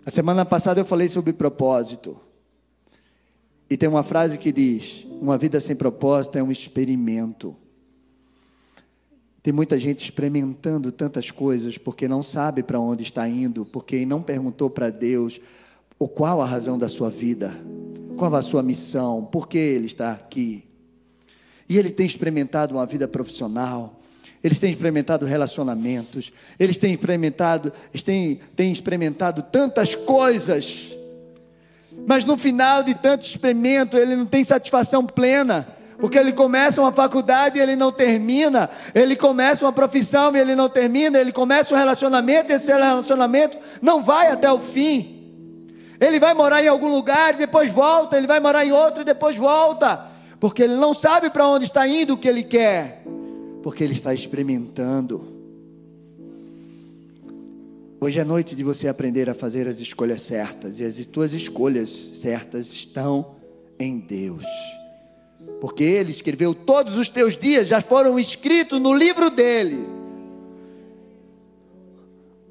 A 0.06 0.12
semana 0.12 0.44
passada 0.44 0.80
eu 0.80 0.86
falei 0.86 1.08
sobre 1.08 1.32
propósito. 1.32 2.20
E 3.70 3.78
tem 3.78 3.88
uma 3.88 4.04
frase 4.04 4.38
que 4.38 4.52
diz: 4.52 5.08
Uma 5.22 5.38
vida 5.38 5.60
sem 5.60 5.76
propósito 5.76 6.38
é 6.38 6.44
um 6.44 6.52
experimento. 6.52 7.56
Tem 9.44 9.52
muita 9.52 9.78
gente 9.78 10.04
experimentando 10.04 10.92
tantas 10.92 11.32
coisas 11.32 11.78
porque 11.78 12.08
não 12.08 12.22
sabe 12.22 12.62
para 12.62 12.80
onde 12.80 13.04
está 13.04 13.28
indo, 13.28 13.66
porque 13.66 14.06
não 14.06 14.22
perguntou 14.22 14.70
para 14.70 14.90
Deus 14.90 15.40
o 15.98 16.08
qual 16.08 16.42
a 16.42 16.46
razão 16.46 16.78
da 16.78 16.88
sua 16.88 17.10
vida, 17.10 17.54
qual 18.18 18.34
a 18.36 18.42
sua 18.42 18.62
missão, 18.62 19.26
por 19.26 19.48
que 19.48 19.58
ele 19.58 19.88
está 19.88 20.12
aqui. 20.12 20.64
E 21.68 21.78
ele 21.78 21.90
tem 21.90 22.06
experimentado 22.06 22.76
uma 22.76 22.86
vida 22.86 23.08
profissional, 23.08 24.00
eles 24.44 24.60
têm 24.60 24.72
experimentado 24.72 25.26
relacionamentos, 25.26 26.32
eles 26.60 26.78
têm 26.78 26.94
experimentado, 26.94 27.74
eles 27.92 28.04
têm, 28.04 28.40
têm 28.56 28.72
experimentado 28.72 29.42
tantas 29.44 29.96
coisas 29.96 30.98
mas 32.06 32.26
no 32.26 32.38
final 32.38 32.84
de 32.84 32.96
tanto 32.96 33.26
experimento, 33.26 33.98
ele 33.98 34.16
não 34.16 34.26
tem 34.26 34.44
satisfação 34.44 35.06
plena. 35.06 35.68
Porque 36.02 36.18
ele 36.18 36.34
começa 36.34 36.82
uma 36.82 36.92
faculdade 36.92 37.60
e 37.60 37.62
ele 37.62 37.76
não 37.76 37.92
termina, 37.92 38.72
ele 38.94 39.16
começa 39.16 39.64
uma 39.64 39.72
profissão 39.72 40.36
e 40.36 40.40
ele 40.40 40.56
não 40.56 40.68
termina, 40.68 41.20
ele 41.20 41.32
começa 41.32 41.76
um 41.76 41.78
relacionamento 41.78 42.52
e 42.52 42.56
esse 42.56 42.72
relacionamento 42.72 43.60
não 43.80 44.02
vai 44.02 44.30
até 44.30 44.52
o 44.52 44.60
fim. 44.60 45.20
Ele 46.00 46.20
vai 46.20 46.34
morar 46.34 46.64
em 46.64 46.68
algum 46.68 46.90
lugar 46.90 47.36
e 47.36 47.38
depois 47.38 47.70
volta, 47.70 48.18
ele 48.18 48.26
vai 48.26 48.40
morar 48.40 48.66
em 48.66 48.72
outro 48.72 49.04
e 49.04 49.06
depois 49.06 49.38
volta, 49.38 50.08
porque 50.40 50.64
ele 50.64 50.74
não 50.74 50.92
sabe 50.92 51.30
para 51.30 51.48
onde 51.48 51.66
está 51.66 51.88
indo 51.88 52.16
o 52.16 52.18
que 52.18 52.28
ele 52.28 52.42
quer, 52.42 53.04
porque 53.62 53.84
ele 53.84 53.94
está 53.94 54.12
experimentando. 54.12 55.40
Hoje 58.02 58.20
é 58.20 58.24
noite 58.24 58.56
de 58.56 58.64
você 58.64 58.88
aprender 58.88 59.30
a 59.30 59.36
fazer 59.36 59.68
as 59.68 59.80
escolhas 59.80 60.22
certas, 60.22 60.80
e 60.80 60.84
as 60.84 61.06
tuas 61.06 61.34
escolhas 61.34 61.92
certas 62.16 62.74
estão 62.74 63.36
em 63.80 64.00
Deus. 64.00 64.48
Porque 65.60 65.84
Ele 65.84 66.12
escreveu 66.12 66.54
todos 66.54 66.98
os 66.98 67.08
teus 67.08 67.38
dias, 67.38 67.68
já 67.68 67.82
foram 67.82 68.20
escritos 68.20 68.80
no 68.80 68.94
livro 68.94 69.30
dele. 69.30 69.88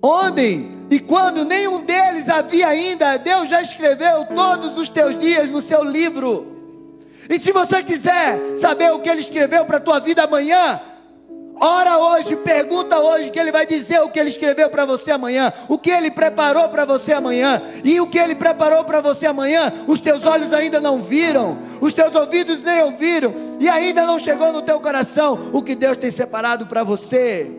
Onde 0.02 0.80
e 0.90 0.98
quando 0.98 1.44
nenhum 1.44 1.84
deles 1.84 2.28
havia 2.28 2.66
ainda, 2.68 3.16
Deus 3.16 3.48
já 3.48 3.62
escreveu 3.62 4.24
todos 4.34 4.76
os 4.76 4.88
teus 4.88 5.16
dias 5.18 5.48
no 5.48 5.60
seu 5.60 5.84
livro. 5.84 6.46
E 7.28 7.38
se 7.38 7.52
você 7.52 7.82
quiser 7.82 8.56
saber 8.56 8.90
o 8.92 8.98
que 8.98 9.08
Ele 9.08 9.20
escreveu 9.20 9.64
para 9.64 9.76
a 9.76 9.80
tua 9.80 10.00
vida 10.00 10.24
amanhã, 10.24 10.80
Ora 11.62 11.98
hoje, 11.98 12.34
pergunta 12.36 12.98
hoje, 12.98 13.30
que 13.30 13.38
Ele 13.38 13.52
vai 13.52 13.66
dizer 13.66 14.00
o 14.00 14.08
que 14.08 14.18
Ele 14.18 14.30
escreveu 14.30 14.70
para 14.70 14.86
você 14.86 15.10
amanhã, 15.10 15.52
o 15.68 15.76
que 15.76 15.90
Ele 15.90 16.10
preparou 16.10 16.66
para 16.70 16.86
você 16.86 17.12
amanhã, 17.12 17.60
e 17.84 18.00
o 18.00 18.06
que 18.06 18.18
Ele 18.18 18.34
preparou 18.34 18.82
para 18.82 19.02
você 19.02 19.26
amanhã, 19.26 19.70
os 19.86 20.00
teus 20.00 20.24
olhos 20.24 20.54
ainda 20.54 20.80
não 20.80 21.02
viram, 21.02 21.58
os 21.78 21.92
teus 21.92 22.14
ouvidos 22.14 22.62
nem 22.62 22.82
ouviram, 22.82 23.34
e 23.60 23.68
ainda 23.68 24.06
não 24.06 24.18
chegou 24.18 24.50
no 24.54 24.62
teu 24.62 24.80
coração 24.80 25.50
o 25.52 25.62
que 25.62 25.74
Deus 25.74 25.98
tem 25.98 26.10
separado 26.10 26.66
para 26.66 26.82
você. 26.82 27.50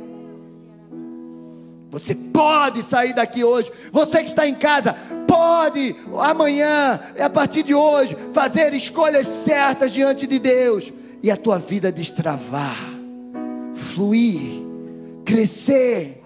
Você 1.91 2.15
pode 2.15 2.81
sair 2.81 3.13
daqui 3.13 3.43
hoje, 3.43 3.71
você 3.91 4.23
que 4.23 4.29
está 4.29 4.47
em 4.47 4.55
casa, 4.55 4.95
pode 5.27 5.95
amanhã, 6.19 6.99
a 7.19 7.29
partir 7.29 7.61
de 7.61 7.75
hoje, 7.75 8.17
fazer 8.33 8.73
escolhas 8.73 9.27
certas 9.27 9.93
diante 9.93 10.25
de 10.25 10.39
Deus, 10.39 10.91
e 11.21 11.29
a 11.29 11.37
tua 11.37 11.59
vida 11.59 11.91
destravar 11.91 12.90
fluir, 13.73 14.63
crescer 15.25 16.21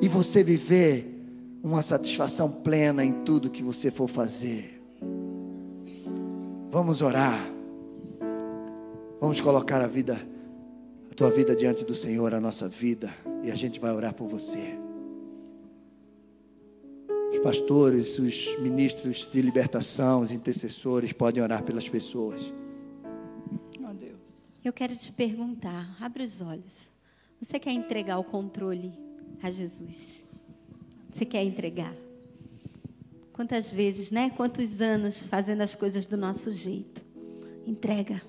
e 0.00 0.08
você 0.08 0.42
viver 0.42 1.10
uma 1.62 1.80
satisfação 1.80 2.50
plena 2.50 3.04
em 3.04 3.24
tudo 3.24 3.50
que 3.50 3.62
você 3.62 3.90
for 3.90 4.06
fazer. 4.08 4.82
Vamos 6.70 7.00
orar. 7.00 7.50
Vamos 9.20 9.40
colocar 9.40 9.80
a 9.80 9.86
vida, 9.86 10.20
a 11.10 11.14
tua 11.14 11.30
vida 11.30 11.56
diante 11.56 11.84
do 11.84 11.94
Senhor, 11.94 12.34
a 12.34 12.40
nossa 12.40 12.68
vida, 12.68 13.14
e 13.42 13.50
a 13.50 13.54
gente 13.54 13.80
vai 13.80 13.92
orar 13.92 14.12
por 14.12 14.28
você. 14.28 14.78
Os 17.32 17.38
pastores, 17.38 18.18
os 18.18 18.58
ministros 18.58 19.28
de 19.32 19.40
libertação, 19.40 20.20
os 20.20 20.30
intercessores 20.30 21.12
podem 21.12 21.42
orar 21.42 21.62
pelas 21.62 21.88
pessoas. 21.88 22.52
Eu 24.64 24.72
quero 24.72 24.96
te 24.96 25.12
perguntar, 25.12 25.96
abre 26.00 26.22
os 26.22 26.40
olhos. 26.40 26.90
Você 27.40 27.58
quer 27.58 27.72
entregar 27.72 28.18
o 28.18 28.24
controle 28.24 28.92
a 29.42 29.50
Jesus? 29.50 30.24
Você 31.10 31.24
quer 31.24 31.44
entregar? 31.44 31.94
Quantas 33.32 33.70
vezes, 33.70 34.10
né? 34.10 34.30
Quantos 34.30 34.80
anos 34.80 35.26
fazendo 35.26 35.60
as 35.60 35.74
coisas 35.74 36.06
do 36.06 36.16
nosso 36.16 36.50
jeito? 36.50 37.04
Entrega. 37.66 38.22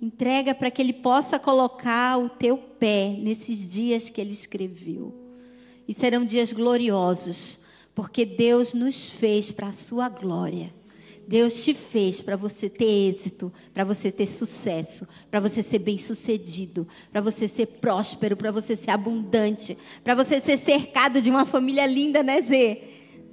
Entrega 0.00 0.54
para 0.54 0.70
que 0.70 0.82
Ele 0.82 0.92
possa 0.92 1.38
colocar 1.38 2.18
o 2.18 2.28
teu 2.28 2.58
pé 2.58 3.16
nesses 3.18 3.72
dias 3.72 4.10
que 4.10 4.20
Ele 4.20 4.30
escreveu. 4.30 5.14
E 5.88 5.94
serão 5.94 6.24
dias 6.24 6.52
gloriosos, 6.52 7.60
porque 7.94 8.24
Deus 8.24 8.74
nos 8.74 9.06
fez 9.10 9.50
para 9.50 9.68
a 9.68 9.72
Sua 9.72 10.08
glória. 10.08 10.72
Deus 11.26 11.64
te 11.64 11.74
fez 11.74 12.20
para 12.20 12.36
você 12.36 12.68
ter 12.68 13.08
êxito, 13.08 13.52
para 13.72 13.84
você 13.84 14.10
ter 14.12 14.26
sucesso, 14.26 15.06
para 15.30 15.40
você 15.40 15.62
ser 15.62 15.78
bem-sucedido, 15.78 16.86
para 17.10 17.20
você 17.20 17.48
ser 17.48 17.66
próspero, 17.66 18.36
para 18.36 18.52
você 18.52 18.76
ser 18.76 18.90
abundante, 18.90 19.76
para 20.02 20.14
você 20.14 20.40
ser 20.40 20.58
cercado 20.58 21.20
de 21.22 21.30
uma 21.30 21.44
família 21.44 21.86
linda, 21.86 22.22
né, 22.22 22.42
Zê? 22.42 22.82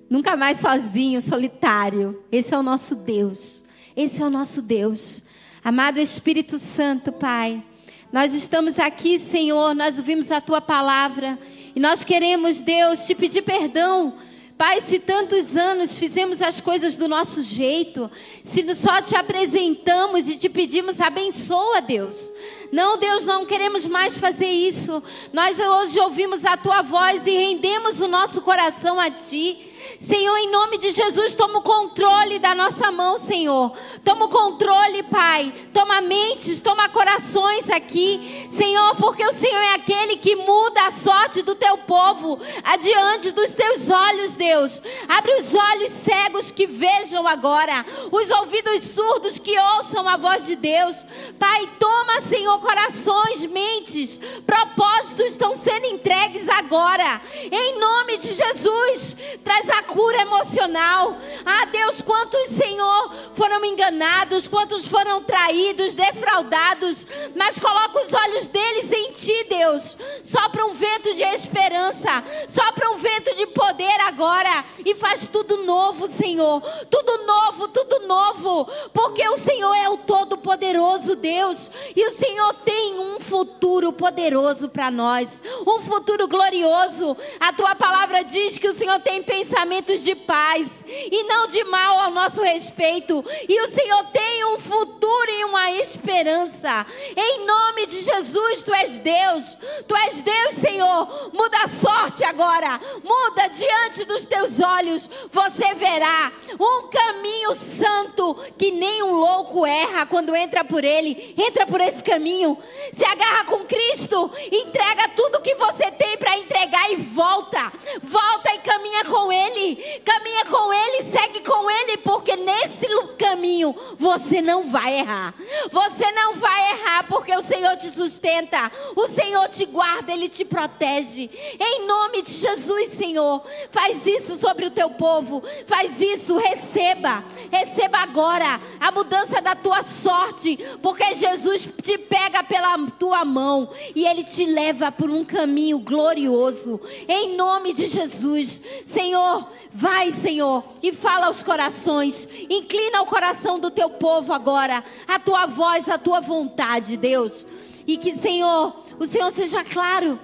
Nunca 0.09 0.35
mais 0.35 0.59
sozinho, 0.59 1.21
solitário. 1.21 2.23
Esse 2.31 2.53
é 2.53 2.57
o 2.57 2.63
nosso 2.63 2.95
Deus. 2.95 3.63
Esse 3.95 4.21
é 4.21 4.25
o 4.25 4.29
nosso 4.29 4.61
Deus. 4.61 5.23
Amado 5.63 5.99
Espírito 5.99 6.59
Santo, 6.59 7.11
Pai, 7.11 7.63
nós 8.11 8.33
estamos 8.33 8.79
aqui, 8.79 9.19
Senhor, 9.19 9.73
nós 9.73 9.97
ouvimos 9.97 10.31
a 10.31 10.41
tua 10.41 10.59
palavra 10.59 11.37
e 11.75 11.79
nós 11.79 12.03
queremos, 12.03 12.59
Deus, 12.59 13.05
te 13.05 13.15
pedir 13.15 13.41
perdão 13.41 14.17
Pai, 14.61 14.79
se 14.79 14.99
tantos 14.99 15.57
anos 15.57 15.95
fizemos 15.95 16.39
as 16.39 16.61
coisas 16.61 16.95
do 16.95 17.07
nosso 17.07 17.41
jeito, 17.41 18.11
se 18.43 18.63
só 18.75 19.01
te 19.01 19.15
apresentamos 19.15 20.29
e 20.29 20.37
te 20.37 20.47
pedimos 20.47 21.01
abençoa, 21.01 21.81
Deus. 21.81 22.31
Não, 22.71 22.95
Deus, 22.95 23.25
não 23.25 23.43
queremos 23.43 23.87
mais 23.87 24.15
fazer 24.19 24.51
isso. 24.51 25.01
Nós 25.33 25.57
hoje 25.57 25.99
ouvimos 25.99 26.45
a 26.45 26.55
tua 26.57 26.83
voz 26.83 27.25
e 27.25 27.31
rendemos 27.31 28.01
o 28.01 28.07
nosso 28.07 28.39
coração 28.43 28.99
a 28.99 29.09
ti. 29.09 29.70
Senhor, 29.99 30.35
em 30.37 30.51
nome 30.51 30.77
de 30.77 30.91
Jesus, 30.91 31.35
toma 31.35 31.59
o 31.59 31.61
controle 31.61 32.39
da 32.39 32.53
nossa 32.55 32.91
mão, 32.91 33.17
Senhor. 33.17 33.71
Toma 34.03 34.25
o 34.25 34.29
controle, 34.29 35.03
Pai. 35.03 35.53
Toma 35.73 36.01
mentes, 36.01 36.61
toma 36.61 36.89
corações 36.89 37.69
aqui, 37.69 38.49
Senhor, 38.51 38.95
porque 38.95 39.25
o 39.25 39.33
Senhor 39.33 39.61
é 39.61 39.75
aquele 39.75 40.17
que 40.17 40.35
muda 40.35 40.87
a 40.87 40.91
sorte 40.91 41.41
do 41.41 41.55
teu 41.55 41.77
povo 41.79 42.39
adiante 42.63 43.31
dos 43.31 43.53
teus 43.55 43.89
olhos, 43.89 44.35
Deus. 44.35 44.81
Abre 45.07 45.33
os 45.35 45.53
olhos 45.53 45.91
cegos 45.91 46.51
que 46.51 46.67
vejam 46.67 47.27
agora, 47.27 47.85
os 48.11 48.29
ouvidos 48.29 48.83
surdos 48.83 49.37
que 49.37 49.57
ouçam 49.57 50.07
a 50.07 50.17
voz 50.17 50.45
de 50.45 50.55
Deus. 50.55 50.97
Pai, 51.39 51.69
toma, 51.79 52.21
Senhor, 52.21 52.59
corações, 52.59 53.45
mentes, 53.45 54.19
propósitos 54.45 55.31
estão 55.31 55.55
sendo 55.55 55.87
entregues 55.87 56.47
agora. 56.49 57.21
Em 57.51 57.79
nome 57.79 58.17
de 58.17 58.33
Jesus, 58.33 59.17
traz 59.43 59.69
a 59.71 59.83
cura 59.83 60.21
emocional. 60.21 61.17
Ah, 61.45 61.65
Deus, 61.65 62.01
quantos, 62.01 62.47
Senhor, 62.49 63.13
foram 63.33 63.63
enganados, 63.65 64.47
quantos 64.47 64.85
foram 64.85 65.23
traídos, 65.23 65.95
defraudados, 65.95 67.07
mas 67.35 67.57
coloca 67.57 68.05
os 68.05 68.13
olhos 68.13 68.47
deles 68.47 68.91
em 68.91 69.11
Ti, 69.11 69.45
Deus. 69.49 69.97
Sopra 70.23 70.65
um 70.65 70.73
vento 70.73 71.13
de 71.15 71.23
esperança, 71.23 72.23
sopra 72.47 72.91
um 72.91 72.97
vento 72.97 73.35
de 73.35 73.47
poder 73.47 73.99
agora 74.01 74.50
e 74.85 74.95
faz 74.95 75.27
tudo 75.27 75.57
novo, 75.63 76.07
Senhor. 76.07 76.61
Tudo 76.89 77.25
novo, 77.25 77.67
tudo 77.67 78.07
novo, 78.07 78.67
porque 78.93 79.27
o 79.29 79.37
Senhor 79.37 79.73
é 79.75 79.89
o 79.89 79.97
Todo-Poderoso 79.97 81.15
Deus 81.15 81.71
e 81.95 82.05
o 82.05 82.11
Senhor 82.11 82.53
tem 82.65 82.99
um 82.99 83.19
futuro 83.19 83.93
poderoso 83.93 84.69
para 84.69 84.89
nós, 84.89 85.41
um 85.65 85.81
futuro 85.81 86.27
glorioso. 86.27 87.15
A 87.39 87.53
tua 87.53 87.75
palavra 87.75 88.23
diz 88.23 88.57
que 88.57 88.67
o 88.67 88.73
Senhor 88.73 88.99
tem 88.99 89.21
pensamento 89.21 89.61
pensamentos 89.61 90.03
de 90.03 90.15
paz 90.15 90.69
e 90.87 91.23
não 91.23 91.47
de 91.47 91.63
mal 91.65 91.99
ao 91.99 92.11
nosso 92.11 92.41
respeito. 92.41 93.23
E 93.47 93.61
o 93.61 93.69
Senhor 93.69 94.03
tem 94.11 94.45
um 94.45 94.59
futuro 94.59 95.29
e 95.29 95.45
uma 95.45 95.71
esperança. 95.73 96.85
Em 97.15 97.45
nome 97.45 97.85
de 97.85 98.01
Jesus, 98.01 98.63
tu 98.63 98.73
és 98.73 98.97
Deus. 98.97 99.57
Tu 99.87 99.95
és 99.95 100.21
Deus, 100.21 100.53
Senhor. 100.55 101.31
Muda 101.33 101.57
a 101.63 101.67
sorte 101.67 102.23
agora. 102.23 102.79
Muda 103.03 103.47
diante 103.47 104.05
dos 104.05 104.25
teus 104.25 104.50
olhos. 104.59 105.09
Você 105.31 105.73
verá 105.75 106.31
um 106.59 106.87
caminho 106.89 107.55
santo 107.55 108.35
que 108.57 108.71
nem 108.71 109.03
um 109.03 109.13
louco 109.13 109.65
erra 109.65 110.05
quando 110.05 110.35
entra 110.35 110.63
por 110.63 110.83
ele. 110.83 111.35
Entra 111.37 111.65
por 111.65 111.79
esse 111.79 112.03
caminho. 112.03 112.57
Se 112.93 113.05
agarra 113.05 113.45
com 113.45 113.65
Cristo. 113.65 114.31
Entrega 114.51 115.09
tudo 115.09 115.41
que 115.41 115.55
você 115.55 115.91
tem 115.91 116.17
para 116.17 116.37
entregar 116.37 116.91
e 116.91 116.95
volta. 116.97 117.71
Volta 118.01 118.53
e 118.53 118.59
caminha 118.59 119.05
com 119.05 119.31
ele, 119.31 119.75
caminha 120.05 120.45
com 120.45 120.73
Ele, 120.73 121.03
segue 121.03 121.41
com 121.41 121.69
Ele, 121.69 121.97
porque 121.97 122.35
nesse 122.35 122.87
caminho 123.17 123.75
você 123.97 124.41
não 124.41 124.63
vai 124.63 124.99
errar. 124.99 125.33
Você 125.71 126.11
não 126.11 126.35
vai 126.35 126.71
errar, 126.71 127.07
porque 127.07 127.35
o 127.35 127.43
Senhor 127.43 127.75
te 127.77 127.89
sustenta, 127.89 128.71
o 128.95 129.07
Senhor 129.09 129.47
te 129.49 129.65
guarda, 129.65 130.11
Ele 130.11 130.27
te 130.27 130.43
protege. 130.43 131.29
Em 131.59 131.85
nome 131.85 132.21
de 132.21 132.31
Jesus, 132.31 132.91
Senhor, 132.93 133.43
faz 133.71 134.05
isso 134.05 134.37
sobre 134.41 134.65
o 134.65 134.71
teu 134.71 134.89
povo, 134.89 135.43
faz 135.67 136.01
isso, 136.01 136.35
receba, 136.35 137.23
receba 137.51 137.99
agora 137.99 138.59
a 138.79 138.91
mudança 138.91 139.39
da 139.39 139.55
tua 139.55 139.83
sorte, 139.83 140.57
porque 140.81 141.13
Jesus 141.13 141.69
te 141.81 141.97
pega 141.97 142.43
pela 142.43 142.75
tua 142.99 143.23
mão 143.23 143.69
e 143.95 144.05
Ele 144.05 144.23
te 144.23 144.43
leva 144.43 144.91
por 144.91 145.11
um 145.11 145.23
caminho 145.23 145.77
glorioso. 145.77 146.81
Em 147.07 147.37
nome 147.37 147.71
de 147.71 147.85
Jesus, 147.85 148.59
Senhor, 148.87 149.47
vai, 149.71 150.11
Senhor, 150.11 150.63
e 150.81 150.91
fala 150.91 151.27
aos 151.27 151.43
corações. 151.43 152.27
Inclina 152.49 153.01
o 153.01 153.05
coração 153.05 153.59
do 153.59 153.69
teu 153.69 153.91
povo 153.91 154.33
agora, 154.33 154.83
a 155.07 155.19
tua 155.19 155.45
voz, 155.45 155.87
a 155.87 155.99
tua 155.99 156.19
vontade, 156.19 156.97
Deus. 156.97 157.45
E 157.85 157.95
que, 157.97 158.17
Senhor, 158.17 158.75
o 158.99 159.05
Senhor 159.05 159.31
seja 159.31 159.63
claro, 159.63 160.19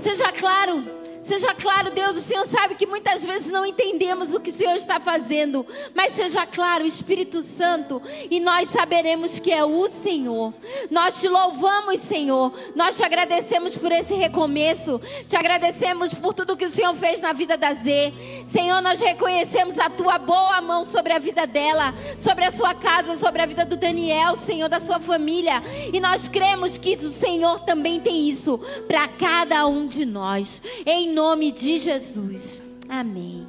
seja 0.00 0.30
claro 0.32 1.01
Seja 1.22 1.54
claro, 1.54 1.90
Deus, 1.90 2.16
o 2.16 2.20
Senhor 2.20 2.46
sabe 2.48 2.74
que 2.74 2.86
muitas 2.86 3.24
vezes 3.24 3.50
não 3.50 3.64
entendemos 3.64 4.34
o 4.34 4.40
que 4.40 4.50
o 4.50 4.52
Senhor 4.52 4.74
está 4.74 4.98
fazendo, 4.98 5.64
mas 5.94 6.14
seja 6.14 6.44
claro, 6.46 6.84
Espírito 6.84 7.42
Santo, 7.42 8.02
e 8.30 8.40
nós 8.40 8.68
saberemos 8.70 9.38
que 9.38 9.52
é 9.52 9.64
o 9.64 9.88
Senhor. 9.88 10.52
Nós 10.90 11.20
te 11.20 11.28
louvamos, 11.28 12.00
Senhor. 12.00 12.52
Nós 12.74 12.96
te 12.96 13.04
agradecemos 13.04 13.76
por 13.76 13.92
esse 13.92 14.14
recomeço. 14.14 15.00
Te 15.26 15.36
agradecemos 15.36 16.12
por 16.12 16.34
tudo 16.34 16.56
que 16.56 16.64
o 16.64 16.70
Senhor 16.70 16.94
fez 16.94 17.20
na 17.20 17.32
vida 17.32 17.56
da 17.56 17.72
Z. 17.72 18.12
Senhor, 18.52 18.82
nós 18.82 19.00
reconhecemos 19.00 19.78
a 19.78 19.88
tua 19.88 20.18
boa 20.18 20.60
mão 20.60 20.84
sobre 20.84 21.14
a 21.14 21.18
vida 21.18 21.46
dela, 21.46 21.94
sobre 22.20 22.44
a 22.44 22.52
sua 22.52 22.74
casa, 22.74 23.16
sobre 23.16 23.40
a 23.40 23.46
vida 23.46 23.64
do 23.64 23.78
Daniel, 23.78 24.36
Senhor, 24.36 24.68
da 24.68 24.78
sua 24.78 25.00
família. 25.00 25.62
E 25.90 25.98
nós 25.98 26.28
cremos 26.28 26.76
que 26.76 26.94
o 26.96 27.10
Senhor 27.10 27.60
também 27.60 27.98
tem 27.98 28.28
isso 28.28 28.58
para 28.86 29.08
cada 29.08 29.66
um 29.66 29.86
de 29.86 30.04
nós. 30.04 30.62
Em 30.84 31.10
nome 31.10 31.50
de 31.50 31.78
Jesus. 31.78 32.62
Amém. 32.90 33.46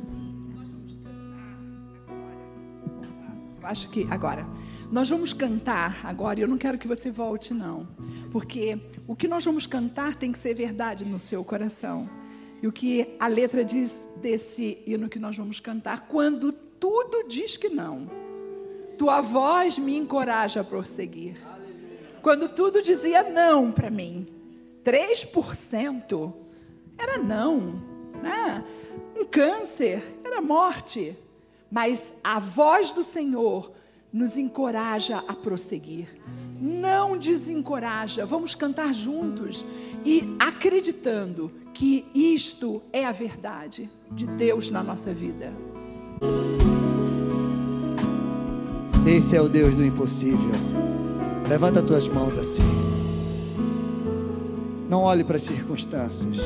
Acho 3.61 3.89
que 3.89 4.07
agora. 4.09 4.47
Nós 4.89 5.09
vamos 5.09 5.33
cantar 5.33 5.99
agora, 6.05 6.39
eu 6.39 6.47
não 6.47 6.57
quero 6.57 6.77
que 6.77 6.87
você 6.87 7.11
volte, 7.11 7.53
não. 7.53 7.87
Porque 8.31 8.79
o 9.05 9.17
que 9.17 9.27
nós 9.27 9.43
vamos 9.43 9.67
cantar 9.67 10.15
tem 10.15 10.31
que 10.31 10.39
ser 10.39 10.53
verdade 10.53 11.03
no 11.03 11.19
seu 11.19 11.43
coração. 11.43 12.22
E 12.63 12.67
o 12.67 12.71
que 12.71 13.13
a 13.19 13.27
letra 13.27 13.65
diz 13.65 14.07
desse 14.21 14.81
hino 14.85 15.09
que 15.09 15.19
nós 15.19 15.35
vamos 15.35 15.59
cantar, 15.59 16.07
quando 16.07 16.53
tudo 16.53 17.27
diz 17.27 17.57
que 17.57 17.67
não, 17.67 18.09
tua 18.97 19.19
voz 19.19 19.77
me 19.77 19.97
encoraja 19.97 20.61
a 20.61 20.63
prosseguir. 20.63 21.35
Quando 22.21 22.47
tudo 22.47 22.81
dizia 22.81 23.21
não 23.21 23.69
para 23.69 23.89
mim, 23.89 24.25
3% 24.81 26.33
era 26.97 27.17
não, 27.17 27.81
né? 28.21 28.63
Um 29.13 29.25
câncer 29.25 30.01
era 30.23 30.41
morte, 30.41 31.17
mas 31.69 32.13
a 32.23 32.39
voz 32.39 32.91
do 32.91 33.03
Senhor 33.03 33.73
nos 34.11 34.37
encoraja 34.37 35.21
a 35.27 35.33
prosseguir. 35.33 36.07
Não 36.61 37.17
desencoraja. 37.17 38.25
Vamos 38.25 38.55
cantar 38.55 38.93
juntos 38.93 39.65
e 40.05 40.33
acreditando 40.39 41.62
que 41.73 42.05
isto 42.13 42.81
é 42.93 43.05
a 43.05 43.11
verdade 43.11 43.89
de 44.11 44.27
Deus 44.27 44.69
na 44.69 44.83
nossa 44.83 45.11
vida. 45.11 45.51
Esse 49.05 49.35
é 49.35 49.41
o 49.41 49.49
Deus 49.49 49.75
do 49.75 49.83
impossível. 49.83 50.51
Levanta 51.49 51.81
tuas 51.81 52.07
mãos 52.07 52.37
assim. 52.37 52.63
Não 54.89 55.01
olhe 55.01 55.23
para 55.23 55.35
as 55.35 55.41
circunstâncias. 55.41 56.37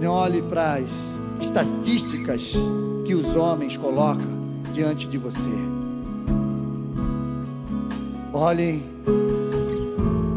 Não 0.00 0.12
olhe 0.12 0.42
para 0.42 0.74
as 0.74 1.18
estatísticas 1.40 2.54
que 3.06 3.14
os 3.14 3.36
homens 3.36 3.76
colocam 3.76 4.26
diante 4.74 5.08
de 5.08 5.16
você. 5.16 5.50
Olhem 8.32 8.82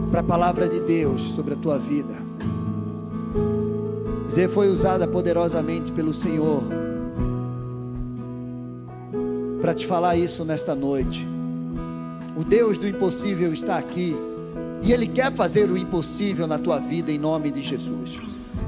para 0.09 0.21
a 0.21 0.23
palavra 0.23 0.69
de 0.69 0.79
Deus 0.79 1.21
sobre 1.21 1.55
a 1.55 1.57
tua 1.57 1.77
vida. 1.77 2.22
Zé 4.29 4.47
foi 4.47 4.69
usada 4.69 5.07
poderosamente 5.07 5.91
pelo 5.91 6.13
Senhor 6.13 6.63
para 9.61 9.73
te 9.73 9.87
falar 9.87 10.17
isso 10.17 10.43
nesta 10.43 10.75
noite. 10.75 11.27
O 12.35 12.43
Deus 12.43 12.77
do 12.77 12.87
impossível 12.87 13.53
está 13.53 13.77
aqui 13.77 14.15
e 14.81 14.91
Ele 14.91 15.07
quer 15.07 15.31
fazer 15.31 15.69
o 15.69 15.77
impossível 15.77 16.47
na 16.47 16.57
tua 16.57 16.79
vida 16.79 17.11
em 17.11 17.17
nome 17.17 17.51
de 17.51 17.61
Jesus. 17.61 18.19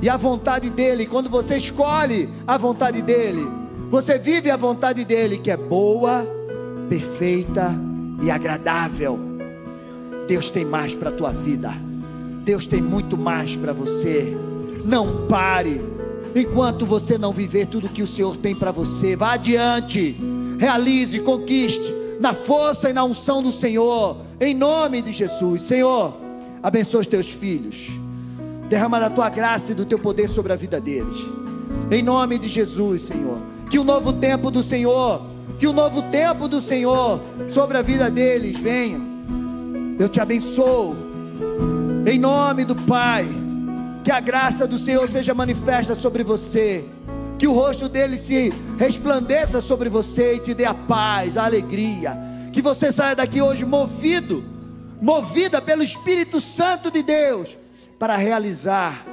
E 0.02 0.10
a 0.10 0.16
vontade 0.16 0.70
dEle, 0.70 1.06
quando 1.06 1.30
você 1.30 1.58
escolhe 1.58 2.30
a 2.48 2.58
vontade 2.58 3.02
dEle, 3.02 3.46
você 3.90 4.18
vive 4.18 4.50
a 4.50 4.56
vontade 4.56 5.04
dEle 5.04 5.38
que 5.38 5.52
é 5.52 5.58
boa, 5.58 6.26
perfeita 6.88 7.74
e 8.22 8.32
agradável. 8.32 9.20
Deus 10.28 10.50
tem 10.50 10.64
mais 10.64 10.96
para 10.96 11.10
a 11.10 11.14
tua 11.14 11.32
vida. 11.32 11.74
Deus 12.44 12.68
tem 12.68 12.82
muito 12.82 13.18
mais 13.18 13.56
para 13.56 13.74
você. 13.74 14.38
Não 14.86 15.26
pare 15.28 15.82
enquanto 16.36 16.86
você 16.86 17.18
não 17.18 17.34
viver 17.34 17.66
tudo 17.66 17.90
que 17.90 18.04
o 18.04 18.08
Senhor 18.08 18.38
tem 18.38 18.54
para 18.54 18.72
você. 18.72 19.16
Vá 19.16 19.34
adiante, 19.34 20.16
realize, 20.60 21.20
conquiste 21.20 21.94
na 22.20 22.34
força 22.34 22.90
e 22.90 22.94
na 22.94 23.04
unção 23.04 23.42
do 23.42 23.52
Senhor, 23.52 24.18
em 24.40 24.54
nome 24.54 25.02
de 25.02 25.12
Jesus. 25.12 25.64
Senhor, 25.64 26.14
abençoe 26.62 27.02
os 27.02 27.08
teus 27.08 27.30
filhos. 27.30 27.90
Derrama 28.70 29.00
da 29.00 29.10
tua 29.10 29.30
graça 29.30 29.72
e 29.72 29.76
do 29.76 29.86
teu 29.86 30.00
poder 30.00 30.28
sobre 30.28 30.54
a 30.54 30.56
vida 30.56 30.80
deles. 30.80 31.16
Em 31.92 32.02
nome 32.02 32.38
de 32.38 32.48
Jesus, 32.48 33.04
Senhor. 33.04 33.38
Que 33.70 33.78
o 33.78 33.84
novo 33.84 34.14
tempo 34.14 34.50
do 34.50 34.64
Senhor, 34.64 35.22
que 35.60 35.68
o 35.68 35.74
novo 35.74 36.02
tempo 36.04 36.48
do 36.48 36.62
Senhor 36.62 37.22
sobre 37.50 37.78
a 37.78 37.82
vida 37.82 38.10
deles 38.10 38.58
venha. 38.58 39.00
Eu 40.00 40.10
te 40.10 40.20
abençoo. 40.20 40.96
Em 42.06 42.18
nome 42.20 42.66
do 42.66 42.76
Pai. 42.76 43.45
Que 44.06 44.12
a 44.12 44.20
graça 44.20 44.68
do 44.68 44.78
Senhor 44.78 45.10
seja 45.10 45.34
manifesta 45.34 45.96
sobre 45.96 46.24
você. 46.24 46.86
Que 47.40 47.48
o 47.48 47.54
rosto 47.54 47.90
dele 47.90 48.20
se 48.20 48.54
resplandeça 48.78 49.60
sobre 49.60 49.90
você 49.90 50.36
e 50.36 50.40
te 50.40 50.54
dê 50.54 50.64
a 50.64 50.76
paz, 50.76 51.38
a 51.38 51.46
alegria. 51.46 52.16
Que 52.54 52.62
você 52.62 52.92
saia 52.92 53.16
daqui 53.16 53.42
hoje 53.42 53.66
movido, 53.66 54.44
movida 55.02 55.60
pelo 55.60 55.82
Espírito 55.82 56.40
Santo 56.40 56.92
de 56.92 57.02
Deus, 57.02 57.58
para 57.98 58.16
realizar 58.16 59.08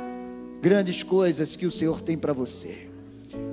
grandes 0.60 1.02
coisas 1.02 1.56
que 1.56 1.64
o 1.64 1.70
Senhor 1.70 2.02
tem 2.02 2.18
para 2.18 2.34
você. 2.34 2.86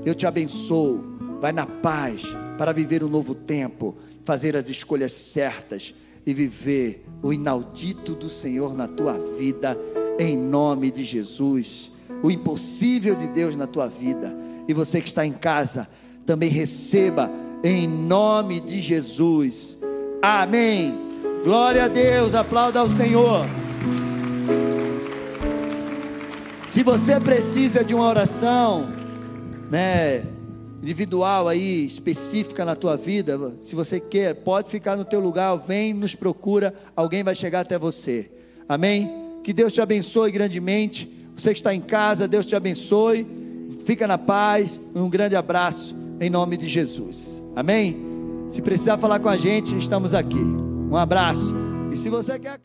Eu 0.05 0.13
te 0.13 0.27
abençoo. 0.27 1.01
Vai 1.39 1.53
na 1.53 1.65
paz 1.65 2.23
para 2.57 2.73
viver 2.73 3.01
um 3.01 3.07
novo 3.07 3.33
tempo, 3.33 3.95
fazer 4.25 4.57
as 4.57 4.67
escolhas 4.67 5.13
certas 5.13 5.95
e 6.25 6.33
viver 6.33 7.05
o 7.23 7.31
inaudito 7.31 8.13
do 8.13 8.29
Senhor 8.29 8.75
na 8.75 8.89
tua 8.89 9.13
vida, 9.37 9.77
em 10.19 10.37
nome 10.37 10.91
de 10.91 11.03
Jesus. 11.03 11.91
O 12.21 12.29
impossível 12.29 13.15
de 13.15 13.27
Deus 13.27 13.55
na 13.55 13.65
tua 13.65 13.87
vida. 13.87 14.35
E 14.67 14.73
você 14.73 15.01
que 15.01 15.07
está 15.07 15.25
em 15.25 15.31
casa, 15.31 15.87
também 16.25 16.49
receba 16.49 17.31
em 17.63 17.87
nome 17.87 18.59
de 18.59 18.81
Jesus. 18.81 19.79
Amém. 20.21 20.93
Glória 21.43 21.85
a 21.85 21.87
Deus, 21.87 22.35
aplauda 22.35 22.81
ao 22.81 22.89
Senhor. 22.89 23.45
Se 26.67 26.83
você 26.83 27.19
precisa 27.19 27.83
de 27.83 27.95
uma 27.95 28.07
oração, 28.07 28.89
né, 29.71 30.23
individual 30.81 31.47
aí, 31.47 31.85
específica 31.85 32.63
na 32.63 32.75
tua 32.75 32.95
vida, 32.95 33.55
se 33.61 33.75
você 33.75 33.99
quer, 33.99 34.35
pode 34.35 34.69
ficar 34.69 34.95
no 34.95 35.05
teu 35.05 35.19
lugar, 35.19 35.55
vem, 35.55 35.93
nos 35.93 36.13
procura, 36.13 36.73
alguém 36.95 37.23
vai 37.23 37.33
chegar 37.33 37.61
até 37.61 37.77
você. 37.77 38.29
Amém? 38.67 39.28
Que 39.49 39.53
Deus 39.53 39.73
te 39.73 39.81
abençoe 39.81 40.29
grandemente. 40.29 41.11
Você 41.35 41.51
que 41.53 41.57
está 41.57 41.73
em 41.73 41.81
casa, 41.81 42.27
Deus 42.27 42.45
te 42.45 42.55
abençoe. 42.55 43.25
Fica 43.83 44.05
na 44.05 44.15
paz. 44.15 44.79
Um 44.93 45.09
grande 45.09 45.35
abraço 45.35 45.95
em 46.19 46.29
nome 46.29 46.55
de 46.55 46.67
Jesus. 46.67 47.43
Amém? 47.55 47.97
Se 48.47 48.61
precisar 48.61 48.99
falar 48.99 49.17
com 49.17 49.27
a 49.27 49.35
gente, 49.35 49.75
estamos 49.75 50.13
aqui. 50.13 50.37
Um 50.37 50.95
abraço. 50.95 51.55
E 51.91 51.95
se 51.95 52.09
você 52.09 52.37
quer 52.37 52.57